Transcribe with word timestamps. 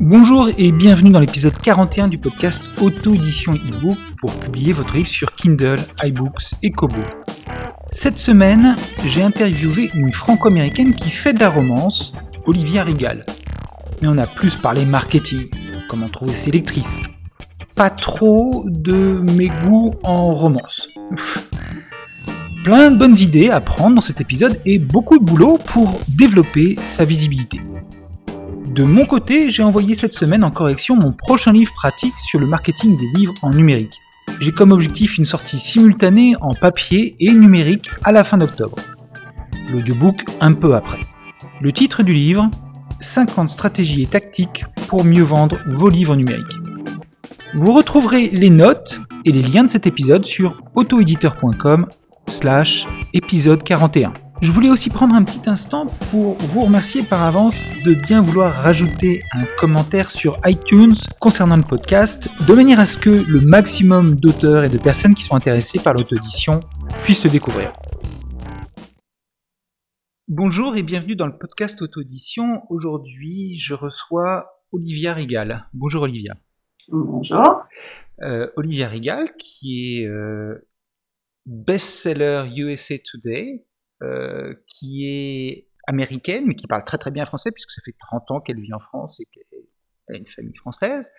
Bonjour 0.00 0.48
et 0.58 0.70
bienvenue 0.70 1.10
dans 1.10 1.18
l'épisode 1.18 1.56
41 1.56 2.08
du 2.08 2.18
podcast 2.18 2.62
Auto-édition 2.80 3.54
e-book 3.54 3.98
pour 4.18 4.32
publier 4.34 4.72
votre 4.72 4.94
livre 4.94 5.08
sur 5.08 5.34
Kindle, 5.34 5.80
iBooks 6.02 6.54
et 6.62 6.70
Kobo. 6.70 7.00
Cette 7.90 8.18
semaine, 8.18 8.76
j'ai 9.06 9.22
interviewé 9.22 9.90
une 9.94 10.12
franco-américaine 10.12 10.94
qui 10.94 11.10
fait 11.10 11.32
de 11.32 11.40
la 11.40 11.48
romance, 11.48 12.12
Olivia 12.46 12.84
Rigal. 12.84 13.24
Mais 14.00 14.08
on 14.08 14.18
a 14.18 14.26
plus 14.26 14.56
parlé 14.56 14.84
marketing, 14.84 15.48
comment 15.88 16.08
trouver 16.08 16.34
ses 16.34 16.50
lectrices. 16.50 16.98
Pas 17.74 17.90
trop 17.90 18.64
de 18.66 19.20
mes 19.36 19.48
goûts 19.48 19.94
en 20.02 20.34
romance. 20.34 20.88
Plein 22.64 22.90
de 22.90 22.96
bonnes 22.96 23.16
idées 23.18 23.50
à 23.50 23.60
prendre 23.60 23.96
dans 23.96 24.00
cet 24.00 24.20
épisode 24.20 24.60
et 24.64 24.78
beaucoup 24.78 25.18
de 25.18 25.24
boulot 25.24 25.58
pour 25.66 26.00
développer 26.08 26.76
sa 26.82 27.04
visibilité. 27.04 27.60
De 28.74 28.84
mon 28.84 29.06
côté, 29.06 29.50
j'ai 29.50 29.62
envoyé 29.62 29.94
cette 29.94 30.12
semaine 30.12 30.42
en 30.42 30.50
correction 30.50 30.96
mon 30.96 31.12
prochain 31.12 31.52
livre 31.52 31.72
pratique 31.74 32.18
sur 32.18 32.40
le 32.40 32.46
marketing 32.46 32.98
des 32.98 33.18
livres 33.18 33.34
en 33.42 33.50
numérique. 33.50 34.00
J'ai 34.40 34.50
comme 34.50 34.72
objectif 34.72 35.16
une 35.18 35.24
sortie 35.24 35.58
simultanée 35.58 36.34
en 36.40 36.54
papier 36.54 37.14
et 37.20 37.32
numérique 37.32 37.88
à 38.02 38.12
la 38.12 38.24
fin 38.24 38.36
d'octobre. 38.36 38.76
L'audiobook 39.70 40.24
un 40.40 40.52
peu 40.54 40.74
après. 40.74 41.00
Le 41.60 41.72
titre 41.72 42.02
du 42.02 42.12
livre 42.12 42.50
50 43.04 43.50
stratégies 43.50 44.02
et 44.02 44.06
tactiques 44.06 44.64
pour 44.88 45.04
mieux 45.04 45.22
vendre 45.22 45.58
vos 45.68 45.88
livres 45.88 46.16
numériques. 46.16 46.58
Vous 47.54 47.72
retrouverez 47.72 48.30
les 48.30 48.50
notes 48.50 49.00
et 49.24 49.32
les 49.32 49.42
liens 49.42 49.64
de 49.64 49.70
cet 49.70 49.86
épisode 49.86 50.26
sur 50.26 50.56
autoéditeur.com 50.74 51.86
slash 52.28 52.86
épisode 53.12 53.62
41. 53.62 54.12
Je 54.40 54.50
voulais 54.50 54.68
aussi 54.68 54.90
prendre 54.90 55.14
un 55.14 55.22
petit 55.22 55.48
instant 55.48 55.86
pour 56.10 56.36
vous 56.38 56.64
remercier 56.64 57.02
par 57.02 57.22
avance 57.22 57.54
de 57.84 57.94
bien 57.94 58.20
vouloir 58.20 58.52
rajouter 58.52 59.22
un 59.32 59.44
commentaire 59.58 60.10
sur 60.10 60.36
iTunes 60.44 60.94
concernant 61.20 61.56
le 61.56 61.62
podcast, 61.62 62.28
de 62.46 62.54
manière 62.54 62.80
à 62.80 62.86
ce 62.86 62.98
que 62.98 63.10
le 63.10 63.40
maximum 63.40 64.16
d'auteurs 64.16 64.64
et 64.64 64.68
de 64.68 64.78
personnes 64.78 65.14
qui 65.14 65.22
sont 65.22 65.36
intéressées 65.36 65.78
par 65.78 65.94
l'auto-édition 65.94 66.60
puissent 67.04 67.24
le 67.24 67.30
découvrir. 67.30 67.72
Bonjour 70.28 70.74
et 70.74 70.82
bienvenue 70.82 71.16
dans 71.16 71.26
le 71.26 71.36
podcast 71.36 71.82
auto-édition. 71.82 72.62
Aujourd'hui, 72.70 73.58
je 73.58 73.74
reçois 73.74 74.62
Olivia 74.72 75.12
Rigal. 75.12 75.68
Bonjour 75.74 76.04
Olivia. 76.04 76.32
Bonjour. 76.88 77.62
Euh, 78.22 78.48
Olivia 78.56 78.88
Rigal, 78.88 79.36
qui 79.36 79.98
est 80.00 80.06
euh, 80.06 80.66
best-seller 81.44 82.44
USA 82.56 82.94
Today, 83.04 83.66
euh, 84.02 84.54
qui 84.66 85.06
est 85.06 85.68
américaine, 85.86 86.46
mais 86.46 86.54
qui 86.54 86.66
parle 86.68 86.84
très 86.84 86.96
très 86.96 87.10
bien 87.10 87.26
français, 87.26 87.52
puisque 87.52 87.72
ça 87.72 87.82
fait 87.84 87.94
30 87.98 88.30
ans 88.30 88.40
qu'elle 88.40 88.60
vit 88.60 88.72
en 88.72 88.80
France 88.80 89.20
et 89.20 89.26
qu'elle 89.26 89.44
a 90.08 90.16
une 90.16 90.24
famille 90.24 90.56
française, 90.56 91.10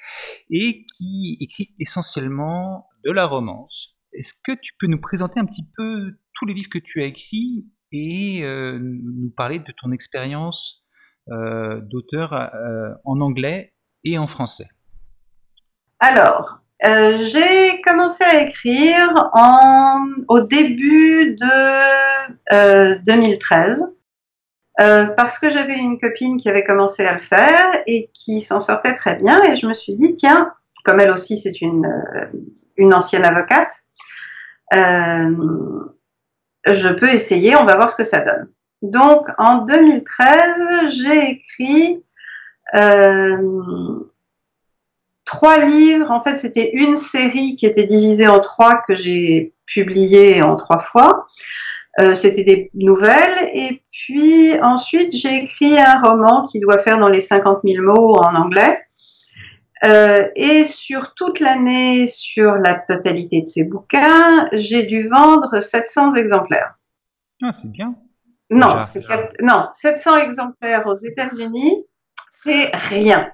et 0.50 0.83
qui 0.98 1.38
écrit 1.42 1.76
essentiellement 1.78 2.89
de 3.03 3.11
la 3.11 3.28
romance. 3.28 4.00
Est-ce 4.14 4.33
que 4.44 4.53
tu 4.59 4.73
peux 4.80 4.88
nous 4.88 5.00
présenter 5.00 5.39
un 5.39 5.45
petit 5.45 5.67
peu 5.78 6.17
tous 6.33 6.48
les 6.48 6.56
livres 6.56 6.70
que 6.72 6.80
tu 6.80 7.03
as 7.03 7.06
écrits 7.06 7.67
et 7.96 8.44
euh, 8.44 8.78
nous 8.80 9.30
parler 9.30 9.60
de 9.60 9.72
ton 9.72 9.92
expérience 9.92 10.84
euh, 11.32 11.82
d'auteur 11.82 12.52
en 13.04 13.22
anglais 13.22 13.74
et 14.04 14.18
en 14.18 14.28
français. 14.28 14.68
Alors, 16.00 16.60
euh, 16.84 17.18
j'ai 17.18 17.82
commencé 17.82 18.23
à 18.23 18.42
écrire 18.42 19.30
en, 19.34 20.06
au 20.28 20.42
début 20.42 21.36
de 21.36 23.04
2013 23.05 23.82
euh, 23.82 23.86
euh, 24.84 25.05
parce 25.08 25.39
que 25.39 25.50
j'avais 25.50 25.78
une 25.78 26.00
copine 26.00 26.36
qui 26.38 26.50
avait 26.50 26.66
commencé 26.66 27.05
à 27.05 27.14
le 27.14 27.22
faire 27.22 27.72
et 27.88 28.11
qui 28.14 28.42
s'en 28.42 28.60
sortait 28.60 28.94
très 28.94 29.16
bien 29.16 29.42
et 29.44 29.55
je 29.55 29.67
me 29.67 29.73
suis 29.73 29.95
dit 29.95 30.14
tiens, 30.14 30.52
comme 30.84 31.00
elle 31.00 31.11
aussi 31.11 31.38
c'est 31.38 31.61
une, 31.61 31.89
une 32.76 32.94
ancienne 32.94 33.23
avocate, 33.23 33.72
je 36.65 36.87
peux 36.89 37.09
essayer, 37.09 37.55
on 37.55 37.65
va 37.65 37.76
voir 37.76 37.89
ce 37.89 37.95
que 37.95 38.03
ça 38.03 38.21
donne. 38.21 38.49
Donc 38.81 39.27
en 39.37 39.59
2013, 39.59 40.89
j'ai 40.89 41.30
écrit 41.30 42.03
trois 45.25 45.65
livres. 45.65 46.11
En 46.11 46.21
fait, 46.21 46.37
c'était 46.37 46.71
une 46.73 46.95
série 46.95 47.55
qui 47.55 47.65
était 47.65 47.83
divisée 47.83 48.27
en 48.27 48.39
trois 48.39 48.81
que 48.87 48.95
j'ai 48.95 49.54
publiée 49.65 50.42
en 50.42 50.55
trois 50.55 50.80
fois. 50.80 51.27
Euh, 51.99 52.14
c'était 52.14 52.43
des 52.43 52.71
nouvelles. 52.73 53.49
Et 53.54 53.81
puis 53.92 54.59
ensuite, 54.61 55.15
j'ai 55.15 55.43
écrit 55.43 55.77
un 55.80 56.02
roman 56.02 56.48
qui 56.48 56.59
doit 56.59 56.77
faire 56.77 56.99
dans 56.99 57.09
les 57.09 57.21
50 57.21 57.59
000 57.65 57.83
mots 57.83 58.17
en 58.17 58.36
anglais. 58.36 58.85
Euh, 59.86 60.30
et 60.36 60.64
sur 60.64 61.14
toute 61.16 61.40
l'année, 61.40 62.08
sur 62.08 62.56
la 62.56 62.80
totalité 62.80 63.42
de 63.42 63.48
ces 63.48 63.66
bouquins, 63.66 64.48
j'ai 64.54 64.84
dû 64.84 65.08
vendre 65.08 65.62
700 65.62 66.16
exemplaires. 66.16 66.76
Ah, 67.44 67.52
c'est 67.54 67.70
bien. 67.70 67.96
Non, 68.50 68.84
non, 69.42 69.68
700 69.73 70.18
exemplaires 70.18 70.86
aux 70.88 70.94
États-Unis, 70.94 71.86
c'est 72.30 72.70
rien. 72.73 73.32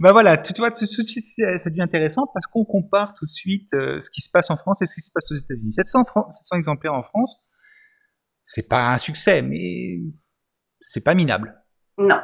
Bah 0.00 0.12
voilà, 0.12 0.36
tu 0.36 0.52
vois, 0.58 0.70
tout, 0.70 0.84
de 0.84 1.08
suite, 1.08 1.24
ça 1.24 1.70
devient 1.70 1.82
intéressant 1.82 2.26
parce 2.34 2.46
qu'on 2.46 2.64
compare 2.64 3.14
tout 3.14 3.24
de 3.24 3.30
suite 3.30 3.72
euh, 3.74 4.00
ce 4.00 4.10
qui 4.10 4.20
se 4.20 4.30
passe 4.30 4.50
en 4.50 4.56
France 4.56 4.82
et 4.82 4.86
ce 4.86 4.94
qui 4.94 5.00
se 5.00 5.10
passe 5.12 5.30
aux 5.30 5.36
États-Unis. 5.36 5.72
700, 5.72 6.04
700 6.04 6.56
exemplaires 6.56 6.94
en 6.94 7.02
France, 7.02 7.36
c'est 8.44 8.68
pas 8.68 8.92
un 8.92 8.98
succès, 8.98 9.42
mais 9.42 10.00
c'est 10.80 11.04
pas 11.04 11.14
minable. 11.14 11.62
Non. 11.98 12.20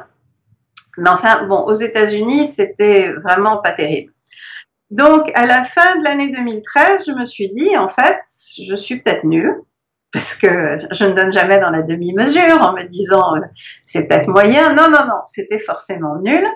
Mais 0.97 1.09
enfin, 1.09 1.45
bon, 1.45 1.61
aux 1.61 1.73
États-Unis, 1.73 2.47
c'était 2.47 3.11
vraiment 3.23 3.57
pas 3.57 3.71
terrible. 3.71 4.13
Donc, 4.89 5.31
à 5.35 5.45
la 5.45 5.63
fin 5.63 5.97
de 5.97 6.03
l'année 6.03 6.31
2013, 6.31 7.05
je 7.07 7.11
me 7.11 7.25
suis 7.25 7.49
dit, 7.49 7.77
en 7.77 7.89
fait, 7.89 8.19
je 8.61 8.75
suis 8.75 9.01
peut-être 9.01 9.23
nulle, 9.23 9.53
parce 10.11 10.33
que 10.35 10.79
je 10.91 11.05
ne 11.05 11.13
donne 11.13 11.31
jamais 11.31 11.59
dans 11.59 11.69
la 11.69 11.81
demi-mesure 11.81 12.61
en 12.61 12.73
me 12.73 12.83
disant, 12.83 13.35
euh, 13.35 13.41
c'est 13.83 14.07
peut-être 14.07 14.27
moyen. 14.27 14.73
Non, 14.73 14.89
non, 14.89 15.05
non, 15.05 15.19
c'était 15.25 15.59
forcément 15.59 16.17
nul. 16.19 16.47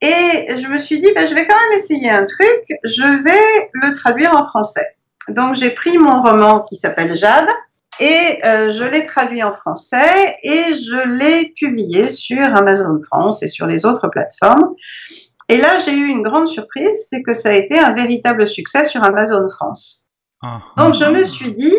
Et 0.00 0.56
je 0.56 0.66
me 0.66 0.78
suis 0.78 1.00
dit, 1.00 1.08
ben, 1.14 1.26
je 1.26 1.34
vais 1.34 1.46
quand 1.46 1.56
même 1.56 1.78
essayer 1.78 2.08
un 2.08 2.24
truc, 2.24 2.62
je 2.84 3.22
vais 3.22 3.70
le 3.74 3.92
traduire 3.94 4.34
en 4.34 4.46
français. 4.46 4.96
Donc 5.28 5.54
j'ai 5.54 5.70
pris 5.70 5.98
mon 5.98 6.22
roman 6.22 6.60
qui 6.60 6.76
s'appelle 6.76 7.14
Jade 7.14 7.48
et 7.98 8.38
euh, 8.44 8.70
je 8.70 8.84
l'ai 8.84 9.04
traduit 9.04 9.42
en 9.42 9.52
français 9.52 10.36
et 10.42 10.74
je 10.74 11.08
l'ai 11.08 11.52
publié 11.56 12.10
sur 12.10 12.42
Amazon 12.56 13.00
France 13.06 13.42
et 13.42 13.48
sur 13.48 13.66
les 13.66 13.84
autres 13.84 14.08
plateformes. 14.08 14.74
Et 15.48 15.56
là, 15.56 15.78
j'ai 15.78 15.92
eu 15.92 16.06
une 16.06 16.22
grande 16.22 16.46
surprise, 16.46 17.06
c'est 17.08 17.22
que 17.22 17.32
ça 17.32 17.50
a 17.50 17.54
été 17.54 17.78
un 17.78 17.92
véritable 17.92 18.46
succès 18.46 18.84
sur 18.84 19.02
Amazon 19.02 19.48
France. 19.50 20.06
Ah. 20.42 20.60
Donc 20.76 20.94
je 20.94 21.04
me 21.04 21.24
suis 21.24 21.52
dit, 21.52 21.74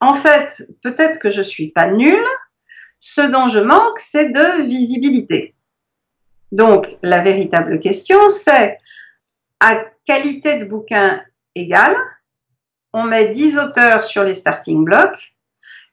en 0.00 0.14
fait, 0.14 0.66
peut-être 0.82 1.20
que 1.20 1.30
je 1.30 1.42
suis 1.42 1.70
pas 1.70 1.88
nulle. 1.88 2.24
Ce 3.04 3.20
dont 3.20 3.48
je 3.48 3.58
manque, 3.58 3.98
c'est 3.98 4.28
de 4.28 4.62
visibilité. 4.62 5.56
Donc, 6.52 6.86
la 7.02 7.20
véritable 7.20 7.80
question, 7.80 8.30
c'est 8.30 8.78
à 9.58 9.84
qualité 10.04 10.58
de 10.58 10.64
bouquin 10.64 11.20
égale, 11.54 11.96
on 12.92 13.04
met 13.04 13.30
10 13.30 13.58
auteurs 13.58 14.02
sur 14.02 14.24
les 14.24 14.34
starting 14.34 14.84
blocks, 14.84 15.34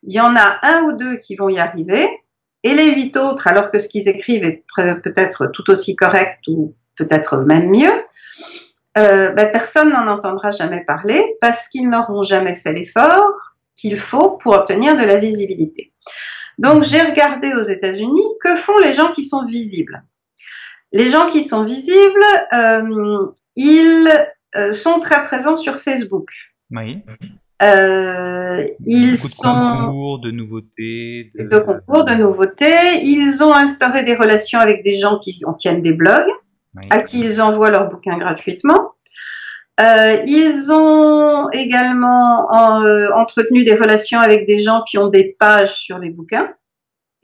il 0.04 0.14
y 0.14 0.20
en 0.20 0.36
a 0.36 0.60
un 0.64 0.84
ou 0.84 0.98
deux 0.98 1.18
qui 1.18 1.36
vont 1.36 1.50
y 1.50 1.60
arriver, 1.60 2.08
et 2.64 2.74
les 2.74 2.92
huit 2.92 3.16
autres, 3.16 3.48
alors 3.48 3.72
que 3.72 3.80
ce 3.80 3.88
qu'ils 3.88 4.08
écrivent 4.08 4.44
est 4.44 4.64
peut-être 4.76 5.48
tout 5.48 5.70
aussi 5.70 5.96
correct 5.96 6.40
ou 6.48 6.76
peut-être 6.98 7.38
même 7.38 7.70
mieux, 7.70 8.04
euh, 8.98 9.30
ben, 9.30 9.52
personne 9.52 9.92
n'en 9.92 10.08
entendra 10.08 10.52
jamais 10.52 10.84
parler 10.84 11.38
parce 11.40 11.68
qu'ils 11.70 11.90
n'auront 11.90 12.24
jamais 12.24 12.56
fait 12.56 12.74
l'effort 12.74 13.32
qu'il 13.76 13.98
faut 13.98 14.32
pour 14.32 14.54
obtenir 14.54 14.98
de 14.98 15.04
la 15.04 15.18
visibilité. 15.18 15.94
Donc 16.58 16.84
j'ai 16.84 17.02
regardé 17.02 17.54
aux 17.54 17.62
États-Unis 17.62 18.26
que 18.44 18.58
font 18.58 18.78
les 18.80 18.94
gens 18.94 19.14
qui 19.14 19.24
sont 19.24 19.46
visibles? 19.46 20.04
Les 20.92 21.10
gens 21.10 21.30
qui 21.30 21.44
sont 21.44 21.64
visibles, 21.64 22.26
euh, 22.52 23.28
ils 23.56 24.28
euh, 24.56 24.74
sont 24.74 25.00
très 25.00 25.24
présents 25.26 25.56
sur 25.56 25.80
Facebook. 25.80 26.30
Oui. 26.72 27.04
Euh, 27.62 28.66
ils 28.86 29.12
Beaucoup 29.12 29.28
de 29.28 29.32
sont 29.32 29.84
concours, 29.84 30.20
de 30.20 30.32
nouveautés. 30.32 31.32
De... 31.36 31.60
concours, 31.60 32.06
de 32.06 32.14
nouveautés. 32.14 33.02
Ils 33.04 33.44
ont 33.44 33.54
instauré 33.54 34.04
des 34.04 34.16
relations 34.16 34.60
avec 34.60 34.84
des 34.84 34.96
gens 34.96 35.20
qui 35.20 35.42
en 35.46 35.54
tiennent 35.54 35.82
des 35.82 35.94
blogs, 35.94 36.30
à 36.90 37.02
qui 37.02 37.20
ils 37.20 37.42
envoient 37.42 37.72
leurs 37.72 37.90
bouquins 37.90 38.18
gratuitement. 38.18 38.94
Euh, 39.82 40.18
ils 40.26 40.72
ont 40.72 41.50
également 41.52 42.48
en, 42.52 42.84
euh, 42.84 43.10
entretenu 43.16 43.64
des 43.64 43.76
relations 43.76 44.20
avec 44.20 44.46
des 44.46 44.60
gens 44.60 44.84
qui 44.84 44.98
ont 44.98 45.08
des 45.08 45.36
pages 45.40 45.76
sur 45.76 46.00
les 46.00 46.10
bouquins. 46.10 46.54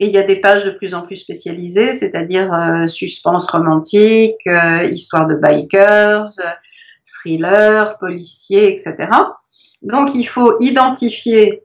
Et 0.00 0.06
il 0.06 0.12
y 0.12 0.18
a 0.18 0.22
des 0.22 0.36
pages 0.36 0.64
de 0.64 0.70
plus 0.70 0.92
en 0.94 1.02
plus 1.02 1.16
spécialisées, 1.16 1.94
c'est-à-dire 1.94 2.50
suspense 2.86 3.48
romantique, 3.50 4.46
histoire 4.92 5.26
de 5.26 5.34
bikers, 5.34 6.28
thriller, 7.06 7.98
policier, 7.98 8.72
etc. 8.72 9.08
Donc 9.82 10.14
il 10.14 10.24
faut 10.24 10.56
identifier 10.60 11.62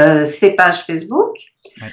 euh, 0.00 0.24
ces 0.24 0.52
pages 0.52 0.84
Facebook. 0.84 1.36
Ouais. 1.80 1.90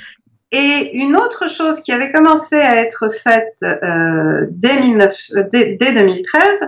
Et 0.51 0.91
une 0.95 1.15
autre 1.15 1.47
chose 1.47 1.81
qui 1.81 1.93
avait 1.93 2.11
commencé 2.11 2.55
à 2.55 2.75
être 2.75 3.09
faite 3.09 3.55
euh, 3.63 4.47
dès, 4.49 4.81
19, 4.81 5.15
dès, 5.49 5.75
dès 5.75 5.93
2013, 5.93 6.67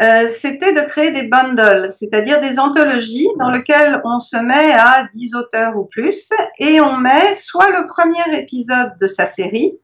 euh, 0.00 0.28
c'était 0.28 0.72
de 0.72 0.80
créer 0.80 1.10
des 1.10 1.24
bundles, 1.24 1.92
c'est-à-dire 1.92 2.40
des 2.40 2.58
anthologies 2.58 3.28
dans 3.38 3.50
lesquelles 3.50 4.00
on 4.04 4.18
se 4.18 4.36
met 4.38 4.72
à 4.72 5.06
10 5.12 5.34
auteurs 5.34 5.76
ou 5.76 5.84
plus 5.84 6.30
et 6.58 6.80
on 6.80 6.96
met 6.96 7.34
soit 7.34 7.70
le 7.78 7.86
premier 7.86 8.40
épisode 8.40 8.96
de 8.98 9.06
sa 9.06 9.26
série, 9.26 9.78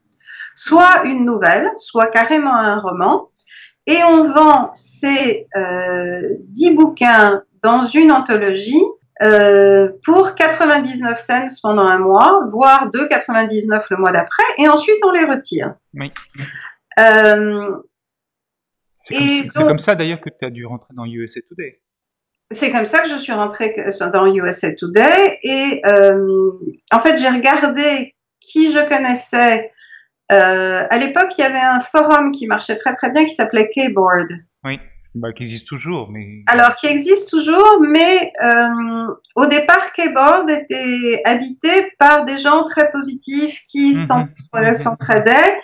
soit 0.55 1.03
une 1.05 1.23
nouvelle, 1.23 1.69
soit 1.77 2.07
carrément 2.07 2.55
un 2.55 2.79
roman, 2.79 3.28
et 3.89 4.03
on 4.03 4.31
vend 4.31 4.71
ces 4.75 5.47
euh, 5.57 6.21
10 6.47 6.75
bouquins 6.75 7.43
dans 7.63 7.83
une 7.85 8.11
anthologie 8.11 8.81
euh, 9.21 9.89
pour 10.05 10.35
99 10.35 11.19
cents 11.19 11.47
pendant 11.61 11.81
un 11.81 11.97
mois, 11.97 12.41
voire 12.51 12.89
2,99 12.91 13.81
le 13.89 13.97
mois 13.97 14.11
d'après, 14.11 14.43
et 14.57 14.69
ensuite 14.69 14.97
on 15.03 15.11
les 15.11 15.25
retire. 15.25 15.73
Oui. 15.93 16.11
Euh, 16.99 17.75
C'est 19.03 19.47
comme, 19.55 19.67
donc- 19.69 19.81
ça 19.81 19.95
d'ailleurs 19.95 20.21
que 20.21 20.29
tu 20.29 20.45
as 20.45 20.49
dû 20.51 20.65
rentrer 20.65 20.93
dans 20.95 21.05
USA 21.05 21.41
Today. 21.49 21.81
C'est 22.51 22.71
comme 22.71 22.85
ça 22.85 22.99
que 22.99 23.09
je 23.09 23.15
suis 23.17 23.33
rentrée 23.33 23.75
dans 24.13 24.25
USA 24.27 24.73
Today 24.73 25.37
et 25.43 25.81
euh, 25.85 26.51
en 26.91 26.99
fait 26.99 27.17
j'ai 27.19 27.29
regardé 27.29 28.15
qui 28.39 28.71
je 28.71 28.87
connaissais. 28.87 29.71
Euh, 30.31 30.83
à 30.89 30.97
l'époque, 30.97 31.29
il 31.37 31.41
y 31.41 31.43
avait 31.43 31.57
un 31.59 31.79
forum 31.79 32.31
qui 32.31 32.45
marchait 32.47 32.77
très 32.77 32.95
très 32.95 33.11
bien 33.11 33.25
qui 33.25 33.33
s'appelait 33.33 33.69
Keyboard. 33.73 34.27
Oui. 34.63 34.79
Bah, 35.15 35.33
qui 35.33 35.41
existe 35.41 35.67
toujours, 35.67 36.11
mais. 36.11 36.43
Alors 36.45 36.75
qui 36.75 36.85
existe 36.85 37.29
toujours, 37.29 37.81
mais 37.81 38.31
euh, 38.43 39.07
au 39.35 39.47
départ, 39.47 39.91
Keyboard 39.93 40.49
était 40.51 41.21
habité 41.25 41.91
par 41.97 42.25
des 42.25 42.37
gens 42.37 42.63
très 42.65 42.91
positifs 42.91 43.59
qui 43.69 43.95
Mhm. 43.95 44.75
s'entraidaient. 44.75 45.59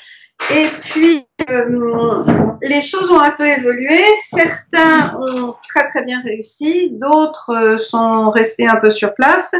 Et 0.53 0.67
puis 0.91 1.25
euh, 1.50 2.23
les 2.63 2.81
choses 2.81 3.09
ont 3.12 3.19
un 3.21 3.31
peu 3.31 3.45
évolué. 3.47 4.00
Certains 4.29 5.15
ont 5.19 5.56
très 5.69 5.88
très 5.89 6.03
bien 6.03 6.21
réussi, 6.23 6.89
d'autres 6.91 7.77
sont 7.79 8.31
restés 8.31 8.67
un 8.67 8.77
peu 8.77 8.89
sur 8.91 9.13
place. 9.13 9.53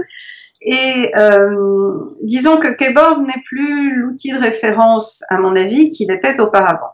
Et 0.65 1.12
euh, 1.15 2.09
disons 2.23 2.57
que 2.57 2.75
Keyboard 2.75 3.25
n'est 3.25 3.44
plus 3.45 3.95
l'outil 3.95 4.31
de 4.31 4.39
référence, 4.39 5.23
à 5.29 5.38
mon 5.38 5.56
avis, 5.56 5.91
qu'il 5.91 6.12
était 6.12 6.39
auparavant. 6.39 6.91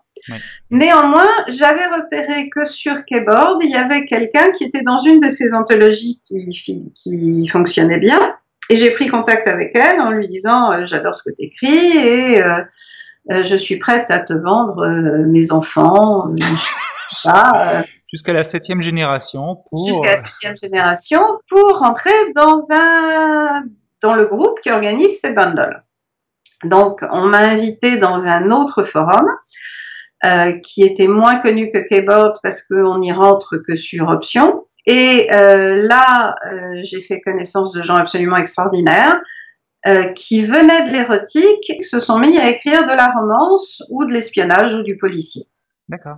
Néanmoins, 0.69 1.29
j'avais 1.47 1.87
repéré 1.87 2.49
que 2.49 2.65
sur 2.65 3.05
Keyboard, 3.05 3.61
il 3.63 3.71
y 3.71 3.75
avait 3.75 4.05
quelqu'un 4.05 4.51
qui 4.51 4.65
était 4.65 4.81
dans 4.81 4.99
une 4.99 5.19
de 5.21 5.29
ces 5.29 5.53
anthologies 5.53 6.21
qui, 6.27 6.91
qui 6.93 7.47
fonctionnait 7.47 7.97
bien. 7.97 8.35
Et 8.69 8.75
j'ai 8.75 8.91
pris 8.91 9.07
contact 9.07 9.47
avec 9.47 9.71
elle 9.75 9.99
en 9.99 10.11
lui 10.11 10.27
disant 10.27 10.71
euh, 10.73 10.85
J'adore 10.85 11.15
ce 11.15 11.23
que 11.23 11.35
tu 11.35 11.45
écris 11.45 11.97
et 11.97 12.43
euh, 12.43 13.43
je 13.43 13.55
suis 13.55 13.77
prête 13.77 14.05
à 14.09 14.19
te 14.19 14.33
vendre 14.33 14.85
mes 15.27 15.51
enfants, 15.51 16.27
mon 16.27 16.35
chat, 17.15 17.85
Jusqu'à 18.11 18.33
la 18.33 18.43
septième 18.43 18.81
génération 18.81 19.63
pour. 19.69 19.87
jusqu'à 19.87 20.15
la 20.15 20.21
septième 20.21 20.57
génération 20.57 21.21
pour 21.49 21.79
rentrer 21.79 22.11
dans 22.35 22.59
un 22.71 23.63
dans 24.01 24.15
le 24.15 24.25
groupe 24.25 24.59
qui 24.61 24.71
organise 24.71 25.19
ces 25.19 25.31
bundles. 25.31 25.83
Donc, 26.63 27.03
on 27.11 27.25
m'a 27.27 27.39
invité 27.39 27.97
dans 27.97 28.25
un 28.25 28.51
autre 28.51 28.83
forum 28.83 29.27
euh, 30.23 30.53
qui 30.59 30.83
était 30.83 31.07
moins 31.07 31.37
connu 31.37 31.69
que 31.69 31.77
Keyboard 31.77 32.37
parce 32.43 32.61
qu'on 32.61 32.99
n'y 32.99 33.11
rentre 33.11 33.57
que 33.57 33.75
sur 33.75 34.09
option. 34.09 34.65
Et 34.85 35.27
euh, 35.31 35.87
là, 35.87 36.35
euh, 36.51 36.79
j'ai 36.83 37.01
fait 37.01 37.21
connaissance 37.21 37.71
de 37.71 37.83
gens 37.83 37.95
absolument 37.95 38.37
extraordinaires 38.37 39.19
euh, 39.87 40.11
qui 40.13 40.45
venaient 40.45 40.87
de 40.87 40.91
l'érotique, 40.91 41.83
se 41.83 41.99
sont 41.99 42.19
mis 42.19 42.37
à 42.37 42.49
écrire 42.49 42.85
de 42.85 42.93
la 42.93 43.11
romance 43.11 43.83
ou 43.89 44.05
de 44.05 44.13
l'espionnage 44.13 44.73
ou 44.73 44.83
du 44.83 44.97
policier. 44.97 45.47
D'accord. 45.87 46.17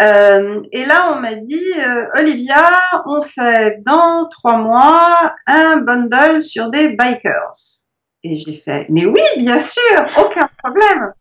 Euh, 0.00 0.62
et 0.72 0.84
là, 0.84 1.12
on 1.12 1.20
m'a 1.20 1.34
dit, 1.34 1.72
euh, 1.78 2.06
Olivia, 2.14 2.70
on 3.06 3.22
fait 3.22 3.82
dans 3.84 4.28
trois 4.28 4.58
mois 4.58 5.34
un 5.46 5.78
bundle 5.78 6.42
sur 6.42 6.70
des 6.70 6.96
bikers. 6.96 7.82
Et 8.22 8.36
j'ai 8.36 8.54
fait, 8.54 8.86
mais 8.90 9.06
oui, 9.06 9.22
bien 9.38 9.60
sûr, 9.60 10.04
aucun 10.18 10.48
problème. 10.62 11.12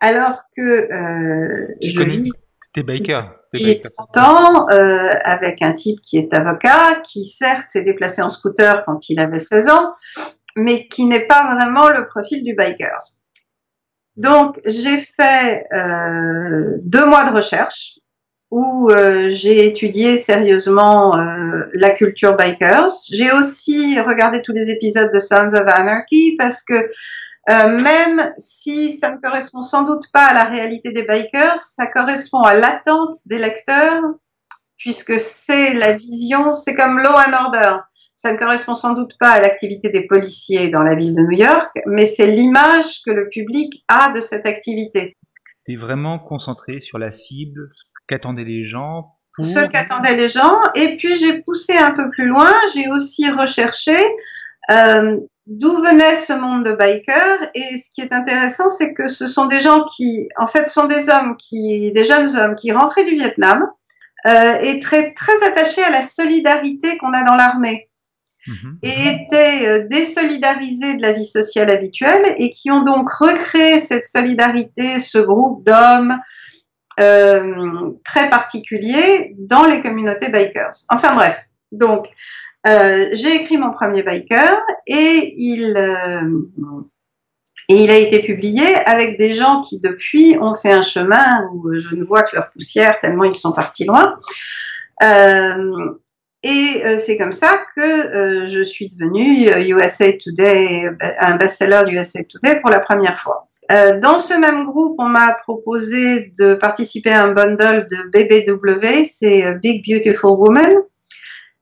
Alors 0.00 0.42
que 0.56 0.62
euh, 0.62 1.74
Tu 1.80 1.90
je 1.90 1.96
connais 1.96 2.18
vis 2.18 2.32
T'es 2.74 2.82
biker. 2.82 3.36
T'es 3.52 3.58
depuis 3.58 3.74
biker. 3.74 3.90
30 4.12 4.16
ans 4.16 4.68
euh, 4.70 5.14
avec 5.22 5.62
un 5.62 5.72
type 5.72 6.00
qui 6.02 6.18
est 6.18 6.34
avocat, 6.34 7.00
qui 7.04 7.24
certes 7.24 7.70
s'est 7.70 7.84
déplacé 7.84 8.20
en 8.20 8.28
scooter 8.28 8.84
quand 8.84 9.08
il 9.08 9.20
avait 9.20 9.38
16 9.38 9.68
ans, 9.68 9.92
mais 10.56 10.88
qui 10.88 11.04
n'est 11.04 11.26
pas 11.26 11.54
vraiment 11.54 11.88
le 11.88 12.08
profil 12.08 12.42
du 12.42 12.54
biker. 12.54 12.98
Donc 14.16 14.60
j'ai 14.64 14.98
fait 14.98 15.66
euh, 15.72 16.78
deux 16.82 17.04
mois 17.04 17.28
de 17.28 17.34
recherche 17.34 17.98
où 18.50 18.88
euh, 18.88 19.30
j'ai 19.30 19.66
étudié 19.66 20.16
sérieusement 20.16 21.18
euh, 21.18 21.64
la 21.72 21.90
culture 21.90 22.36
bikers. 22.36 22.92
J'ai 23.10 23.32
aussi 23.32 23.98
regardé 23.98 24.42
tous 24.42 24.52
les 24.52 24.70
épisodes 24.70 25.12
de 25.12 25.18
Sons 25.18 25.54
of 25.54 25.66
Anarchy 25.66 26.36
parce 26.38 26.62
que 26.62 26.88
euh, 27.50 27.68
même 27.80 28.32
si 28.38 28.96
ça 28.96 29.10
ne 29.10 29.16
correspond 29.18 29.62
sans 29.62 29.82
doute 29.82 30.04
pas 30.12 30.26
à 30.26 30.34
la 30.34 30.44
réalité 30.44 30.92
des 30.92 31.02
bikers, 31.02 31.58
ça 31.58 31.86
correspond 31.86 32.40
à 32.40 32.54
l'attente 32.54 33.16
des 33.26 33.38
lecteurs, 33.38 34.02
puisque 34.78 35.18
c'est 35.20 35.74
la 35.74 35.92
vision, 35.92 36.54
c'est 36.54 36.74
comme 36.74 37.00
Law 37.00 37.10
and 37.12 37.44
Order. 37.44 37.76
Ça 38.24 38.32
ne 38.32 38.38
correspond 38.38 38.74
sans 38.74 38.94
doute 38.94 39.18
pas 39.20 39.32
à 39.32 39.38
l'activité 39.38 39.90
des 39.90 40.06
policiers 40.06 40.70
dans 40.70 40.82
la 40.82 40.94
ville 40.94 41.14
de 41.14 41.20
New 41.20 41.36
York, 41.36 41.68
mais 41.84 42.06
c'est 42.06 42.28
l'image 42.28 43.02
que 43.04 43.10
le 43.10 43.28
public 43.28 43.84
a 43.86 44.14
de 44.14 44.22
cette 44.22 44.46
activité. 44.46 45.18
T'es 45.66 45.76
vraiment 45.76 46.18
concentré 46.18 46.80
sur 46.80 46.98
la 46.98 47.12
cible, 47.12 47.68
ce 47.74 47.84
qu'attendaient 48.08 48.44
les 48.44 48.64
gens 48.64 49.18
pour. 49.34 49.44
Ce 49.44 49.66
qu'attendaient 49.66 50.16
les 50.16 50.30
gens. 50.30 50.58
Et 50.74 50.96
puis 50.96 51.18
j'ai 51.18 51.42
poussé 51.42 51.76
un 51.76 51.90
peu 51.90 52.08
plus 52.08 52.24
loin, 52.24 52.50
j'ai 52.72 52.88
aussi 52.88 53.28
recherché 53.28 53.94
euh, 54.70 55.18
d'où 55.46 55.82
venait 55.82 56.16
ce 56.16 56.32
monde 56.32 56.64
de 56.64 56.72
bikers. 56.72 57.50
Et 57.54 57.76
ce 57.76 57.90
qui 57.94 58.00
est 58.00 58.14
intéressant, 58.14 58.70
c'est 58.70 58.94
que 58.94 59.08
ce 59.08 59.26
sont 59.26 59.44
des 59.48 59.60
gens 59.60 59.84
qui, 59.94 60.30
en 60.38 60.46
fait, 60.46 60.68
sont 60.68 60.86
des 60.86 61.10
hommes 61.10 61.36
qui, 61.36 61.92
des 61.92 62.04
jeunes 62.04 62.34
hommes 62.36 62.54
qui 62.54 62.72
rentraient 62.72 63.04
du 63.04 63.16
Vietnam 63.16 63.66
euh, 64.24 64.54
et 64.62 64.80
très 64.80 65.12
très 65.12 65.46
attachés 65.46 65.84
à 65.84 65.90
la 65.90 66.00
solidarité 66.00 66.96
qu'on 66.96 67.12
a 67.12 67.22
dans 67.22 67.36
l'armée 67.36 67.90
Et 68.82 69.08
étaient 69.08 69.66
euh, 69.66 69.86
désolidarisés 69.88 70.96
de 70.96 71.02
la 71.02 71.12
vie 71.12 71.26
sociale 71.26 71.70
habituelle 71.70 72.34
et 72.36 72.52
qui 72.52 72.70
ont 72.70 72.82
donc 72.82 73.10
recréé 73.10 73.78
cette 73.78 74.04
solidarité, 74.04 75.00
ce 75.00 75.18
groupe 75.18 75.64
d'hommes 75.64 76.18
euh, 77.00 77.90
très 78.04 78.30
particulier 78.30 79.34
dans 79.38 79.64
les 79.64 79.82
communautés 79.82 80.28
bikers. 80.28 80.76
Enfin 80.90 81.14
bref, 81.14 81.38
donc 81.72 82.08
euh, 82.66 83.08
j'ai 83.12 83.34
écrit 83.34 83.56
mon 83.56 83.72
premier 83.72 84.02
biker 84.02 84.60
et 84.86 85.34
il, 85.36 85.76
a 85.76 86.20
été 87.96 88.20
publié 88.20 88.76
avec 88.86 89.18
des 89.18 89.34
gens 89.34 89.62
qui 89.62 89.80
depuis 89.80 90.36
ont 90.40 90.54
fait 90.54 90.72
un 90.72 90.82
chemin 90.82 91.48
où 91.52 91.76
je 91.76 91.96
ne 91.96 92.04
vois 92.04 92.22
que 92.22 92.36
leur 92.36 92.50
poussière 92.50 93.00
tellement 93.00 93.24
ils 93.24 93.34
sont 93.34 93.52
partis 93.52 93.86
loin. 93.86 94.14
Et 96.44 96.82
euh, 96.84 96.98
c'est 96.98 97.16
comme 97.16 97.32
ça 97.32 97.58
que 97.74 97.80
euh, 97.80 98.46
je 98.46 98.62
suis 98.62 98.90
devenue 98.90 99.48
euh, 99.48 99.80
USA 99.80 100.12
Today, 100.12 100.90
un 101.18 101.36
best-seller 101.36 101.84
du 101.86 101.96
USA 101.96 102.22
Today 102.22 102.60
pour 102.60 102.70
la 102.70 102.80
première 102.80 103.18
fois. 103.18 103.48
Euh, 103.72 103.98
dans 103.98 104.18
ce 104.18 104.34
même 104.34 104.66
groupe, 104.66 104.96
on 104.98 105.06
m'a 105.08 105.32
proposé 105.42 106.32
de 106.38 106.52
participer 106.52 107.10
à 107.10 107.24
un 107.24 107.32
bundle 107.32 107.88
de 107.90 108.10
BBW, 108.10 109.06
c'est 109.10 109.46
euh, 109.46 109.54
Big 109.54 109.82
Beautiful 109.88 110.32
Woman, 110.32 110.74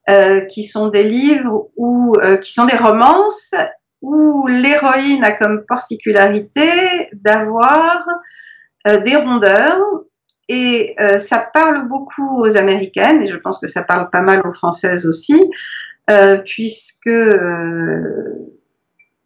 euh, 0.09 0.41
qui 0.41 0.65
sont 0.65 0.89
des 0.89 1.03
livres 1.03 1.69
ou 1.77 2.17
euh, 2.17 2.35
qui 2.35 2.51
sont 2.51 2.65
des 2.65 2.75
romances 2.75 3.55
où 4.01 4.47
l'héroïne 4.47 5.23
a 5.23 5.31
comme 5.31 5.63
particularité 5.65 7.09
d'avoir 7.13 8.03
euh, 8.85 8.99
des 8.99 9.15
rondeurs 9.15 9.79
et 10.49 10.95
euh, 10.99 11.19
ça 11.19 11.39
parle 11.53 11.87
beaucoup 11.87 12.41
aux 12.41 12.57
américaines 12.57 13.21
et 13.21 13.27
je 13.27 13.35
pense 13.37 13.59
que 13.59 13.67
ça 13.67 13.83
parle 13.83 14.09
pas 14.09 14.21
mal 14.21 14.41
aux 14.45 14.53
françaises 14.53 15.05
aussi, 15.05 15.39
euh, 16.09 16.37
puisque 16.37 17.07
euh, 17.07 18.51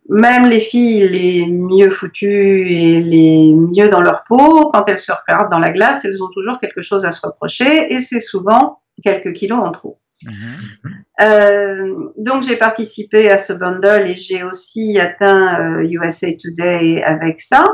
même 0.10 0.46
les 0.46 0.60
filles 0.60 1.08
les 1.08 1.48
mieux 1.48 1.90
foutues 1.90 2.68
et 2.68 3.02
les 3.02 3.54
mieux 3.56 3.90
dans 3.90 4.02
leur 4.02 4.24
peau, 4.26 4.70
quand 4.72 4.88
elles 4.88 5.00
se 5.00 5.12
regardent 5.12 5.52
dans 5.52 5.60
la 5.60 5.72
glace, 5.72 6.06
elles 6.06 6.22
ont 6.22 6.30
toujours 6.30 6.60
quelque 6.60 6.82
chose 6.82 7.04
à 7.04 7.12
se 7.12 7.26
reprocher 7.26 7.92
et 7.94 8.00
c'est 8.00 8.22
souvent 8.22 8.82
quelques 9.04 9.34
kilos 9.34 9.60
en 9.60 9.72
trop. 9.72 10.00
Mhm. 10.24 12.10
donc 12.18 12.42
j'ai 12.42 12.56
participé 12.56 13.30
à 13.30 13.38
ce 13.38 13.54
bundle 13.54 14.08
et 14.08 14.16
j'ai 14.16 14.42
aussi 14.42 15.00
atteint 15.00 15.80
USA 15.84 16.30
Today 16.34 17.04
avec 17.04 17.40
ça. 17.40 17.68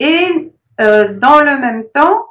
Et 0.00 0.52
dans 0.78 1.40
le 1.40 1.60
même 1.60 1.84
temps, 1.94 2.24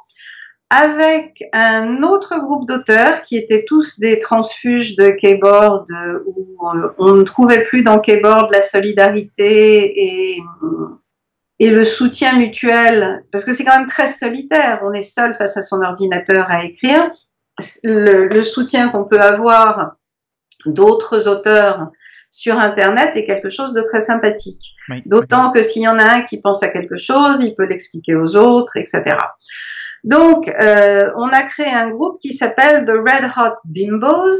avec 0.70 1.44
un 1.52 2.02
autre 2.02 2.38
groupe 2.38 2.66
d'auteurs 2.66 3.22
qui 3.22 3.36
étaient 3.36 3.64
tous 3.66 4.00
des 4.00 4.18
transfuges 4.18 4.96
de 4.96 5.10
keyboard 5.10 5.86
où 6.26 6.58
on 6.98 7.14
ne 7.14 7.22
trouvait 7.22 7.62
plus 7.64 7.84
dans 7.84 8.00
keyboard 8.00 8.50
la 8.50 8.62
solidarité 8.62 10.34
et, 10.34 10.42
et 11.58 11.70
le 11.70 11.84
soutien 11.84 12.36
mutuel, 12.36 13.24
parce 13.30 13.44
que 13.44 13.52
c'est 13.52 13.64
quand 13.64 13.78
même 13.78 13.88
très 13.88 14.12
solitaire, 14.12 14.80
on 14.84 14.92
est 14.92 15.02
seul 15.02 15.34
face 15.36 15.56
à 15.56 15.62
son 15.62 15.82
ordinateur 15.82 16.46
à 16.50 16.64
écrire. 16.64 17.10
Le, 17.84 18.28
le 18.28 18.42
soutien 18.42 18.88
qu'on 18.88 19.04
peut 19.04 19.20
avoir 19.20 19.96
d'autres 20.66 21.28
auteurs 21.28 21.88
sur 22.30 22.58
Internet 22.58 23.16
est 23.16 23.24
quelque 23.24 23.48
chose 23.48 23.72
de 23.72 23.80
très 23.80 24.00
sympathique. 24.00 24.74
D'autant 25.06 25.52
que 25.52 25.62
s'il 25.62 25.82
y 25.82 25.88
en 25.88 25.98
a 25.98 26.04
un 26.04 26.22
qui 26.22 26.38
pense 26.38 26.62
à 26.62 26.68
quelque 26.68 26.96
chose, 26.96 27.40
il 27.40 27.54
peut 27.54 27.66
l'expliquer 27.66 28.14
aux 28.14 28.36
autres, 28.36 28.76
etc. 28.76 29.16
Donc, 30.04 30.48
euh, 30.48 31.10
on 31.16 31.28
a 31.28 31.42
créé 31.42 31.72
un 31.72 31.90
groupe 31.90 32.20
qui 32.20 32.32
s'appelle 32.32 32.84
The 32.86 32.90
Red 32.90 33.30
Hot 33.36 33.56
Bimbos. 33.64 34.36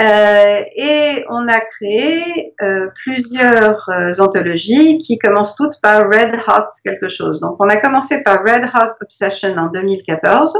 Euh, 0.00 0.62
et 0.74 1.24
on 1.28 1.46
a 1.46 1.60
créé 1.60 2.52
euh, 2.62 2.88
plusieurs 3.04 3.88
anthologies 4.18 4.98
qui 4.98 5.18
commencent 5.18 5.54
toutes 5.54 5.80
par 5.80 6.02
Red 6.10 6.34
Hot 6.48 6.70
quelque 6.84 7.06
chose. 7.06 7.38
Donc 7.38 7.56
on 7.60 7.68
a 7.68 7.76
commencé 7.76 8.24
par 8.24 8.40
Red 8.40 8.64
Hot 8.74 8.94
Obsession 9.00 9.54
en 9.56 9.66
2014. 9.66 10.56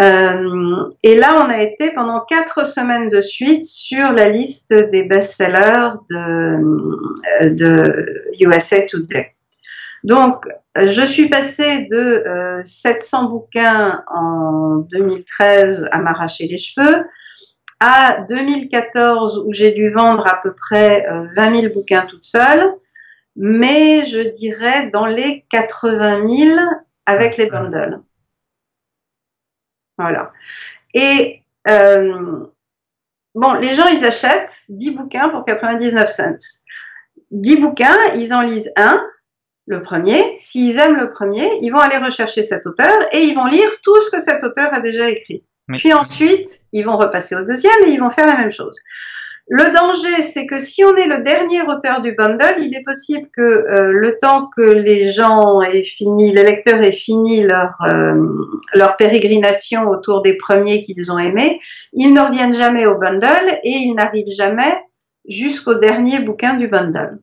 et 0.00 0.04
là, 1.18 1.44
on 1.44 1.50
a 1.50 1.60
été 1.60 1.90
pendant 1.90 2.20
quatre 2.20 2.66
semaines 2.66 3.10
de 3.10 3.20
suite 3.20 3.66
sur 3.66 4.12
la 4.12 4.30
liste 4.30 4.72
des 4.72 5.02
best-sellers 5.02 5.90
de, 6.08 7.50
de 7.50 8.32
USA 8.40 8.80
Today. 8.86 9.34
Donc, 10.04 10.46
euh, 10.46 10.50
je 10.86 11.02
suis 11.02 11.28
passée 11.28 11.86
de 11.90 12.24
700 12.64 13.24
euh, 13.24 13.28
bouquins 13.28 14.04
en 14.08 14.76
2013 14.90 15.88
à 15.90 15.98
m'arracher 15.98 16.46
les 16.46 16.58
cheveux 16.58 17.04
à 17.80 18.22
2014 18.28 19.44
où 19.46 19.52
j'ai 19.52 19.72
dû 19.72 19.90
vendre 19.90 20.26
à 20.26 20.40
peu 20.40 20.52
près 20.52 21.06
20 21.36 21.52
euh, 21.52 21.60
000 21.60 21.74
bouquins 21.74 22.06
toute 22.06 22.24
seule, 22.24 22.74
mais 23.36 24.04
je 24.04 24.20
dirais 24.20 24.90
dans 24.90 25.06
les 25.06 25.44
80 25.50 26.28
000 26.28 26.60
avec 27.06 27.36
les 27.36 27.46
bundles. 27.46 28.00
Voilà. 29.96 30.32
Et 30.94 31.42
bon, 31.64 33.54
les 33.54 33.74
gens, 33.74 33.86
ils 33.88 34.04
achètent 34.04 34.62
10 34.68 34.92
bouquins 34.92 35.28
pour 35.28 35.44
99 35.44 36.10
cents. 36.10 36.36
10 37.30 37.56
bouquins, 37.56 37.96
ils 38.16 38.32
en 38.32 38.42
lisent 38.42 38.72
un, 38.76 39.04
le 39.68 39.82
premier. 39.82 40.22
S'ils 40.38 40.78
aiment 40.78 40.96
le 40.96 41.10
premier, 41.10 41.48
ils 41.60 41.70
vont 41.70 41.78
aller 41.78 41.98
rechercher 41.98 42.42
cet 42.42 42.66
auteur 42.66 42.92
et 43.12 43.20
ils 43.20 43.34
vont 43.34 43.44
lire 43.44 43.68
tout 43.82 44.00
ce 44.00 44.10
que 44.10 44.20
cet 44.20 44.42
auteur 44.42 44.72
a 44.72 44.80
déjà 44.80 45.08
écrit. 45.08 45.44
Puis 45.74 45.92
ensuite, 45.92 46.62
ils 46.72 46.82
vont 46.82 46.96
repasser 46.96 47.36
au 47.36 47.44
deuxième 47.44 47.84
et 47.86 47.90
ils 47.90 48.00
vont 48.00 48.10
faire 48.10 48.26
la 48.26 48.38
même 48.38 48.50
chose. 48.50 48.76
Le 49.50 49.72
danger, 49.72 50.22
c'est 50.22 50.46
que 50.46 50.58
si 50.58 50.84
on 50.84 50.94
est 50.96 51.06
le 51.06 51.22
dernier 51.22 51.62
auteur 51.62 52.02
du 52.02 52.12
bundle, 52.12 52.56
il 52.60 52.74
est 52.74 52.82
possible 52.84 53.28
que 53.34 53.40
euh, 53.40 53.92
le 53.92 54.18
temps 54.18 54.50
que 54.54 54.62
les 54.62 55.10
gens 55.10 55.62
aient 55.62 55.84
fini, 55.84 56.32
les 56.32 56.42
lecteurs 56.42 56.82
aient 56.82 56.92
fini 56.92 57.42
leur, 57.42 57.74
euh, 57.86 58.14
leur 58.74 58.96
pérégrination 58.96 59.88
autour 59.88 60.20
des 60.20 60.34
premiers 60.34 60.82
qu'ils 60.82 61.10
ont 61.10 61.18
aimés, 61.18 61.60
ils 61.94 62.12
ne 62.12 62.20
reviennent 62.20 62.54
jamais 62.54 62.86
au 62.86 62.98
bundle 62.98 63.58
et 63.62 63.70
ils 63.70 63.94
n'arrivent 63.94 64.32
jamais 64.36 64.82
jusqu'au 65.26 65.74
dernier 65.74 66.18
bouquin 66.20 66.54
du 66.54 66.68
bundle. 66.68 67.18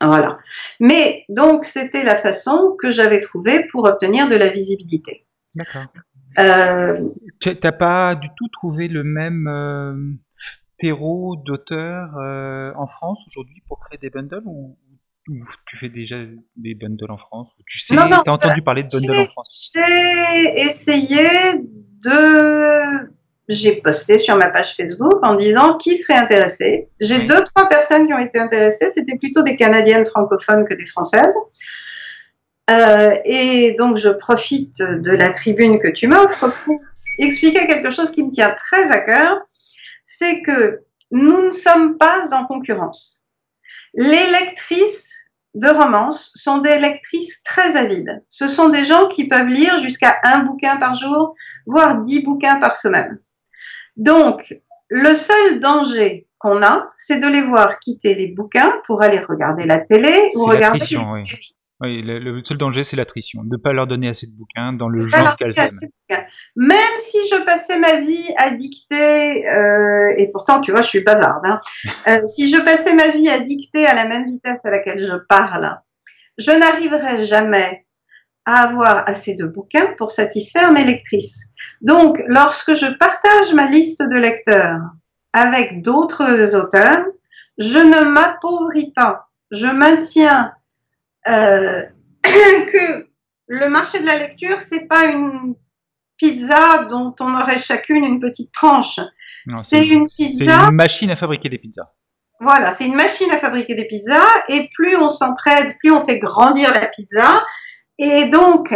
Voilà. 0.00 0.38
Mais 0.80 1.24
donc, 1.28 1.64
c'était 1.64 2.04
la 2.04 2.16
façon 2.16 2.76
que 2.78 2.90
j'avais 2.90 3.20
trouvée 3.20 3.66
pour 3.70 3.84
obtenir 3.84 4.28
de 4.28 4.36
la 4.36 4.48
visibilité. 4.48 5.26
D'accord. 5.54 5.86
Euh, 6.38 7.10
tu 7.40 7.50
n'as 7.62 7.72
pas 7.72 8.14
du 8.14 8.28
tout 8.36 8.48
trouvé 8.48 8.88
le 8.88 9.04
même 9.04 9.46
euh, 9.48 9.94
terreau 10.78 11.36
d'auteur 11.36 12.16
euh, 12.16 12.72
en 12.74 12.86
France 12.86 13.26
aujourd'hui 13.28 13.62
pour 13.68 13.78
créer 13.80 13.98
des 13.98 14.08
bundles 14.08 14.42
ou, 14.46 14.78
tu 15.66 15.76
fais 15.76 15.88
déjà 15.88 16.16
des 16.56 16.74
bundles 16.74 17.10
en 17.10 17.16
France 17.16 17.50
Tu 17.66 17.78
sais, 17.78 17.94
tu 17.94 18.00
as 18.00 18.32
entendu 18.32 18.60
parler 18.62 18.82
de 18.82 18.88
bundles 18.88 19.20
en 19.20 19.26
France? 19.26 19.72
J'ai 19.72 20.62
essayé 20.62 21.28
de 22.02 23.08
j'ai 23.48 23.80
posté 23.80 24.18
sur 24.18 24.36
ma 24.36 24.50
page 24.50 24.74
Facebook 24.76 25.18
en 25.22 25.34
disant 25.34 25.76
qui 25.76 25.96
serait 25.96 26.16
intéressé. 26.16 26.88
J'ai 27.00 27.20
deux, 27.20 27.42
trois 27.44 27.68
personnes 27.68 28.06
qui 28.06 28.14
ont 28.14 28.18
été 28.18 28.38
intéressées. 28.38 28.90
C'était 28.94 29.18
plutôt 29.18 29.42
des 29.42 29.56
Canadiennes 29.56 30.06
francophones 30.06 30.66
que 30.66 30.74
des 30.74 30.86
Françaises. 30.86 31.34
Euh, 32.70 33.14
et 33.24 33.74
donc, 33.78 33.96
je 33.96 34.08
profite 34.08 34.78
de 34.78 35.10
la 35.10 35.32
tribune 35.32 35.80
que 35.80 35.88
tu 35.88 36.06
m'offres 36.06 36.48
pour 36.64 36.76
expliquer 37.18 37.66
quelque 37.66 37.90
chose 37.90 38.10
qui 38.10 38.22
me 38.22 38.30
tient 38.30 38.52
très 38.52 38.90
à 38.90 38.98
cœur. 38.98 39.40
C'est 40.04 40.42
que 40.42 40.80
nous 41.10 41.42
ne 41.42 41.50
sommes 41.50 41.98
pas 41.98 42.32
en 42.32 42.46
concurrence. 42.46 43.24
Les 43.94 44.30
lectrices 44.30 45.12
de 45.54 45.68
romance 45.68 46.30
sont 46.34 46.58
des 46.58 46.78
lectrices 46.78 47.42
très 47.42 47.76
avides. 47.76 48.24
Ce 48.28 48.48
sont 48.48 48.70
des 48.70 48.84
gens 48.84 49.08
qui 49.08 49.28
peuvent 49.28 49.48
lire 49.48 49.80
jusqu'à 49.80 50.16
un 50.24 50.40
bouquin 50.40 50.76
par 50.78 50.94
jour, 50.94 51.34
voire 51.66 52.00
dix 52.00 52.20
bouquins 52.20 52.58
par 52.58 52.76
semaine. 52.76 53.18
Donc, 53.96 54.54
le 54.88 55.14
seul 55.16 55.60
danger 55.60 56.26
qu'on 56.38 56.62
a, 56.62 56.90
c'est 56.96 57.20
de 57.20 57.26
les 57.26 57.42
voir 57.42 57.78
quitter 57.78 58.14
les 58.14 58.28
bouquins 58.28 58.74
pour 58.86 59.02
aller 59.02 59.20
regarder 59.20 59.64
la 59.64 59.78
télé 59.78 60.28
ou 60.36 60.44
regarder 60.44 60.84
les 60.90 60.96
oui. 60.96 61.24
Oui, 61.82 62.00
le, 62.04 62.44
seul 62.44 62.58
danger, 62.58 62.84
c'est 62.84 62.94
l'attrition, 62.94 63.42
de 63.42 63.56
ne 63.56 63.56
pas 63.56 63.72
leur 63.72 63.88
donner 63.88 64.08
assez 64.08 64.28
de 64.28 64.32
bouquins 64.32 64.72
dans 64.72 64.88
le 64.88 65.04
genre 65.04 65.34
qu'elles 65.34 65.58
aiment. 65.58 66.20
Même 66.54 66.78
si 66.98 67.18
je 67.28 67.44
passais 67.44 67.76
ma 67.76 67.96
vie 67.96 68.32
à 68.36 68.50
dicter, 68.52 69.48
euh, 69.48 70.14
et 70.16 70.30
pourtant, 70.30 70.60
tu 70.60 70.70
vois, 70.70 70.82
je 70.82 70.88
suis 70.88 71.00
bavarde, 71.00 71.44
hein, 71.44 71.60
euh, 72.06 72.24
si 72.28 72.48
je 72.48 72.58
passais 72.58 72.94
ma 72.94 73.08
vie 73.08 73.28
à 73.28 73.40
dicter 73.40 73.84
à 73.86 73.94
la 73.94 74.06
même 74.06 74.26
vitesse 74.26 74.60
à 74.64 74.70
laquelle 74.70 75.02
je 75.02 75.16
parle, 75.28 75.76
je 76.38 76.52
n'arriverais 76.52 77.24
jamais 77.24 77.84
à 78.44 78.62
avoir 78.62 79.08
assez 79.08 79.34
de 79.34 79.46
bouquins 79.46 79.94
pour 79.98 80.10
satisfaire 80.10 80.72
mes 80.72 80.84
lectrices. 80.84 81.44
Donc, 81.80 82.22
lorsque 82.26 82.74
je 82.74 82.86
partage 82.98 83.52
ma 83.54 83.66
liste 83.66 84.02
de 84.02 84.16
lecteurs 84.16 84.80
avec 85.32 85.82
d'autres 85.82 86.54
auteurs, 86.56 87.04
je 87.58 87.78
ne 87.78 88.04
m'appauvris 88.04 88.92
pas. 88.92 89.28
Je 89.50 89.66
maintiens 89.66 90.52
euh, 91.28 91.82
que 92.24 93.06
le 93.46 93.68
marché 93.68 94.00
de 94.00 94.06
la 94.06 94.18
lecture, 94.18 94.60
c'est 94.60 94.86
pas 94.86 95.06
une 95.06 95.54
pizza 96.16 96.84
dont 96.84 97.14
on 97.20 97.34
aurait 97.34 97.58
chacune 97.58 98.04
une 98.04 98.20
petite 98.20 98.52
tranche. 98.52 99.00
C'est 99.62 99.86
une 99.86 100.06
pizza. 100.06 100.68
une 100.68 100.74
machine 100.74 101.10
à 101.10 101.16
fabriquer 101.16 101.48
des 101.48 101.58
pizzas. 101.58 101.92
Voilà, 102.40 102.72
c'est 102.72 102.86
une 102.86 102.94
machine 102.94 103.30
à 103.30 103.38
fabriquer 103.38 103.74
des 103.74 103.86
pizzas 103.86 104.26
et 104.48 104.68
plus 104.74 104.96
on 104.96 105.08
s'entraide, 105.08 105.76
plus 105.78 105.92
on 105.92 106.04
fait 106.04 106.18
grandir 106.18 106.72
la 106.72 106.86
pizza 106.86 107.42
et 107.98 108.26
donc, 108.26 108.74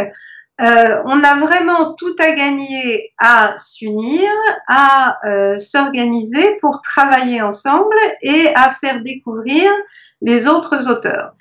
euh, 0.60 1.02
on 1.04 1.22
a 1.22 1.38
vraiment 1.38 1.92
tout 1.94 2.16
à 2.18 2.32
gagner 2.32 3.12
à 3.18 3.56
s'unir, 3.58 4.30
à 4.68 5.18
euh, 5.26 5.58
s'organiser 5.58 6.56
pour 6.62 6.80
travailler 6.80 7.42
ensemble 7.42 7.96
et 8.22 8.54
à 8.54 8.70
faire 8.72 9.02
découvrir 9.02 9.70
les 10.22 10.46
autres 10.46 10.90
auteurs. 10.90 11.34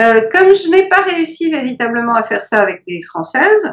Euh, 0.00 0.28
comme 0.30 0.54
je 0.54 0.70
n'ai 0.70 0.88
pas 0.88 1.02
réussi 1.02 1.50
véritablement 1.50 2.14
à 2.14 2.22
faire 2.22 2.42
ça 2.42 2.60
avec 2.60 2.82
les 2.86 3.02
françaises, 3.02 3.72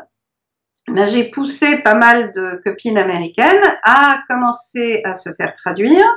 ben, 0.88 1.06
j'ai 1.06 1.26
poussé 1.26 1.80
pas 1.80 1.96
mal 1.96 2.32
de 2.32 2.62
copines 2.64 2.98
américaines 2.98 3.64
à 3.84 4.20
commencer 4.30 5.02
à 5.04 5.16
se 5.16 5.34
faire 5.34 5.54
traduire 5.58 6.08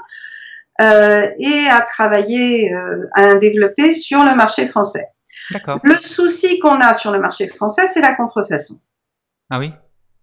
et 0.81 1.67
à 1.69 1.83
travailler, 1.83 2.73
à 3.15 3.35
développer 3.35 3.93
sur 3.93 4.25
le 4.25 4.35
marché 4.35 4.67
français. 4.67 5.09
Le 5.83 5.97
souci 5.97 6.59
qu'on 6.59 6.81
a 6.81 6.95
sur 6.95 7.11
le 7.11 7.21
marché 7.21 7.49
français, 7.49 7.89
c'est 7.93 8.01
la 8.01 8.15
contrefaçon. 8.15 8.81
Ah 9.51 9.59
oui? 9.59 9.73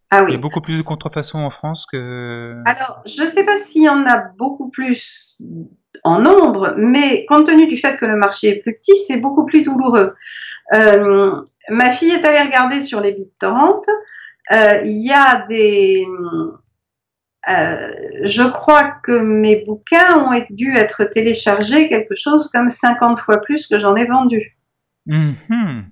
Ah 0.10 0.24
oui. 0.24 0.32
Il 0.32 0.34
y 0.36 0.38
a 0.38 0.42
beaucoup 0.42 0.62
plus 0.62 0.78
de 0.78 0.84
contrefaçon 0.84 1.40
en 1.40 1.50
France 1.50 1.86
que. 1.86 2.62
Alors, 2.66 3.02
je 3.06 3.24
ne 3.24 3.28
sais 3.28 3.46
pas 3.46 3.58
s'il 3.58 3.84
y 3.84 3.90
en 3.90 4.06
a 4.06 4.18
beaucoup 4.38 4.70
plus 4.70 5.42
en 6.04 6.20
nombre, 6.20 6.76
mais 6.78 7.26
compte 7.26 7.48
tenu 7.48 7.68
du 7.68 7.78
fait 7.78 7.98
que 7.98 8.06
le 8.06 8.16
marché 8.16 8.50
est 8.50 8.62
plus 8.62 8.78
petit, 8.78 8.96
c'est 9.08 9.18
beaucoup 9.18 9.46
plus 9.46 9.64
douloureux. 9.64 10.16
Euh, 10.74 11.42
ma 11.70 11.92
fille 11.92 12.12
est 12.12 12.26
allée 12.26 12.42
regarder 12.42 12.82
sur 12.82 13.02
les 13.02 13.12
BitTorrent. 13.12 13.82
Euh, 14.52 14.82
il 14.86 15.06
y 15.06 15.12
a 15.12 15.46
des. 15.48 16.06
Euh, 17.50 17.92
je 18.24 18.44
crois 18.44 18.92
que 19.04 19.20
mes 19.20 19.64
bouquins 19.66 20.20
ont 20.20 20.46
dû 20.50 20.76
être 20.76 21.06
téléchargés 21.06 21.88
quelque 21.88 22.16
chose 22.16 22.50
comme 22.50 22.70
50 22.70 23.20
fois 23.20 23.38
plus 23.38 23.68
que 23.68 23.80
j'en 23.80 23.96
ai 23.96 24.06
vendu. 24.06 24.57
Mhm. 25.08 25.86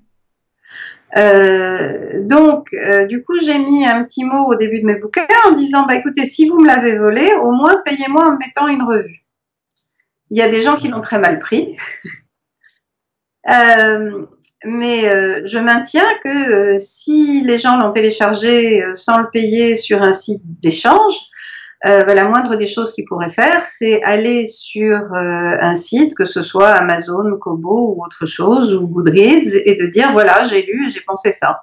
Euh, 1.17 2.21
donc, 2.23 2.73
euh, 2.73 3.05
du 3.05 3.23
coup, 3.23 3.39
j'ai 3.39 3.57
mis 3.57 3.85
un 3.85 4.03
petit 4.03 4.25
mot 4.25 4.51
au 4.51 4.55
début 4.55 4.81
de 4.81 4.85
mes 4.85 4.99
bouquins 4.99 5.25
en 5.47 5.53
disant, 5.53 5.85
bah 5.85 5.95
écoutez, 5.95 6.25
si 6.25 6.47
vous 6.47 6.59
me 6.59 6.67
l'avez 6.67 6.97
volé, 6.97 7.31
au 7.41 7.51
moins 7.51 7.81
payez-moi 7.85 8.27
en 8.27 8.31
me 8.33 8.37
mettant 8.37 8.67
une 8.67 8.83
revue. 8.83 9.25
Il 10.29 10.37
y 10.37 10.41
a 10.41 10.49
des 10.49 10.61
gens 10.61 10.75
qui 10.75 10.89
l'ont 10.89 11.01
très 11.01 11.19
mal 11.19 11.39
pris. 11.39 11.77
euh, 13.49 14.25
mais 14.65 15.03
je 15.47 15.59
maintiens 15.59 16.07
que 16.23 16.77
si 16.79 17.43
les 17.43 17.59
gens 17.59 17.77
l'ont 17.77 17.91
téléchargé 17.91 18.83
sans 18.95 19.19
le 19.19 19.29
payer 19.29 19.75
sur 19.75 20.01
un 20.01 20.13
site 20.13 20.41
d'échange, 20.43 21.13
bah, 21.85 22.15
la 22.15 22.25
moindre 22.27 22.55
des 22.55 22.67
choses 22.67 22.93
qu'ils 22.93 23.05
pourraient 23.05 23.29
faire, 23.29 23.63
c'est 23.65 24.01
aller 24.01 24.47
sur 24.47 25.13
un 25.13 25.75
site, 25.75 26.15
que 26.15 26.25
ce 26.25 26.41
soit 26.41 26.69
Amazon, 26.69 27.37
Kobo 27.39 27.95
ou 27.95 28.03
autre 28.03 28.25
chose, 28.25 28.73
ou 28.73 28.87
Goodreads, 28.87 29.55
et 29.65 29.75
de 29.75 29.85
dire 29.85 30.11
voilà, 30.11 30.45
j'ai 30.45 30.63
lu 30.63 30.89
j'ai 30.91 31.01
pensé 31.01 31.31
ça. 31.31 31.61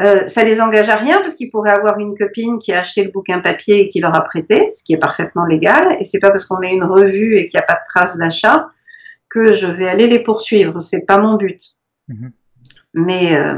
Euh, 0.00 0.26
ça 0.28 0.44
les 0.44 0.60
engage 0.60 0.88
à 0.88 0.96
rien 0.96 1.20
parce 1.20 1.34
qu'ils 1.34 1.50
pourraient 1.50 1.72
avoir 1.72 1.98
une 1.98 2.16
copine 2.16 2.58
qui 2.58 2.72
a 2.72 2.80
acheté 2.80 3.04
le 3.04 3.10
bouquin 3.10 3.40
papier 3.40 3.80
et 3.80 3.88
qui 3.88 4.00
leur 4.00 4.14
a 4.14 4.22
prêté, 4.22 4.70
ce 4.70 4.82
qui 4.82 4.94
est 4.94 4.98
parfaitement 4.98 5.44
légal. 5.44 5.96
Et 6.00 6.04
c'est 6.04 6.20
pas 6.20 6.30
parce 6.30 6.46
qu'on 6.46 6.58
met 6.58 6.72
une 6.72 6.84
revue 6.84 7.36
et 7.36 7.48
qu'il 7.48 7.58
n'y 7.58 7.62
a 7.62 7.66
pas 7.66 7.74
de 7.74 7.86
trace 7.88 8.16
d'achat 8.16 8.68
que 9.28 9.52
je 9.52 9.66
vais 9.66 9.88
aller 9.88 10.06
les 10.06 10.20
poursuivre. 10.20 10.80
C'est 10.80 11.04
pas 11.06 11.18
mon 11.18 11.34
but. 11.34 11.60
Mmh. 12.08 12.28
Mais 12.94 13.36
euh, 13.36 13.54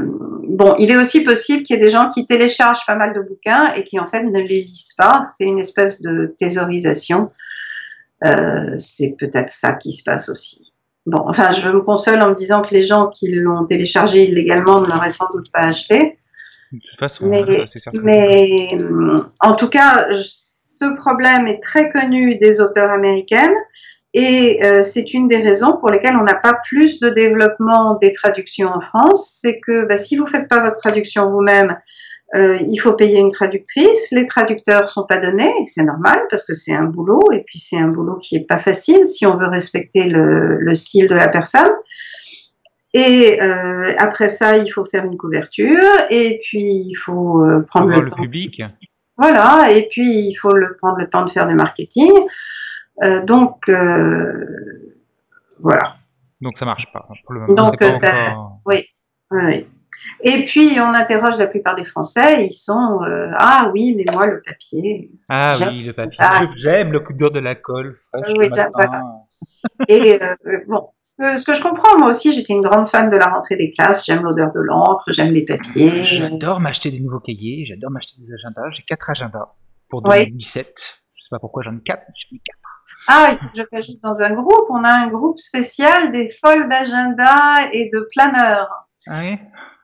bon, 0.47 0.75
il 0.77 0.91
est 0.91 0.95
aussi 0.95 1.21
possible 1.21 1.63
qu'il 1.63 1.75
y 1.75 1.79
ait 1.79 1.81
des 1.81 1.89
gens 1.89 2.09
qui 2.11 2.27
téléchargent 2.27 2.85
pas 2.85 2.95
mal 2.95 3.13
de 3.13 3.21
bouquins 3.21 3.73
et 3.73 3.83
qui 3.83 3.99
en 3.99 4.05
fait 4.05 4.23
ne 4.23 4.39
les 4.39 4.61
lisent 4.61 4.93
pas. 4.97 5.25
C'est 5.35 5.45
une 5.45 5.59
espèce 5.59 6.01
de 6.01 6.35
thésaurisation. 6.37 7.31
Euh, 8.25 8.75
c'est 8.77 9.15
peut-être 9.19 9.49
ça 9.49 9.73
qui 9.73 9.91
se 9.91 10.03
passe 10.03 10.29
aussi. 10.29 10.71
Bon, 11.05 11.23
enfin, 11.27 11.51
je 11.51 11.67
me 11.67 11.81
console 11.81 12.21
en 12.21 12.29
me 12.29 12.35
disant 12.35 12.61
que 12.61 12.73
les 12.73 12.83
gens 12.83 13.09
qui 13.09 13.29
l'ont 13.31 13.65
téléchargé 13.65 14.29
illégalement 14.29 14.79
ne 14.79 14.87
l'auraient 14.87 15.09
sans 15.09 15.29
doute 15.33 15.51
pas 15.51 15.63
acheté. 15.63 16.17
De 16.71 16.79
toute 16.79 16.99
façon, 16.99 17.27
mais, 17.27 17.43
c'est 17.67 17.79
certain. 17.79 17.99
Mais 18.01 18.69
en 19.41 19.55
tout 19.55 19.67
cas, 19.67 20.07
ce 20.13 20.95
problème 20.97 21.47
est 21.47 21.61
très 21.61 21.91
connu 21.91 22.37
des 22.37 22.61
auteurs 22.61 22.89
américaines. 22.89 23.53
Et 24.13 24.63
euh, 24.63 24.83
c'est 24.83 25.13
une 25.13 25.27
des 25.27 25.37
raisons 25.37 25.77
pour 25.77 25.89
lesquelles 25.89 26.15
on 26.15 26.23
n'a 26.23 26.35
pas 26.35 26.59
plus 26.69 26.99
de 26.99 27.09
développement 27.09 27.97
des 27.99 28.13
traductions 28.13 28.69
en 28.69 28.79
France. 28.79 29.39
C'est 29.41 29.59
que 29.59 29.85
bah, 29.85 29.97
si 29.97 30.17
vous 30.17 30.27
faites 30.27 30.47
pas 30.47 30.61
votre 30.61 30.79
traduction 30.79 31.31
vous-même, 31.31 31.75
euh, 32.35 32.57
il 32.67 32.77
faut 32.77 32.93
payer 32.93 33.19
une 33.19 33.31
traductrice. 33.31 34.11
Les 34.11 34.25
traducteurs 34.25 34.89
sont 34.89 35.05
pas 35.07 35.19
donnés, 35.19 35.53
c'est 35.65 35.83
normal 35.83 36.23
parce 36.29 36.43
que 36.43 36.53
c'est 36.55 36.73
un 36.73 36.85
boulot 36.85 37.21
et 37.31 37.43
puis 37.45 37.59
c'est 37.59 37.77
un 37.77 37.89
boulot 37.89 38.17
qui 38.17 38.35
est 38.35 38.47
pas 38.47 38.59
facile 38.59 39.07
si 39.07 39.25
on 39.25 39.37
veut 39.37 39.47
respecter 39.47 40.05
le, 40.05 40.57
le 40.59 40.75
style 40.75 41.07
de 41.07 41.15
la 41.15 41.27
personne. 41.27 41.71
Et 42.93 43.41
euh, 43.41 43.93
après 43.97 44.29
ça, 44.29 44.57
il 44.57 44.69
faut 44.71 44.85
faire 44.85 45.05
une 45.05 45.17
couverture 45.17 45.89
et 46.09 46.39
puis 46.43 46.63
il 46.63 46.95
faut 46.95 47.43
euh, 47.43 47.61
prendre 47.67 47.89
le, 47.89 48.01
le 48.01 48.09
temps. 48.09 48.17
public. 48.17 48.61
Voilà, 49.17 49.71
et 49.71 49.87
puis 49.91 50.27
il 50.27 50.35
faut 50.35 50.53
le, 50.53 50.75
prendre 50.77 50.97
le 50.99 51.07
temps 51.07 51.25
de 51.25 51.31
faire 51.31 51.47
du 51.47 51.55
marketing. 51.55 52.11
Euh, 53.01 53.23
donc, 53.23 53.67
euh, 53.69 54.93
voilà. 55.59 55.95
Donc 56.41 56.57
ça 56.57 56.65
marche 56.65 56.91
pas. 56.91 57.07
Pour 57.25 57.33
le 57.33 57.41
moment, 57.41 57.53
Donc, 57.53 57.79
pas 57.79 57.97
ça- 57.97 58.31
encore- 58.31 58.59
Oui, 58.65 58.85
oui, 59.31 59.41
oui. 59.45 59.67
Et 60.21 60.43
puis, 60.45 60.71
on 60.79 60.93
interroge 60.93 61.37
la 61.37 61.47
plupart 61.47 61.75
des 61.75 61.85
Français, 61.85 62.45
ils 62.47 62.51
sont 62.51 62.99
euh, 63.03 63.31
Ah 63.37 63.69
oui, 63.73 63.95
mais 63.95 64.03
moi, 64.13 64.25
le 64.27 64.41
papier. 64.41 65.11
Ah 65.29 65.57
oui, 65.61 65.83
le 65.83 65.93
papier. 65.93 66.17
Ah. 66.19 66.41
J'aime 66.57 66.91
le 66.91 66.99
coup 66.99 67.13
d'or 67.13 67.31
de 67.31 67.39
la 67.39 67.55
colle 67.55 67.95
fraîche 67.95 68.33
Oui, 68.37 68.49
matin. 68.49 69.01
Et 69.87 70.21
euh, 70.21 70.35
bon, 70.67 70.89
ce 71.03 71.13
que, 71.17 71.37
ce 71.37 71.45
que 71.45 71.53
je 71.53 71.61
comprends, 71.61 71.97
moi 71.97 72.09
aussi, 72.09 72.33
j'étais 72.33 72.51
une 72.53 72.61
grande 72.61 72.89
fan 72.89 73.09
de 73.09 73.15
la 73.15 73.27
rentrée 73.27 73.55
des 73.55 73.71
classes. 73.71 74.05
J'aime 74.05 74.23
l'odeur 74.23 74.51
de 74.51 74.59
l'encre, 74.59 75.03
j'aime 75.09 75.31
les 75.31 75.45
papiers. 75.45 76.03
J'adore 76.03 76.59
m'acheter 76.59 76.91
des 76.91 76.99
nouveaux 76.99 77.19
cahiers, 77.21 77.63
j'adore 77.65 77.91
m'acheter 77.91 78.17
des 78.19 78.33
agendas. 78.33 78.69
J'ai 78.71 78.83
quatre 78.83 79.09
agendas 79.09 79.53
pour 79.89 80.01
Oui. 80.05 80.25
2017. 80.25 80.97
Je 81.13 81.23
sais 81.23 81.27
pas 81.31 81.39
pourquoi 81.39 81.61
j'en 81.63 81.77
ai 81.77 81.81
quatre, 81.81 82.03
mais 82.09 82.13
j'en 82.17 82.35
ai 82.35 82.39
quatre. 82.39 82.82
Ah, 83.07 83.29
il 83.31 83.37
faut 83.37 83.45
que 83.47 83.57
je 83.57 83.63
t'ajoute 83.63 83.99
dans 84.01 84.21
un 84.21 84.33
groupe. 84.33 84.65
On 84.69 84.83
a 84.83 84.89
un 84.91 85.07
groupe 85.07 85.39
spécial 85.39 86.11
des 86.11 86.29
folles 86.29 86.69
d'agenda 86.69 87.69
et 87.73 87.89
de 87.93 88.07
planeurs. 88.11 88.69
Ah 89.07 89.21
oui? 89.23 89.37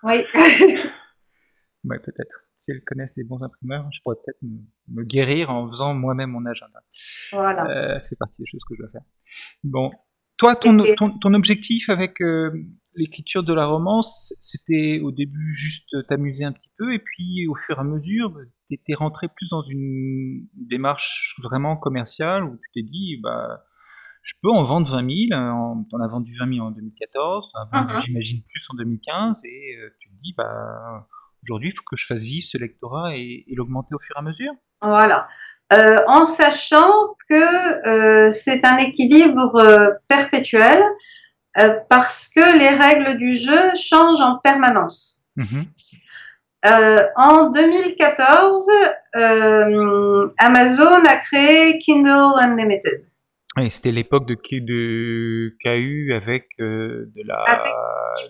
Oui. 0.03 0.25
Peut-être. 2.03 2.41
Si 2.55 2.71
elles 2.71 2.83
connaissent 2.83 3.15
des 3.15 3.23
bons 3.23 3.41
imprimeurs, 3.41 3.87
je 3.91 4.01
pourrais 4.03 4.17
peut-être 4.17 4.41
me, 4.41 4.59
me 4.89 5.03
guérir 5.03 5.49
en 5.49 5.67
faisant 5.69 5.93
moi-même 5.93 6.31
mon 6.31 6.45
agenda. 6.45 6.79
voilà. 7.31 7.65
Euh, 7.67 7.99
ça 7.99 8.09
fait 8.09 8.17
partie 8.17 8.41
des 8.41 8.45
choses 8.45 8.61
que 8.67 8.75
je 8.75 8.81
dois 8.81 8.91
faire. 8.91 9.01
Bon, 9.63 9.91
toi, 10.37 10.55
ton, 10.55 10.77
Et- 10.83 10.95
ton, 10.95 11.17
ton 11.17 11.33
objectif 11.33 11.89
avec 11.89 12.21
euh, 12.21 12.51
l'écriture 12.99 13.43
de 13.43 13.53
la 13.53 13.65
romance, 13.65 14.33
c'était 14.39 14.99
au 15.03 15.11
début 15.11 15.53
juste 15.53 15.95
t'amuser 16.07 16.43
un 16.43 16.51
petit 16.51 16.69
peu, 16.77 16.93
et 16.93 16.99
puis 16.99 17.47
au 17.47 17.55
fur 17.55 17.77
et 17.77 17.81
à 17.81 17.83
mesure, 17.83 18.37
t'étais 18.67 18.93
rentré 18.93 19.27
plus 19.27 19.49
dans 19.49 19.61
une 19.61 20.45
démarche 20.53 21.35
vraiment 21.41 21.75
commerciale 21.77 22.43
où 22.43 22.57
tu 22.57 22.69
t'es 22.73 22.87
dit, 22.87 23.17
bah, 23.23 23.63
je 24.21 24.33
peux 24.43 24.49
en 24.51 24.63
vendre 24.63 24.87
20 24.91 25.29
000. 25.31 25.41
En, 25.41 25.83
t'en 25.89 25.99
as 26.01 26.07
vendu 26.07 26.35
20 26.37 26.53
000 26.55 26.65
en 26.67 26.71
2014, 26.71 27.51
t'en 27.51 27.59
as 27.61 27.81
vendu, 27.81 27.93
Mhm. 27.95 28.01
j'imagine, 28.05 28.41
plus 28.43 28.65
en 28.69 28.75
2015, 28.75 29.41
et 29.45 29.77
euh, 29.77 29.89
tu 29.99 30.09
te 30.09 30.15
dis, 30.21 30.33
bah, 30.37 31.07
aujourd'hui, 31.43 31.69
il 31.69 31.71
faut 31.71 31.83
que 31.89 31.95
je 31.95 32.05
fasse 32.05 32.23
vivre 32.23 32.45
ce 32.47 32.57
lectorat 32.57 33.15
et, 33.15 33.45
et 33.47 33.55
l'augmenter 33.55 33.95
au 33.95 33.99
fur 33.99 34.15
et 34.17 34.19
à 34.19 34.21
mesure. 34.21 34.51
Voilà. 34.81 35.27
Euh, 35.71 35.99
en 36.07 36.25
sachant 36.25 37.15
que 37.29 37.87
euh, 37.87 38.31
c'est 38.31 38.65
un 38.65 38.77
équilibre 38.77 39.55
euh, 39.57 39.91
perpétuel 40.07 40.81
euh, 41.57 41.79
parce 41.89 42.27
que 42.27 42.57
les 42.57 42.69
règles 42.69 43.17
du 43.17 43.35
jeu 43.37 43.75
changent 43.75 44.21
en 44.21 44.37
permanence. 44.37 45.25
Mhm. 45.35 45.65
Euh, 46.65 47.07
en 47.15 47.49
2014, 47.51 48.69
euh, 49.15 50.29
Amazon 50.37 51.05
a 51.05 51.15
créé 51.17 51.79
Kindle 51.79 52.37
Unlimited. 52.37 53.05
Et 53.59 53.69
c'était 53.69 53.91
l'époque 53.91 54.27
de, 54.27 54.35
KU 54.35 56.13
avec 56.13 56.47
euh, 56.59 57.09
de, 57.15 57.23
la, 57.25 57.35
Avec 57.43 57.63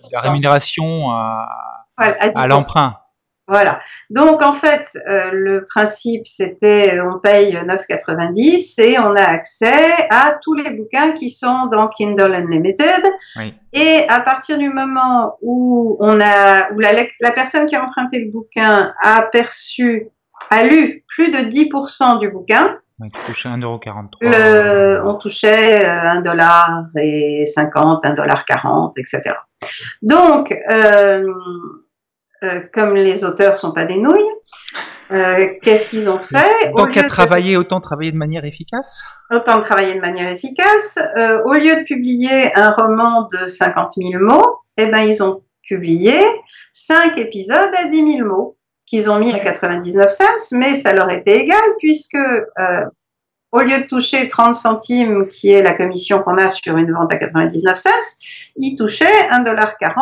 de 0.04 0.08
la 0.12 0.20
rémunération 0.20 1.10
à, 1.10 1.48
Voilà, 1.98 2.16
à 2.20 2.24
à 2.24 2.46
10%. 2.46 2.48
l'emprunt. 2.48 2.96
Voilà. 3.50 3.80
Donc 4.10 4.42
en 4.42 4.52
fait, 4.52 4.96
euh, 5.08 5.30
le 5.32 5.64
principe 5.64 6.28
c'était 6.28 6.96
euh, 6.96 7.10
on 7.12 7.18
paye 7.18 7.52
9,90 7.52 8.80
et 8.80 8.96
on 9.00 9.16
a 9.16 9.24
accès 9.24 10.06
à 10.08 10.38
tous 10.40 10.54
les 10.54 10.70
bouquins 10.70 11.12
qui 11.12 11.30
sont 11.30 11.66
dans 11.66 11.88
Kindle 11.88 12.32
Unlimited. 12.32 13.02
Oui. 13.34 13.52
Et 13.72 14.06
à 14.08 14.20
partir 14.20 14.56
du 14.56 14.68
moment 14.68 15.36
où 15.42 15.96
on 15.98 16.20
a 16.20 16.70
où 16.70 16.78
la, 16.78 16.92
personne 17.32 17.66
qui 17.66 17.74
a 17.74 17.84
emprunté 17.84 18.24
le 18.24 18.30
bouquin 18.30 18.94
a 19.02 19.22
perçu 19.22 20.08
a 20.48 20.62
lu 20.62 21.04
plus 21.08 21.32
de 21.32 21.38
10% 21.38 22.20
du 22.20 22.30
bouquin, 22.30 22.78
Ouais, 23.00 23.08
tu 23.08 23.20
touchais 23.26 23.48
1,43€. 23.48 24.08
le, 24.20 25.00
on 25.06 25.14
touchait 25.14 25.86
euh, 25.86 26.10
un 26.10 26.20
dollar 26.20 26.84
et 27.00 27.46
50, 27.46 28.04
un 28.04 28.12
dollar 28.12 28.44
40, 28.44 28.92
etc. 28.98 29.22
Donc, 30.02 30.54
euh, 30.70 31.24
euh, 32.44 32.60
comme 32.72 32.94
les 32.94 33.24
auteurs 33.24 33.56
sont 33.56 33.72
pas 33.72 33.84
des 33.84 33.98
nouilles, 33.98 34.30
euh, 35.10 35.48
qu'est-ce 35.62 35.88
qu'ils 35.90 36.08
ont 36.08 36.20
fait? 36.20 36.72
Tant 36.76 36.86
qu'à 36.86 37.02
de- 37.02 37.08
travailler, 37.08 37.56
autant 37.56 37.80
travailler 37.80 38.12
de 38.12 38.16
manière 38.16 38.44
efficace? 38.44 39.02
Autant 39.30 39.58
de 39.58 39.62
travailler 39.64 39.94
de 39.94 40.00
manière 40.00 40.28
efficace. 40.32 40.98
Euh, 41.16 41.42
au 41.44 41.52
lieu 41.54 41.76
de 41.76 41.82
publier 41.84 42.54
un 42.56 42.70
roman 42.72 43.28
de 43.32 43.46
50 43.46 43.92
000 43.96 44.22
mots, 44.22 44.58
eh 44.76 44.86
ben, 44.86 44.98
ils 45.00 45.22
ont 45.22 45.42
publié 45.68 46.14
cinq 46.72 47.18
épisodes 47.18 47.72
à 47.76 47.86
10 47.88 48.16
000 48.18 48.28
mots 48.28 48.56
qu'ils 48.86 49.10
ont 49.10 49.18
mis 49.18 49.32
à 49.32 49.38
99 49.40 50.10
cents, 50.12 50.24
mais 50.52 50.80
ça 50.80 50.92
leur 50.92 51.10
était 51.10 51.38
égal 51.38 51.60
puisque 51.78 52.16
au 53.52 53.60
lieu 53.60 53.80
de 53.82 53.86
toucher 53.86 54.28
30 54.28 54.54
centimes, 54.54 55.26
qui 55.28 55.50
est 55.50 55.62
la 55.62 55.74
commission 55.74 56.22
qu'on 56.22 56.36
a 56.38 56.48
sur 56.48 56.76
une 56.76 56.92
vente 56.92 57.12
à 57.12 57.16
99 57.16 57.76
cents, 57.78 57.90
ils 58.56 58.76
touchaient 58.76 59.28
1,40$ 59.30 59.94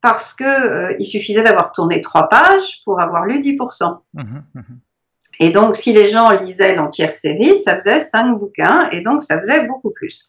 parce 0.00 0.32
que 0.32 0.44
euh, 0.44 0.96
il 0.98 1.04
suffisait 1.06 1.42
d'avoir 1.42 1.72
tourné 1.72 2.00
trois 2.02 2.28
pages 2.28 2.80
pour 2.84 3.00
avoir 3.00 3.24
lu 3.26 3.40
10%. 3.40 3.98
Mhm, 4.14 4.44
mhm. 4.54 4.64
Et 5.40 5.50
donc, 5.50 5.76
si 5.76 5.92
les 5.92 6.06
gens 6.10 6.30
lisaient 6.30 6.74
l'entière 6.74 7.12
série, 7.12 7.56
ça 7.64 7.74
faisait 7.74 8.00
cinq 8.00 8.36
bouquins, 8.38 8.88
et 8.90 9.02
donc 9.02 9.22
ça 9.22 9.38
faisait 9.38 9.66
beaucoup 9.68 9.90
plus. 9.92 10.26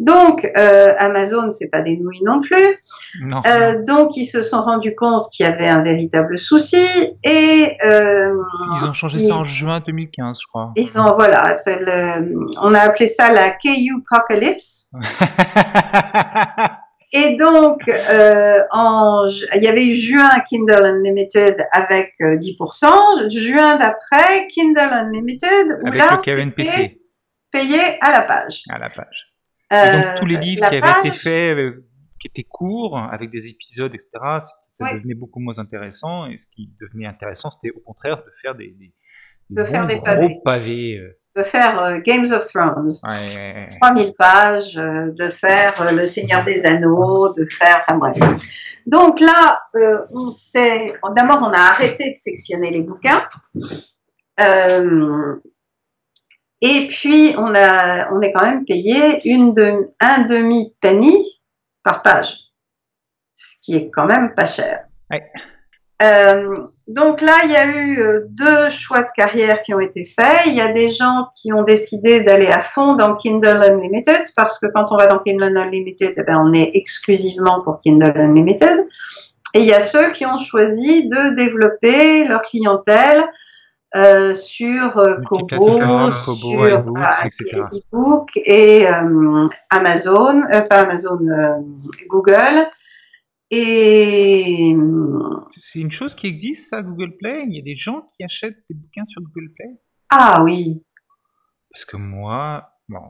Donc, 0.00 0.48
euh, 0.56 0.94
Amazon, 0.98 1.50
c'est 1.50 1.68
pas 1.70 1.80
des 1.80 1.96
nouilles 1.96 2.22
non 2.22 2.40
plus. 2.40 2.76
Non. 3.22 3.42
Euh, 3.46 3.82
donc, 3.84 4.16
ils 4.16 4.26
se 4.26 4.42
sont 4.44 4.60
rendus 4.62 4.94
compte 4.94 5.24
qu'il 5.32 5.44
y 5.44 5.48
avait 5.48 5.66
un 5.66 5.82
véritable 5.82 6.38
souci, 6.38 6.86
et 7.24 7.76
euh, 7.84 8.32
Ils 8.76 8.86
ont 8.86 8.92
changé 8.92 9.18
ils- 9.18 9.26
ça 9.26 9.34
en 9.34 9.42
juin 9.44 9.80
2015, 9.84 10.38
je 10.42 10.46
crois. 10.46 10.72
ils 10.76 11.00
ont 11.00 11.14
voilà, 11.16 11.56
le- 11.66 12.38
on 12.62 12.74
a 12.74 12.80
appelé 12.80 13.08
ça 13.08 13.32
la 13.32 13.50
KU 13.50 13.94
Apocalypse. 14.12 14.88
Et 17.12 17.36
donc, 17.36 17.88
euh, 17.88 18.58
en, 18.70 19.30
il 19.54 19.62
y 19.62 19.66
avait 19.66 19.86
eu 19.86 19.94
juin 19.94 20.28
Kindle 20.48 20.84
Unlimited 20.84 21.56
avec 21.72 22.12
euh, 22.20 22.36
10%, 22.36 23.30
juin 23.30 23.78
d'après 23.78 24.46
Kindle 24.48 24.80
Unlimited 24.80 25.78
où 25.82 25.86
Avec 25.88 25.98
là 25.98 26.20
c'était 26.22 26.46
PC 26.50 27.00
payé 27.50 27.80
à 28.02 28.12
la 28.12 28.22
page. 28.22 28.62
à 28.68 28.78
la 28.78 28.90
page. 28.90 29.32
Et 29.70 29.92
donc 29.92 30.04
Euh, 30.04 30.14
tous 30.18 30.26
les 30.26 30.36
livres 30.36 30.68
qui 30.68 30.76
avaient 30.76 31.00
été 31.00 31.10
faits 31.16 31.56
euh, 31.56 31.86
qui 32.20 32.26
étaient 32.26 32.44
courts, 32.44 32.98
avec 32.98 33.30
des 33.30 33.46
épisodes, 33.48 33.94
etc., 33.94 34.08
ça 34.72 34.92
devenait 34.92 35.14
beaucoup 35.14 35.40
moins 35.40 35.58
intéressant. 35.58 36.26
Et 36.26 36.36
ce 36.36 36.46
qui 36.46 36.70
devenait 36.80 37.06
intéressant, 37.06 37.50
c'était 37.50 37.70
au 37.74 37.80
contraire 37.80 38.16
de 38.16 38.30
faire 38.42 38.54
des, 38.54 38.74
des, 38.78 38.92
De 39.48 39.64
faire 39.64 39.86
des 39.86 39.96
gros 39.96 40.04
pavés. 40.04 40.40
pavés. 40.44 41.17
De 41.36 41.42
faire 41.42 41.82
euh, 41.84 41.98
Games 41.98 42.30
of 42.32 42.46
Thrones, 42.46 42.94
Ouais, 43.04 43.10
ouais, 43.10 43.54
ouais. 43.54 43.68
3000 43.80 44.14
pages, 44.18 44.76
euh, 44.76 45.12
de 45.12 45.28
faire 45.28 45.80
euh, 45.82 45.92
Le 45.92 46.06
Seigneur 46.06 46.44
des 46.44 46.64
Anneaux, 46.64 47.32
de 47.34 47.46
faire. 47.46 47.84
Enfin 47.86 47.96
bref. 47.98 48.16
Donc 48.86 49.20
là, 49.20 49.60
euh, 49.76 49.98
on 50.10 50.30
s'est. 50.30 50.94
D'abord, 51.14 51.40
on 51.42 51.52
a 51.52 51.58
arrêté 51.58 52.10
de 52.10 52.16
sectionner 52.16 52.70
les 52.70 52.80
bouquins. 52.80 53.22
Euh, 54.40 55.36
et 56.60 56.88
puis, 56.88 57.34
on, 57.36 57.54
a, 57.54 58.10
on 58.12 58.20
est 58.20 58.32
quand 58.32 58.44
même 58.44 58.64
payé 58.64 59.20
une 59.30 59.54
de, 59.54 59.90
un 60.00 60.22
demi-penny 60.22 61.40
par 61.84 62.02
page, 62.02 62.36
ce 63.34 63.54
qui 63.64 63.76
est 63.76 63.90
quand 63.90 64.06
même 64.06 64.34
pas 64.34 64.46
cher. 64.46 64.86
Ouais. 65.10 65.30
Euh, 66.00 66.58
donc 66.86 67.20
là, 67.20 67.34
il 67.44 67.50
y 67.50 67.56
a 67.56 67.66
eu 67.66 68.00
euh, 68.00 68.26
deux 68.30 68.70
choix 68.70 69.02
de 69.02 69.08
carrière 69.16 69.62
qui 69.62 69.74
ont 69.74 69.80
été 69.80 70.04
faits. 70.04 70.46
Il 70.46 70.54
y 70.54 70.60
a 70.60 70.72
des 70.72 70.90
gens 70.90 71.26
qui 71.34 71.52
ont 71.52 71.62
décidé 71.62 72.20
d'aller 72.20 72.46
à 72.46 72.60
fond 72.60 72.94
dans 72.94 73.14
Kindle 73.14 73.62
Unlimited 73.62 74.26
parce 74.36 74.58
que 74.58 74.66
quand 74.72 74.86
on 74.90 74.96
va 74.96 75.08
dans 75.08 75.18
Kindle 75.18 75.56
Unlimited, 75.56 76.14
eh 76.16 76.22
ben, 76.22 76.38
on 76.38 76.52
est 76.52 76.70
exclusivement 76.74 77.62
pour 77.62 77.80
Kindle 77.80 78.12
Unlimited. 78.16 78.86
Et 79.54 79.60
il 79.60 79.66
y 79.66 79.74
a 79.74 79.80
ceux 79.80 80.12
qui 80.12 80.24
ont 80.24 80.38
choisi 80.38 81.08
de 81.08 81.34
développer 81.34 82.24
leur 82.26 82.42
clientèle 82.42 83.24
euh, 83.96 84.34
sur 84.34 84.98
euh, 84.98 85.16
Kobo, 85.26 86.12
sur 86.12 86.68
iBooks, 86.68 86.98
euh, 86.98 87.26
etc. 87.26 87.62
iBook 87.72 88.30
et 88.36 88.86
euh, 88.86 89.46
Amazon, 89.70 90.42
euh, 90.52 90.60
pas 90.60 90.82
Amazon, 90.82 91.18
Google. 92.08 92.68
Et 93.50 94.74
C'est 95.50 95.80
une 95.80 95.90
chose 95.90 96.14
qui 96.14 96.26
existe, 96.26 96.70
ça, 96.70 96.82
Google 96.82 97.16
Play? 97.18 97.44
Il 97.48 97.54
y 97.56 97.58
a 97.58 97.62
des 97.62 97.76
gens 97.76 98.02
qui 98.16 98.24
achètent 98.24 98.58
des 98.68 98.74
bouquins 98.76 99.04
sur 99.06 99.22
Google 99.22 99.52
Play? 99.56 99.70
Ah 100.10 100.42
oui, 100.42 100.82
Parce 101.70 101.84
que 101.84 101.96
moi, 101.96 102.70
bon, 102.88 103.00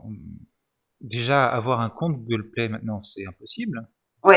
déjà, 1.01 1.47
avoir 1.49 1.81
un 1.81 1.91
compte 1.91 2.17
Google 2.19 2.51
Play 2.51 2.69
maintenant, 2.69 3.03
c'est 3.03 3.27
impossible. 3.27 3.87
oui. 4.25 4.37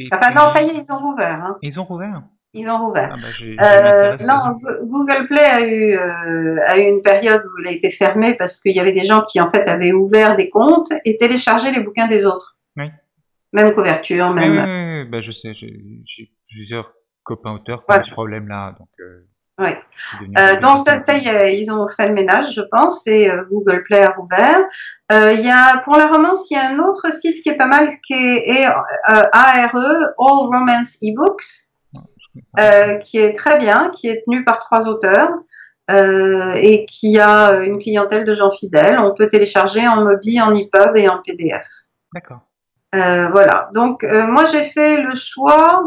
Et 0.00 0.08
Enfin 0.12 0.26
puis- 0.28 0.34
non, 0.36 0.46
ça 0.46 0.62
y 0.62 0.66
est, 0.68 0.74
ils 0.84 0.92
ont 0.92 0.98
rouvert. 1.00 1.44
Hein. 1.44 1.58
Ils 1.60 1.80
ont 1.80 1.84
rouvert? 1.84 2.22
Ils 2.54 2.68
ont 2.70 2.86
rouvert. 2.86 3.10
ah 3.12 3.16
bah, 3.20 3.32
je, 3.32 3.46
je 3.52 3.56
Euh, 3.60 4.16
non, 4.28 4.54
Google 4.86 5.26
Play 5.26 5.44
a 5.44 5.66
eu, 5.66 5.92
euh, 5.96 6.60
a 6.66 6.78
eu 6.78 6.82
une 6.88 7.02
période 7.02 7.42
où 7.44 7.60
il 7.62 7.66
a 7.66 7.72
été 7.72 7.90
fermé 7.90 8.34
parce 8.34 8.60
qu'il 8.60 8.76
y 8.76 8.78
avait 8.80 8.92
des 8.92 9.04
gens 9.04 9.22
qui 9.28 9.40
en 9.40 9.50
fait 9.50 9.68
avaient 9.68 9.90
ouvert 9.92 10.36
des 10.36 10.50
comptes 10.50 10.92
et 11.04 11.18
téléchargé 11.18 11.72
les 11.72 11.80
bouquins 11.80 12.06
des 12.06 12.24
autres. 12.24 12.56
Oui. 12.76 12.86
Même 13.52 13.74
couverture, 13.74 14.30
même. 14.34 14.52
oui, 14.52 14.58
oui, 14.58 15.02
oui, 15.02 15.08
bah, 15.10 15.20
je 15.20 15.32
sais, 15.32 15.52
j'ai 15.54 16.30
plusieurs 16.50 16.92
copains 17.22 17.52
auteurs 17.52 17.78
qui 17.78 17.84
Voilà. 17.88 18.02
ont 18.02 18.04
ce 18.04 18.10
problème-là. 18.12 18.76
Donc, 18.78 18.88
euh, 19.00 19.26
Ouais. 19.60 19.76
Euh, 20.38 20.60
donc 20.60 20.86
ça, 20.86 20.98
système. 20.98 21.04
ça 21.04 21.18
y 21.18 21.26
est, 21.34 21.58
ils 21.60 21.68
ont 21.72 21.88
fait 21.88 22.06
le 22.06 22.14
ménage, 22.14 22.54
je 22.54 22.60
pense, 22.70 23.04
et 23.08 23.28
euh, 23.28 23.42
Google 23.50 23.82
Play 23.82 24.02
a 24.04 24.10
rouvert. 24.12 24.60
Euh, 25.10 25.32
Il 25.32 25.44
y 25.44 25.50
a, 25.50 25.78
pour 25.78 25.96
la 25.96 26.06
romance, 26.06 26.48
il 26.48 26.54
y 26.54 26.56
a 26.56 26.68
un 26.70 26.78
autre 26.78 27.12
site 27.12 27.42
qui 27.42 27.48
est 27.48 27.56
pas 27.56 27.66
mal, 27.66 27.88
qui 28.06 28.12
est, 28.14 28.48
est, 28.48 28.68
euh, 28.68 28.72
ARE, 29.32 29.74
All 29.74 30.12
Romance 30.16 30.96
Ebooks, 31.02 31.42
euh, 32.60 32.98
qui 32.98 33.18
est 33.18 33.32
très 33.36 33.58
bien, 33.58 33.90
qui 33.90 34.06
est 34.08 34.22
tenu 34.24 34.44
par 34.44 34.60
trois 34.60 34.86
auteurs 34.88 35.30
euh, 35.90 36.52
et 36.54 36.84
qui 36.86 37.18
a 37.18 37.54
une 37.58 37.78
clientèle 37.80 38.24
de 38.24 38.34
gens 38.34 38.52
fidèles. 38.52 38.98
On 39.00 39.12
peut 39.12 39.28
télécharger 39.28 39.88
en 39.88 40.04
Mobi, 40.04 40.40
en 40.40 40.54
EPUB 40.54 40.96
et 40.98 41.08
en 41.08 41.18
PDF. 41.20 41.66
D'accord. 42.14 42.42
Euh, 42.94 43.28
voilà. 43.28 43.70
Donc 43.74 44.04
euh, 44.04 44.26
moi 44.26 44.44
j'ai 44.46 44.64
fait 44.64 45.02
le 45.02 45.14
choix 45.14 45.82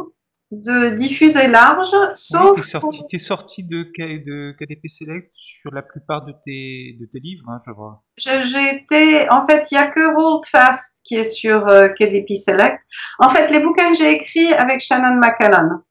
de 0.52 0.90
diffuser 0.90 1.48
large, 1.48 1.94
Oui, 1.94 2.10
sauf 2.16 2.56
t'es 2.58 2.64
sorti, 2.64 3.08
t'es 3.10 3.20
sorti 3.20 3.64
de, 3.64 3.84
KDP 3.94 4.88
Select 4.88 5.30
sur 5.32 5.72
la 5.72 5.82
plupart 5.82 6.26
de 6.26 6.34
tes, 6.46 6.98
de 7.00 7.06
tes 7.06 7.20
livres, 7.20 7.46
hein, 7.48 7.62
je 7.66 7.72
vois. 7.72 8.04
J'ai 8.18 8.76
été, 8.76 9.30
en 9.30 9.48
fait, 9.48 9.72
il 9.72 9.76
y 9.76 9.78
a 9.78 9.88
que 9.88 10.14
Hold 10.14 10.46
Fast 10.46 11.00
qui 11.06 11.16
est 11.16 11.24
sur 11.24 11.70
euh, 11.70 11.88
KDP 11.88 12.36
Select. 12.36 12.80
En 13.20 13.30
fait, 13.30 13.50
les 13.50 13.62
bouquins 13.62 13.92
que 13.92 13.98
j'ai 13.98 14.12
écrits 14.12 14.54
avec 14.54 14.82
Shannon 14.82 15.16
McCallan. 15.16 15.84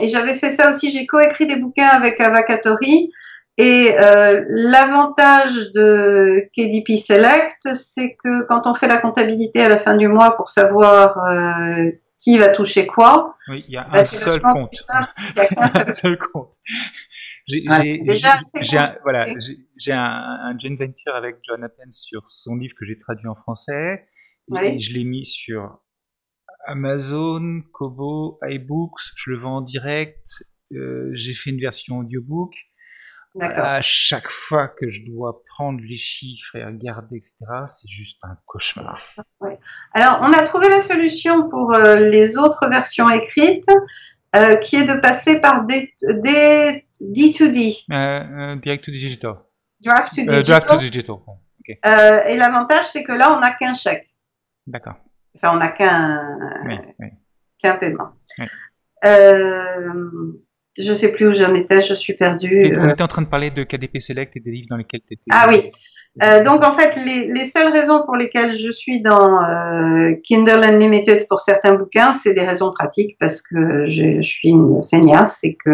Et 0.00 0.08
j'avais 0.08 0.34
fait 0.34 0.50
ça 0.50 0.70
aussi, 0.70 0.90
j'ai 0.90 1.04
coécrit 1.06 1.46
des 1.46 1.56
bouquins 1.56 1.88
avec 1.88 2.18
Avakatori. 2.18 3.12
Et 3.58 3.94
euh, 3.98 4.44
l'avantage 4.48 5.54
de 5.74 6.48
KDP 6.56 6.96
Select, 6.96 7.74
c'est 7.74 8.16
que 8.24 8.46
quand 8.46 8.66
on 8.66 8.74
fait 8.74 8.88
la 8.88 8.96
comptabilité 8.98 9.60
à 9.62 9.68
la 9.68 9.78
fin 9.78 9.96
du 9.96 10.08
mois 10.08 10.34
pour 10.36 10.48
savoir 10.48 11.18
euh, 11.28 11.90
qui 12.18 12.38
va 12.38 12.48
toucher 12.48 12.86
quoi, 12.86 13.36
Oui, 13.48 13.64
il 13.68 13.74
y 13.74 13.76
a 13.76 13.84
bah, 13.84 13.98
un 14.00 14.04
seul 14.04 14.40
compte. 14.40 14.74
simple. 14.74 15.08
Il 15.18 15.36
y 15.36 15.40
a 15.40 15.86
un 15.86 15.90
seul 15.90 16.18
compte. 16.18 16.52
J'ai 17.46 17.64
Voilà, 17.66 17.84
un, 17.84 18.96
voilà, 19.02 19.26
un, 19.28 20.50
un 20.54 20.58
joint 20.58 20.76
venture 20.78 21.14
avec 21.14 21.36
Jonathan 21.46 21.90
sur 21.90 22.30
son 22.30 22.56
livre 22.56 22.74
que 22.78 22.84
j'ai 22.86 22.98
traduit 22.98 23.26
en 23.26 23.34
français. 23.34 24.06
Oui. 24.48 24.60
et 24.66 24.80
je 24.80 24.94
l'ai 24.94 25.04
mis 25.04 25.24
sur 25.24 25.80
Amazon, 26.66 27.62
Kobo, 27.72 28.38
iBooks. 28.42 29.00
Je 29.16 29.30
le 29.30 29.38
vends 29.38 29.56
en 29.58 29.60
direct. 29.62 30.44
euh, 30.72 31.10
j'ai 31.14 31.34
fait 31.34 31.50
une 31.50 31.60
version 31.60 31.98
audiobook. 31.98 32.54
À 33.40 33.80
chaque 33.80 34.28
fois 34.28 34.66
que 34.66 34.88
je 34.88 35.04
dois 35.04 35.42
prendre 35.46 35.80
les 35.80 35.96
chiffres 35.96 36.56
et 36.56 36.64
regarder, 36.64 37.16
etc., 37.16 37.36
c'est 37.68 37.88
juste 37.88 38.18
un 38.24 38.36
cauchemar. 38.44 39.00
Alors, 39.92 40.18
on 40.22 40.32
a 40.32 40.42
trouvé 40.42 40.68
la 40.68 40.80
solution 40.80 41.48
pour 41.48 41.72
euh, 41.74 41.96
les 41.96 42.36
autres 42.38 42.68
versions 42.68 43.08
écrites, 43.08 43.68
euh, 44.34 44.56
qui 44.56 44.76
est 44.76 44.84
de 44.84 44.94
passer 44.94 45.40
par 45.40 45.64
des, 45.64 45.94
des 46.02 46.86
D2D, 47.00 47.84
Euh, 47.92 48.56
direct 48.56 48.84
to 48.84 48.90
digital. 48.90 49.34
Draft 49.80 50.14
to 50.14 50.22
Digital. 50.22 50.42
draft 50.42 50.68
to 50.68 50.78
digital. 50.78 51.16
Bon, 51.26 51.38
ok, 51.60 51.68
et 52.26 52.36
l'avantage, 52.36 52.86
c'est 52.92 53.04
que 53.04 53.12
là, 53.12 53.32
on 53.34 53.40
n'a 53.40 53.52
qu'un 53.52 53.74
chèque. 53.74 54.08
d'accord. 54.66 54.96
Enfin, 55.36 55.54
on 55.54 55.58
n'a 55.58 55.68
qu'un 55.68 56.36
Oui, 56.66 56.76
paiement. 57.78 58.10
Oui. 58.38 58.46
Euh, 60.78 60.82
je 60.82 60.94
sais 60.94 61.10
plus 61.12 61.28
où 61.28 61.32
j'en 61.32 61.52
étais, 61.54 61.82
je 61.82 61.94
suis 61.94 62.14
perdue. 62.14 62.62
Et 62.64 62.78
On 62.78 62.84
Euh, 62.84 62.90
était 62.92 63.02
en 63.02 63.08
train 63.08 63.22
de 63.22 63.28
parler 63.28 63.50
de 63.50 63.64
KDP 63.64 63.98
Select 64.00 64.36
et 64.36 64.40
des 64.40 64.50
livres 64.50 64.68
dans 64.70 64.76
lesquels 64.76 65.00
tu 65.06 65.14
étais. 65.14 65.24
Ah 65.30 65.46
oui. 65.48 65.70
Euh, 66.22 66.42
donc 66.42 66.64
en 66.64 66.72
fait, 66.72 66.96
les, 67.04 67.28
les 67.32 67.44
seules 67.44 67.72
raisons 67.72 68.02
pour 68.04 68.16
lesquelles 68.16 68.56
je 68.56 68.70
suis 68.70 69.00
dans 69.00 69.42
euh, 69.44 70.12
Kindle 70.24 70.62
Unlimited 70.64 71.26
pour 71.28 71.40
certains 71.40 71.74
bouquins, 71.74 72.12
c'est 72.12 72.34
des 72.34 72.44
raisons 72.44 72.72
pratiques 72.72 73.16
parce 73.20 73.40
que 73.40 73.86
je, 73.86 74.16
je 74.16 74.22
suis 74.28 74.48
une 74.48 74.82
feignasse 74.90 75.38
et 75.44 75.56
que 75.64 75.70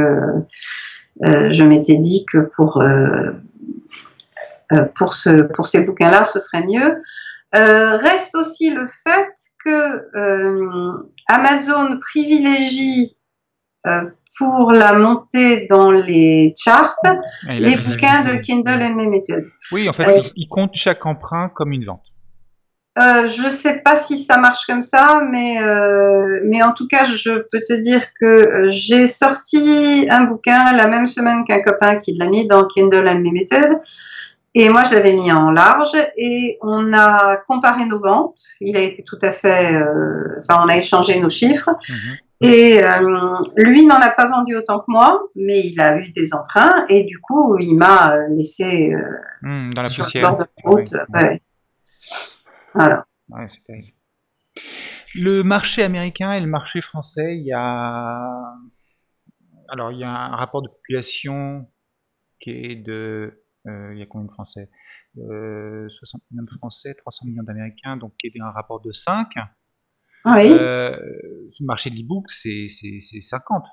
euh, 1.25 1.53
je 1.53 1.63
m'étais 1.63 1.97
dit 1.97 2.27
que 2.31 2.39
pour 2.55 2.83
euh, 2.83 3.31
euh, 4.73 4.85
pour 4.95 5.15
ce 5.15 5.43
pour 5.43 5.67
ces 5.67 5.85
bouquins-là, 5.87 6.25
ce 6.25 6.39
serait 6.39 6.65
mieux. 6.67 7.01
Euh, 7.55 7.97
reste 7.97 8.35
aussi 8.35 8.71
le 8.71 8.87
fait 8.87 9.31
que 9.65 10.05
euh, 10.19 10.93
Amazon 11.29 11.99
privilégie 11.99 13.17
euh, 13.87 14.03
pour 14.39 14.73
la 14.73 14.93
montée 14.93 15.67
dans 15.69 15.91
les 15.91 16.55
charts 16.57 16.97
la 17.03 17.59
les 17.59 17.77
bouquins 17.77 18.25
de. 18.25 18.37
Kindle 18.39 18.83
Unlimited. 18.83 19.45
Oui, 19.73 19.89
en 19.89 19.93
fait, 19.93 20.23
il, 20.25 20.33
il 20.37 20.49
compte 20.49 20.75
chaque 20.75 21.07
emprunt 21.07 21.49
comme 21.49 21.73
une 21.73 21.85
vente. 21.85 22.17
Euh, 22.99 23.29
je 23.29 23.51
sais 23.51 23.79
pas 23.81 23.97
si 23.97 24.19
ça 24.19 24.39
marche 24.39 24.65
comme 24.67 24.81
ça, 24.81 25.21
mais 25.31 25.63
euh, 25.63 26.41
mais 26.45 26.63
en 26.63 26.73
tout 26.73 26.89
cas, 26.89 27.05
je 27.05 27.41
peux 27.51 27.61
te 27.61 27.75
dire 27.75 28.01
que 28.19 28.69
j'ai 28.69 29.07
sorti 29.07 30.07
un 30.11 30.25
bouquin 30.25 30.73
la 30.73 30.87
même 30.87 31.07
semaine 31.07 31.45
qu'un 31.45 31.61
copain 31.61 31.97
qui 31.97 32.15
l'a 32.15 32.27
mis 32.27 32.49
dans 32.49 32.67
Kindle 32.67 33.07
Unlimited. 33.07 33.73
Et 34.55 34.71
moi, 34.71 34.85
je 34.85 34.95
l'avais 34.95 35.13
mis 35.13 35.31
en 35.31 35.51
large 35.51 35.95
et 36.17 36.57
on 36.63 36.95
a 36.95 37.37
comparé 37.47 37.85
nos 37.85 38.01
ventes. 38.01 38.41
Il 38.63 38.75
a 38.79 38.81
été 38.81 39.03
tout 39.03 39.19
à 39.21 39.31
fait, 39.31 39.75
euh, 39.75 40.41
enfin, 40.41 40.63
on 40.65 40.69
a 40.71 40.79
échangé 40.79 41.21
nos 41.21 41.29
chiffres. 41.29 41.69
Mhm. 41.91 42.17
Et 42.41 42.83
euh, 42.83 43.39
lui 43.57 43.87
n'en 43.87 44.01
a 44.01 44.11
pas 44.11 44.29
vendu 44.29 44.57
autant 44.57 44.81
que 44.81 44.85
moi, 44.89 45.23
mais 45.35 45.61
il 45.61 45.81
a 45.81 45.99
eu 45.99 46.11
des 46.13 46.35
emprunts 46.35 46.85
et 46.89 47.05
du 47.05 47.19
coup, 47.19 47.59
il 47.59 47.75
m'a 47.75 48.15
euh, 48.15 48.29
laissé 48.29 48.93
euh, 48.93 49.01
Hmm, 49.43 49.71
dans 49.71 49.83
la 49.83 49.89
sur 49.89 50.05
le 50.13 50.21
bord 50.21 50.39
de 50.39 50.45
la 50.45 50.71
route. 50.71 50.95
Ouais. 51.15 51.43
Voilà. 52.75 53.07
Le 55.15 55.43
marché 55.43 55.83
américain 55.83 56.33
et 56.33 56.41
le 56.41 56.47
marché 56.47 56.81
français, 56.81 57.37
il 57.37 57.45
y 57.45 57.53
a 57.53 58.55
alors 59.69 59.93
il 59.93 59.99
y 59.99 60.05
a 60.05 60.11
un 60.11 60.37
rapport 60.37 60.63
de 60.63 60.69
population 60.69 61.71
qui 62.41 62.51
est 62.51 62.77
de 62.77 63.45
euh, 63.69 63.93
il 63.95 63.99
y 63.99 64.03
a 64.03 64.07
combien 64.07 64.27
de 64.27 64.33
Français? 64.33 64.71
Euh, 65.19 65.89
60 65.89 66.23
millions 66.31 66.45
de 66.45 66.51
Français, 66.59 66.95
300 66.95 67.27
millions 67.27 67.43
d'Américains, 67.43 67.97
donc 67.97 68.17
qui 68.17 68.29
est 68.29 68.41
un 68.41 68.51
rapport 68.51 68.81
de 68.81 68.93
5. 68.93 69.35
Oui. 70.27 70.49
Euh, 70.51 70.97
le 71.61 71.67
marché 71.67 71.91
de 71.91 71.97
l'e-book, 71.97 72.25
c'est 72.31 72.67
c'est- 72.69 73.01
c'est 73.01 73.21
50. 73.21 73.65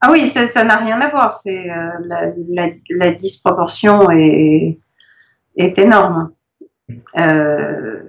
Ah 0.00 0.10
oui, 0.12 0.28
ça 0.30 0.64
n'a 0.64 0.76
rien 0.76 1.00
à 1.00 1.08
voir. 1.08 1.32
C'est 1.34 1.68
euh, 1.70 1.90
la, 2.04 2.30
la, 2.54 2.68
la 2.90 3.10
disproportion 3.12 4.10
est, 4.12 4.78
est 5.56 5.78
énorme. 5.78 6.30
Euh, 7.16 8.02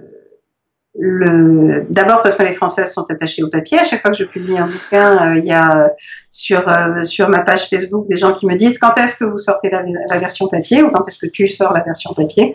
le 0.94 1.86
d'abord 1.90 2.22
parce 2.22 2.36
que 2.36 2.42
les 2.42 2.54
Françaises 2.54 2.92
sont 2.92 3.06
attachées 3.10 3.42
au 3.42 3.48
papier. 3.48 3.78
À 3.78 3.84
chaque 3.84 4.02
fois 4.02 4.10
que 4.10 4.16
je 4.16 4.24
publie 4.24 4.58
un 4.58 4.66
bouquin, 4.66 5.32
euh, 5.34 5.38
il 5.38 5.44
y 5.46 5.52
a 5.52 5.90
sur 6.30 6.68
euh, 6.68 7.04
sur 7.04 7.28
ma 7.28 7.40
page 7.42 7.68
Facebook 7.68 8.06
des 8.08 8.16
gens 8.16 8.34
qui 8.34 8.46
me 8.46 8.54
disent 8.56 8.78
quand 8.78 8.94
est-ce 8.98 9.16
que 9.16 9.24
vous 9.24 9.38
sortez 9.38 9.70
la, 9.70 9.82
la 10.08 10.18
version 10.18 10.48
papier? 10.48 10.82
ou 10.82 10.90
quand 10.90 11.06
est-ce 11.08 11.18
que 11.18 11.30
tu 11.30 11.46
sors 11.48 11.72
la 11.72 11.80
version 11.82 12.12
papier? 12.14 12.54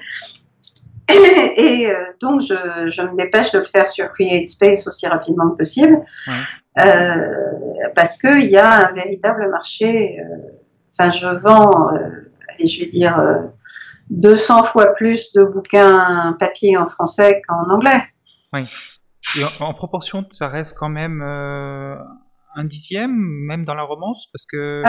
Et, 1.57 1.89
euh, 1.89 1.93
donc 2.19 2.41
je, 2.41 2.89
je, 2.89 3.01
me 3.01 3.15
dépêche 3.15 3.51
de 3.51 3.59
le 3.59 3.65
faire 3.65 3.87
sur 3.87 4.11
Create 4.11 4.49
Space 4.49 4.87
aussi 4.87 5.07
rapidement 5.07 5.51
que 5.51 5.57
possible 5.57 6.03
ouais. 6.27 7.91
parce 7.95 8.17
qu'il 8.17 8.49
y 8.49 8.57
a 8.57 8.87
un 8.89 8.93
véritable 8.93 9.49
marché. 9.49 10.17
Enfin, 10.97 11.11
je 11.11 11.27
vends, 11.27 11.91
et 12.57 12.67
je 12.67 12.79
vais 12.79 12.89
dire 12.89 13.21
200 14.09 14.63
fois 14.65 14.93
plus 14.93 15.31
de 15.33 15.43
bouquins 15.43 16.35
papier 16.39 16.77
en 16.77 16.87
français 16.87 17.41
qu'en 17.47 17.69
anglais. 17.69 18.03
Oui. 18.53 18.61
Et 19.37 19.43
en, 19.59 19.73
proportion, 19.73 20.25
ça 20.29 20.47
reste 20.47 20.77
quand 20.77 20.89
même 20.89 21.21
euh, 21.21 21.95
un 22.55 22.63
dixième, 22.63 23.15
même 23.15 23.65
dans 23.65 23.73
la 23.73 23.83
romance, 23.83 24.27
parce 24.31 24.45
que. 24.45 24.83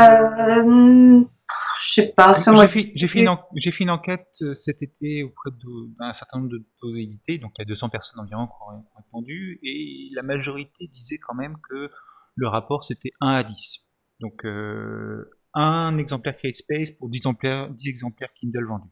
Je 1.81 1.93
sais 1.93 2.13
pas. 2.17 2.33
J'ai 2.33 2.67
fait, 2.67 3.07
fait, 3.07 3.21
une, 3.21 3.37
j'ai 3.57 3.71
fait 3.71 3.85
une 3.85 3.91
enquête 3.91 4.29
euh, 4.43 4.55
cet 4.55 4.83
été 4.83 5.23
auprès 5.23 5.51
d'un 5.99 6.13
certain 6.13 6.39
nombre 6.39 6.51
d'autorités, 6.51 7.39
donc 7.39 7.53
il 7.59 7.61
y 7.61 7.63
a 7.63 7.65
200 7.67 7.89
personnes 7.89 8.21
environ 8.21 8.47
qui 8.47 8.53
ont 8.63 8.85
répondu, 8.97 9.59
et 9.63 10.09
la 10.15 10.23
majorité 10.23 10.89
disait 10.89 11.19
quand 11.19 11.35
même 11.35 11.57
que 11.69 11.91
le 12.35 12.49
rapport 12.49 12.85
c'était 12.85 13.13
1 13.21 13.29
à 13.29 13.43
10. 13.43 13.87
Donc 14.21 14.45
euh, 14.45 15.31
un 15.55 15.99
exemplaire 15.99 16.37
Create 16.37 16.57
Space 16.57 16.91
pour 16.91 17.09
10 17.09 17.19
exemplaires, 17.19 17.71
10 17.71 17.89
exemplaires 17.89 18.31
Kindle 18.39 18.67
vendus. 18.67 18.91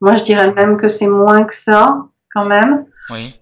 Moi 0.00 0.16
je 0.16 0.24
dirais 0.24 0.52
même 0.52 0.76
que 0.76 0.88
c'est 0.88 1.08
moins 1.08 1.44
que 1.44 1.54
ça, 1.54 2.08
quand 2.32 2.46
même. 2.46 2.86
Oui. 3.10 3.40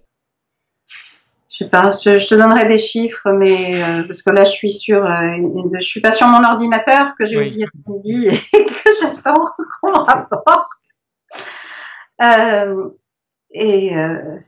Je 1.54 1.58
sais 1.58 1.70
pas, 1.70 1.92
je, 2.04 2.18
je, 2.18 2.26
te 2.26 2.34
donnerai 2.34 2.66
des 2.66 2.78
chiffres, 2.78 3.30
mais 3.30 3.80
euh, 3.80 4.02
parce 4.02 4.22
que 4.22 4.30
là, 4.30 4.42
je 4.42 4.50
suis 4.50 4.72
sur, 4.72 5.04
euh, 5.06 5.36
je 5.78 5.86
suis 5.86 6.00
pas 6.00 6.10
sur 6.10 6.26
mon 6.26 6.42
ordinateur 6.42 7.14
que 7.16 7.24
j'ai 7.24 7.38
oui. 7.38 7.46
oublié 7.46 7.68
midi 7.86 8.26
et 8.28 8.66
qu'on 9.80 9.92
rapporte. 9.92 10.72
Euh, 12.22 12.90
et 13.50 13.96
euh, 13.96 14.38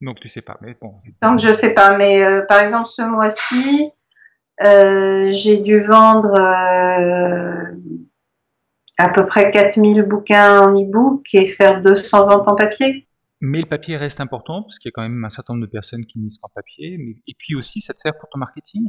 donc 0.00 0.20
tu 0.20 0.28
sais 0.28 0.42
pas, 0.42 0.58
mais 0.60 0.76
bon. 0.80 0.94
Donc 1.22 1.40
je 1.40 1.52
sais 1.52 1.74
pas, 1.74 1.96
mais 1.96 2.24
euh, 2.24 2.42
par 2.42 2.60
exemple 2.60 2.88
ce 2.88 3.02
mois-ci, 3.02 3.90
j'ai 4.60 5.58
dû 5.60 5.82
vendre 5.82 6.38
à 8.98 9.08
peu 9.10 9.26
près 9.26 9.50
4000 9.50 10.02
bouquins 10.02 10.60
en 10.62 10.80
e-book 10.80 11.26
et 11.34 11.46
faire 11.46 11.80
200 11.82 12.26
ventes 12.26 12.48
en 12.48 12.54
papier. 12.54 13.08
Mais 13.40 13.60
le 13.60 13.66
papier 13.66 13.98
reste 13.98 14.20
important 14.20 14.62
parce 14.62 14.78
qu'il 14.78 14.88
y 14.88 14.92
a 14.92 14.94
quand 14.94 15.02
même 15.02 15.22
un 15.24 15.30
certain 15.30 15.52
nombre 15.52 15.66
de 15.66 15.70
personnes 15.70 16.06
qui 16.06 16.18
lisent 16.18 16.38
en 16.42 16.48
papier. 16.48 16.96
Mais... 16.98 17.16
Et 17.26 17.34
puis 17.38 17.54
aussi, 17.54 17.80
ça 17.82 17.92
te 17.92 17.98
sert 17.98 18.16
pour 18.16 18.30
ton 18.30 18.38
marketing 18.38 18.88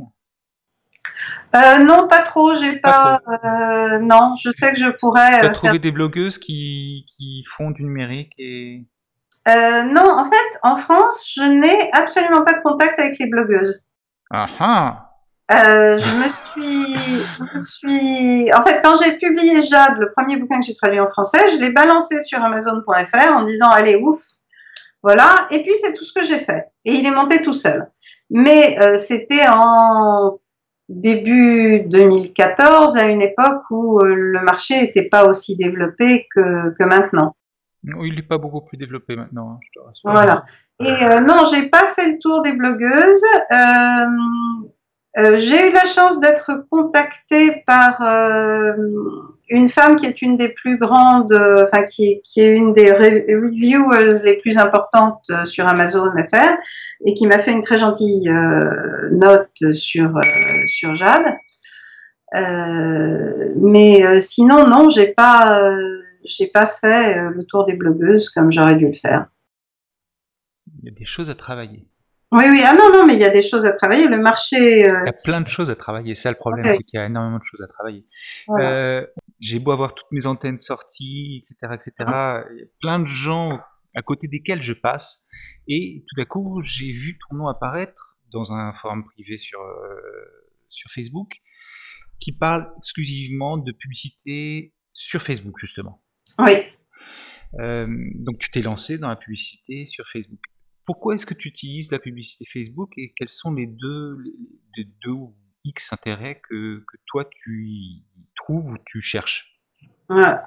euh, 1.56 1.80
Non, 1.80 2.08
pas 2.08 2.22
trop. 2.22 2.56
J'ai 2.56 2.78
pas. 2.78 3.22
pas 3.26 3.38
trop. 3.40 3.48
Euh, 3.48 4.00
non, 4.00 4.36
je 4.42 4.52
sais 4.52 4.74
que 4.74 4.80
je 4.80 4.90
pourrais. 4.90 5.40
Tu 5.40 5.46
as 5.46 5.50
trouvé 5.50 5.74
faire... 5.74 5.82
des 5.82 5.92
blogueuses 5.92 6.38
qui, 6.38 7.06
qui 7.08 7.44
font 7.44 7.72
du 7.72 7.84
numérique 7.84 8.34
et. 8.38 8.86
Euh, 9.48 9.84
non, 9.84 10.10
en 10.10 10.26
fait, 10.26 10.60
en 10.62 10.76
France, 10.76 11.32
je 11.34 11.44
n'ai 11.44 11.90
absolument 11.94 12.44
pas 12.44 12.56
de 12.56 12.62
contact 12.62 13.00
avec 13.00 13.18
les 13.18 13.28
blogueuses. 13.28 13.82
Ah 14.30 14.48
ah 14.60 15.04
euh, 15.50 15.98
je 15.98 16.16
me 16.16 16.28
suis, 16.28 16.96
je 17.38 17.56
me 17.56 17.62
suis, 17.62 18.54
en 18.54 18.66
fait, 18.66 18.82
quand 18.82 18.96
j'ai 19.02 19.18
publié 19.18 19.62
Jade, 19.62 19.98
le 19.98 20.12
premier 20.12 20.36
bouquin 20.36 20.60
que 20.60 20.66
j'ai 20.66 20.76
traduit 20.76 21.00
en 21.00 21.08
français, 21.08 21.52
je 21.52 21.58
l'ai 21.58 21.72
balancé 21.72 22.22
sur 22.24 22.44
Amazon.fr 22.44 23.34
en 23.34 23.44
disant, 23.44 23.70
allez, 23.70 23.96
ouf, 23.96 24.20
voilà. 25.02 25.48
Et 25.52 25.64
puis 25.64 25.72
c'est 25.80 25.94
tout 25.94 26.04
ce 26.04 26.12
que 26.12 26.26
j'ai 26.26 26.40
fait. 26.40 26.66
Et 26.84 26.96
il 26.96 27.06
est 27.06 27.12
monté 27.12 27.42
tout 27.42 27.54
seul. 27.54 27.90
Mais 28.30 28.78
euh, 28.82 28.98
c'était 28.98 29.48
en 29.48 30.38
début 30.90 31.82
2014, 31.82 32.96
à 32.98 33.08
une 33.08 33.22
époque 33.22 33.64
où 33.70 34.00
euh, 34.00 34.14
le 34.14 34.42
marché 34.42 34.82
n'était 34.82 35.10
pas 35.10 35.28
aussi 35.28 35.58
développé 35.58 36.28
que, 36.34 36.74
que 36.76 36.84
maintenant. 36.84 37.36
Oui, 37.96 38.10
il 38.10 38.16
n'est 38.16 38.22
pas 38.22 38.38
beaucoup 38.38 38.62
plus 38.62 38.78
développé 38.78 39.16
maintenant, 39.16 39.52
hein, 39.52 39.60
je 39.62 39.70
te 39.80 39.86
rassure. 39.86 40.12
Voilà. 40.12 40.46
Et 40.80 40.92
euh, 40.92 41.22
non, 41.22 41.46
j'ai 41.46 41.70
pas 41.70 41.88
fait 41.88 42.12
le 42.12 42.20
tour 42.20 42.42
des 42.42 42.54
blogueuses. 42.54 43.24
Euh, 43.52 45.38
j'ai 45.40 45.70
eu 45.70 45.74
la 45.74 45.86
chance 45.86 46.20
d'être 46.20 46.68
contactée 46.70 47.64
par 47.66 48.02
euh, 48.02 48.74
une 49.50 49.70
femme 49.70 49.96
qui 49.96 50.06
est 50.06 50.22
une 50.22 50.38
des 50.38 50.50
plus 50.50 50.78
grandes, 50.78 51.32
euh, 51.32 51.64
enfin 51.64 51.84
qui, 51.84 52.22
qui, 52.24 52.42
est 52.42 52.54
une 52.54 52.74
des 52.74 52.92
reviewers 52.92 54.24
les 54.24 54.38
plus 54.38 54.58
importantes 54.58 55.24
euh, 55.30 55.46
sur 55.46 55.68
Amazon 55.68 56.12
FR 56.32 56.56
et 57.06 57.14
qui 57.14 57.28
m'a 57.28 57.40
fait 57.40 57.52
une 57.52 57.62
très 57.62 57.78
gentille 57.78 58.30
euh, 58.30 59.10
note 59.12 59.74
sur 59.74 60.20
sur 60.68 60.96
Jade. 60.96 61.34
mais 62.34 64.22
sinon 64.22 64.68
non, 64.68 64.90
j'ai 64.90 65.08
pas 65.08 65.72
j'ai 66.26 66.48
pas 66.48 66.66
fait 66.66 67.30
le 67.30 67.46
tour 67.46 67.66
des 67.66 67.74
blogueuses 67.74 68.30
comme 68.30 68.52
j'aurais 68.52 68.76
dû 68.76 68.88
le 68.88 68.96
faire. 68.96 69.28
Il 70.82 70.90
y 70.90 70.92
a 70.92 70.96
des 70.96 71.06
choses 71.06 71.30
à 71.30 71.36
travailler. 71.36 71.88
Oui, 72.32 72.44
oui, 72.50 72.62
ah 72.66 72.74
non, 72.74 72.92
non, 72.92 73.06
mais 73.06 73.14
il 73.14 73.20
y 73.20 73.26
a 73.26 73.30
des 73.30 73.42
choses 73.42 73.66
à 73.66 73.72
travailler. 73.72 74.08
Le 74.08 74.18
marché. 74.18 74.90
Euh... 74.90 75.00
Il 75.04 75.06
y 75.06 75.10
a 75.10 75.14
plein 75.14 75.40
de 75.40 75.48
choses 75.48 75.70
à 75.70 75.76
travailler. 75.76 76.14
C'est 76.14 76.24
ça 76.24 76.30
le 76.30 76.36
problème, 76.36 76.66
okay. 76.66 76.76
c'est 76.76 76.84
qu'il 76.84 77.00
y 77.00 77.02
a 77.02 77.06
énormément 77.06 77.38
de 77.38 77.44
choses 77.44 77.62
à 77.62 77.68
travailler. 77.68 78.06
Voilà. 78.48 78.70
Euh, 78.70 79.08
j'ai 79.40 79.60
beau 79.60 79.72
avoir 79.72 79.94
toutes 79.94 80.12
mes 80.12 80.26
antennes 80.26 80.58
sorties, 80.58 81.44
etc., 81.44 81.74
etc. 81.76 81.92
Ah. 82.00 82.44
Il 82.52 82.60
y 82.60 82.64
a 82.64 82.68
plein 82.80 83.00
de 83.00 83.06
gens 83.06 83.60
à 83.96 84.02
côté 84.02 84.28
desquels 84.28 84.62
je 84.62 84.74
passe, 84.74 85.26
et 85.68 86.04
tout 86.08 86.16
d'un 86.16 86.26
coup, 86.26 86.62
j'ai 86.62 86.92
vu 86.92 87.18
ton 87.18 87.38
nom 87.38 87.48
apparaître 87.48 88.18
dans 88.32 88.52
un 88.54 88.72
forum 88.74 89.06
privé 89.06 89.38
sur 89.38 89.60
euh, 89.60 89.96
sur 90.70 90.92
Facebook, 90.92 91.42
qui 92.20 92.32
parle 92.32 92.72
exclusivement 92.78 93.58
de 93.58 93.72
publicité 93.72 94.74
sur 94.94 95.22
Facebook, 95.22 95.58
justement. 95.60 96.04
Oui. 96.40 96.54
Euh, 97.60 97.88
donc, 98.16 98.40
tu 98.40 98.52
t'es 98.52 98.62
lancé 98.62 98.98
dans 98.98 99.08
la 99.08 99.16
publicité 99.16 99.88
sur 99.88 100.06
Facebook 100.06 100.42
pourquoi 100.88 101.16
est-ce 101.16 101.26
que 101.26 101.34
tu 101.34 101.50
utilises 101.50 101.92
la 101.92 102.00
publicité 102.00 102.46
Facebook 102.46 102.94
et 102.98 103.14
quels 103.14 103.30
sont 103.30 103.54
les 103.54 103.68
deux, 103.68 104.18
les 104.78 104.86
deux 105.04 105.12
X 105.68 105.94
intérêts 105.94 106.42
que, 106.50 106.80
que 106.80 106.98
toi 107.06 107.26
tu 107.26 107.66
y 107.68 108.04
trouves 108.36 108.72
ou 108.72 108.78
tu 108.86 109.02
cherches? 109.02 109.58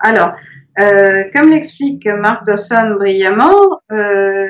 Alors, 0.00 0.33
euh, 0.78 1.24
comme 1.35 1.50
l'explique 1.50 2.06
Marc 2.06 2.46
Dawson 2.46 2.96
brillamment, 2.98 3.80
euh, 3.92 4.48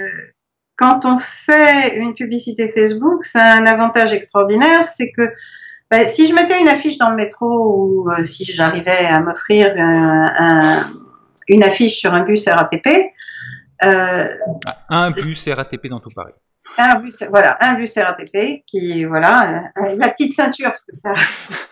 quand 0.76 1.04
on 1.04 1.18
fait 1.18 1.98
une 1.98 2.14
publicité 2.14 2.68
Facebook, 2.68 3.24
c'est 3.24 3.40
un 3.40 3.66
avantage 3.66 4.12
extraordinaire, 4.12 4.86
c'est 4.86 5.10
que 5.10 5.28
bah, 5.90 6.06
si 6.06 6.28
je 6.28 6.34
mettais 6.34 6.60
une 6.60 6.68
affiche 6.68 6.96
dans 6.98 7.10
le 7.10 7.16
métro 7.16 7.46
ou 7.46 8.10
euh, 8.10 8.22
si 8.22 8.44
j'arrivais 8.44 9.06
à 9.06 9.20
m'offrir 9.20 9.74
un, 9.76 10.26
un, 10.38 10.92
une 11.48 11.64
affiche 11.64 11.98
sur 11.98 12.14
un 12.14 12.22
bus 12.22 12.46
RATP, 12.46 12.86
euh, 13.82 14.28
un 14.88 15.10
bus 15.10 15.48
RATP 15.48 15.88
dans 15.88 16.00
tout 16.00 16.10
Paris. 16.10 16.34
Un 16.78 16.96
bus, 16.96 17.22
voilà, 17.28 17.56
un 17.60 17.74
bus 17.74 17.96
RATP 17.96 18.62
qui, 18.66 19.04
voilà, 19.04 19.70
euh, 19.76 19.94
la 19.96 20.08
petite 20.08 20.34
ceinture, 20.34 20.68
parce 20.68 20.84
que 20.84 20.94
ça. 20.94 21.12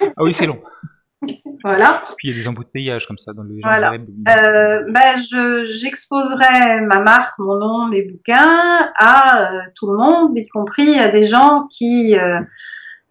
ah 0.00 0.22
oui, 0.22 0.34
c'est 0.34 0.46
long. 0.46 0.60
voilà. 1.64 2.02
Puis 2.16 2.28
il 2.28 2.30
y 2.30 2.34
a 2.34 2.40
des 2.40 2.48
embouteillages 2.48 3.06
comme 3.06 3.18
ça 3.18 3.32
dans 3.32 3.42
le. 3.42 3.56
Voilà. 3.62 3.92
Euh, 3.92 4.84
ben, 4.88 5.18
je, 5.18 5.66
j'exposerai 5.66 6.80
ma 6.82 7.00
marque, 7.00 7.38
mon 7.38 7.56
nom, 7.56 7.86
mes 7.88 8.02
bouquins 8.02 8.90
à 8.96 9.52
euh, 9.52 9.60
tout 9.74 9.90
le 9.90 9.96
monde, 9.96 10.36
y 10.36 10.46
compris 10.48 10.98
à 10.98 11.08
des 11.08 11.24
gens 11.24 11.66
qui. 11.70 12.16
Euh, 12.16 12.40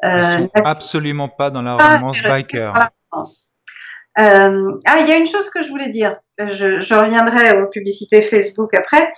sont 0.03 0.51
absolument 0.53 1.27
pas 1.27 1.49
dans 1.49 1.63
la 1.63 1.75
romance 1.75 2.21
biker. 2.21 2.73
La 2.73 2.91
romance. 3.11 3.51
Ah, 4.15 4.99
il 4.99 5.07
y 5.07 5.11
a 5.11 5.17
une 5.17 5.27
chose 5.27 5.49
que 5.49 5.61
je 5.61 5.69
voulais 5.69 5.89
dire. 5.89 6.17
Je, 6.39 6.79
je 6.79 6.93
reviendrai 6.93 7.61
aux 7.61 7.67
publicités 7.67 8.21
Facebook 8.21 8.73
après. 8.73 9.11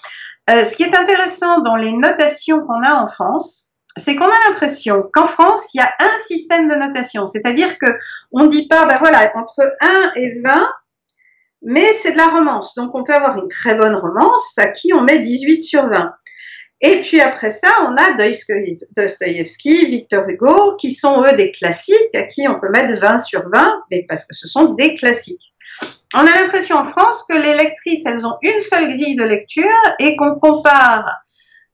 Euh, 0.50 0.66
ce 0.66 0.76
qui 0.76 0.84
est 0.84 0.96
intéressant 0.96 1.60
dans 1.62 1.76
les 1.76 1.92
notations 1.92 2.62
qu'on 2.62 2.82
a 2.84 2.94
en 2.94 3.08
France, 3.08 3.70
c'est 3.98 4.16
qu'on 4.16 4.26
a 4.26 4.50
l'impression 4.50 5.04
qu'en 5.14 5.28
France, 5.28 5.68
il 5.74 5.78
y 5.78 5.82
a 5.82 5.94
un 6.00 6.24
système 6.28 6.70
de 6.70 6.76
notation. 6.76 7.28
C'est-à-dire 7.28 7.78
que 7.78 7.88
on 8.32 8.48
dit 8.48 8.68
pas, 8.68 8.86
ben 8.86 8.96
voilà, 8.96 9.32
entre 9.36 9.76
1 9.82 10.12
et 10.16 10.42
20, 10.42 10.72
mais 11.62 11.94
c'est 12.02 12.14
de 12.14 12.18
la 12.18 12.30
romance. 12.30 12.74
Donc 12.76 12.96
on 12.96 13.04
peut 13.04 13.14
avoir 13.14 13.38
une 13.38 13.50
très 13.50 13.76
bonne 13.76 13.96
romance 13.96 14.58
à 14.58 14.70
qui 14.70 14.92
on 14.94 15.02
met 15.02 15.20
18 15.20 15.62
sur 15.62 15.88
20. 15.88 16.14
Et 16.82 17.02
puis 17.02 17.20
après 17.20 17.52
ça, 17.52 17.68
on 17.84 17.96
a 17.98 18.14
Dostoïevski, 18.14 19.86
Victor 19.88 20.28
Hugo, 20.28 20.78
qui 20.78 20.94
sont 20.94 21.24
eux 21.26 21.36
des 21.36 21.52
classiques 21.52 22.16
à 22.16 22.24
qui 22.24 22.48
on 22.48 22.60
peut 22.60 22.70
mettre 22.70 23.00
20 23.00 23.20
sur 23.20 23.44
20, 23.54 23.84
mais 23.92 24.06
parce 24.08 24.26
que 24.26 24.34
ce 24.34 24.48
sont 24.48 24.74
des 24.74 24.96
classiques. 24.96 25.49
On 26.16 26.20
a 26.20 26.42
l'impression 26.42 26.76
en 26.78 26.86
France 26.86 27.24
que 27.30 27.36
les 27.36 27.56
lectrices, 27.56 28.04
elles 28.06 28.26
ont 28.26 28.38
une 28.42 28.60
seule 28.62 28.88
grille 28.98 29.16
de 29.16 29.24
lecture 29.24 29.70
et 30.00 30.16
qu'on 30.16 30.40
compare 30.40 31.06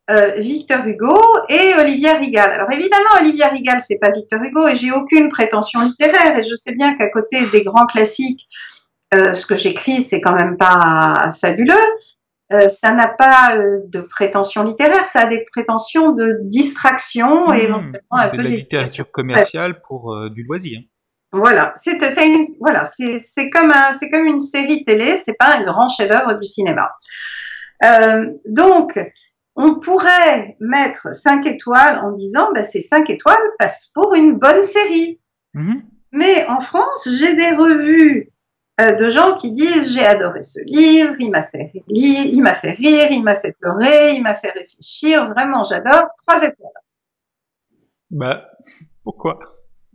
euh, 0.10 0.34
Victor 0.38 0.86
Hugo 0.86 1.20
et 1.50 1.74
Olivia 1.80 2.18
Rigal. 2.18 2.52
Alors 2.52 2.72
évidemment, 2.72 3.10
Olivia 3.20 3.48
Rigal, 3.48 3.80
c'est 3.82 3.98
pas 3.98 4.12
Victor 4.12 4.42
Hugo 4.44 4.68
et 4.68 4.76
j'ai 4.76 4.92
aucune 4.92 5.30
prétention 5.30 5.82
littéraire 5.82 6.38
et 6.38 6.44
je 6.44 6.54
sais 6.54 6.76
bien 6.76 6.96
qu'à 6.98 7.10
côté 7.10 7.46
des 7.48 7.64
grands 7.64 7.86
classiques, 7.86 8.48
euh, 9.14 9.34
ce 9.34 9.46
que 9.46 9.56
j'écris, 9.56 10.02
c'est 10.02 10.20
quand 10.20 10.36
même 10.36 10.58
pas 10.58 11.34
fabuleux. 11.40 11.74
euh, 12.52 12.68
ça 12.68 12.94
n'a 12.94 13.08
pas 13.08 13.58
de 13.58 14.02
prétention 14.02 14.64
littéraire, 14.64 15.08
ça 15.08 15.22
a 15.22 15.26
des 15.26 15.44
prétentions 15.52 16.12
de 16.12 16.40
distraction 16.44 17.52
et 17.54 17.62
Mmh, 17.62 17.64
éventuellement 17.64 18.00
un 18.12 18.24
c'est 18.26 18.32
peu 18.38 18.44
de 18.44 18.50
la 18.50 18.56
littérature 18.56 19.10
commerciale 19.10 19.82
pour 19.82 20.30
du 20.30 20.44
loisir. 20.44 20.82
Voilà, 21.38 21.74
c'est 21.76 21.98
voilà, 22.62 22.86
c'est 22.86 23.50
comme 23.50 23.70
un, 23.70 23.92
c'est 23.92 24.10
comme 24.10 24.26
une 24.26 24.40
série 24.40 24.86
télé, 24.86 25.18
c'est 25.18 25.34
pas 25.38 25.58
un 25.58 25.66
grand 25.66 25.90
chef-d'œuvre 25.90 26.36
du 26.36 26.46
cinéma. 26.46 26.90
Euh, 27.84 28.32
donc, 28.48 28.98
on 29.58 29.80
pourrait 29.80 30.56
mettre 30.62 31.14
5 31.14 31.46
étoiles 31.46 32.00
en 32.06 32.14
disant, 32.14 32.52
bah, 32.54 32.64
c'est 32.64 32.80
5 32.80 33.10
étoiles 33.10 33.36
parce 33.60 33.88
pour 33.94 34.14
une 34.14 34.40
bonne 34.40 34.64
série. 34.64 35.20
Mhm. 35.54 35.84
Mais 36.14 36.48
en 36.48 36.62
France, 36.62 37.10
j'ai 37.20 37.36
des 37.36 37.52
revues 37.52 38.32
euh, 38.80 38.96
de 38.96 39.10
gens 39.10 39.36
qui 39.36 39.52
disent 39.52 39.94
j'ai 39.94 40.06
adoré 40.06 40.42
ce 40.42 40.60
livre, 40.66 41.16
il 41.20 41.32
m'a 41.32 41.44
fait 41.44 41.72
rire, 41.90 42.26
il 42.26 42.42
m'a 42.42 42.56
fait 42.56 42.72
rire, 42.72 43.10
il 43.12 43.24
m'a 43.24 43.36
fait 43.36 43.54
pleurer, 43.60 44.14
il 44.16 44.24
m'a 44.24 44.36
fait 44.36 44.52
réfléchir, 44.52 45.30
vraiment 45.32 45.66
j'adore. 45.66 46.08
Trois 46.26 46.38
étoiles. 46.38 46.72
Bah, 48.10 48.50
pourquoi? 49.04 49.38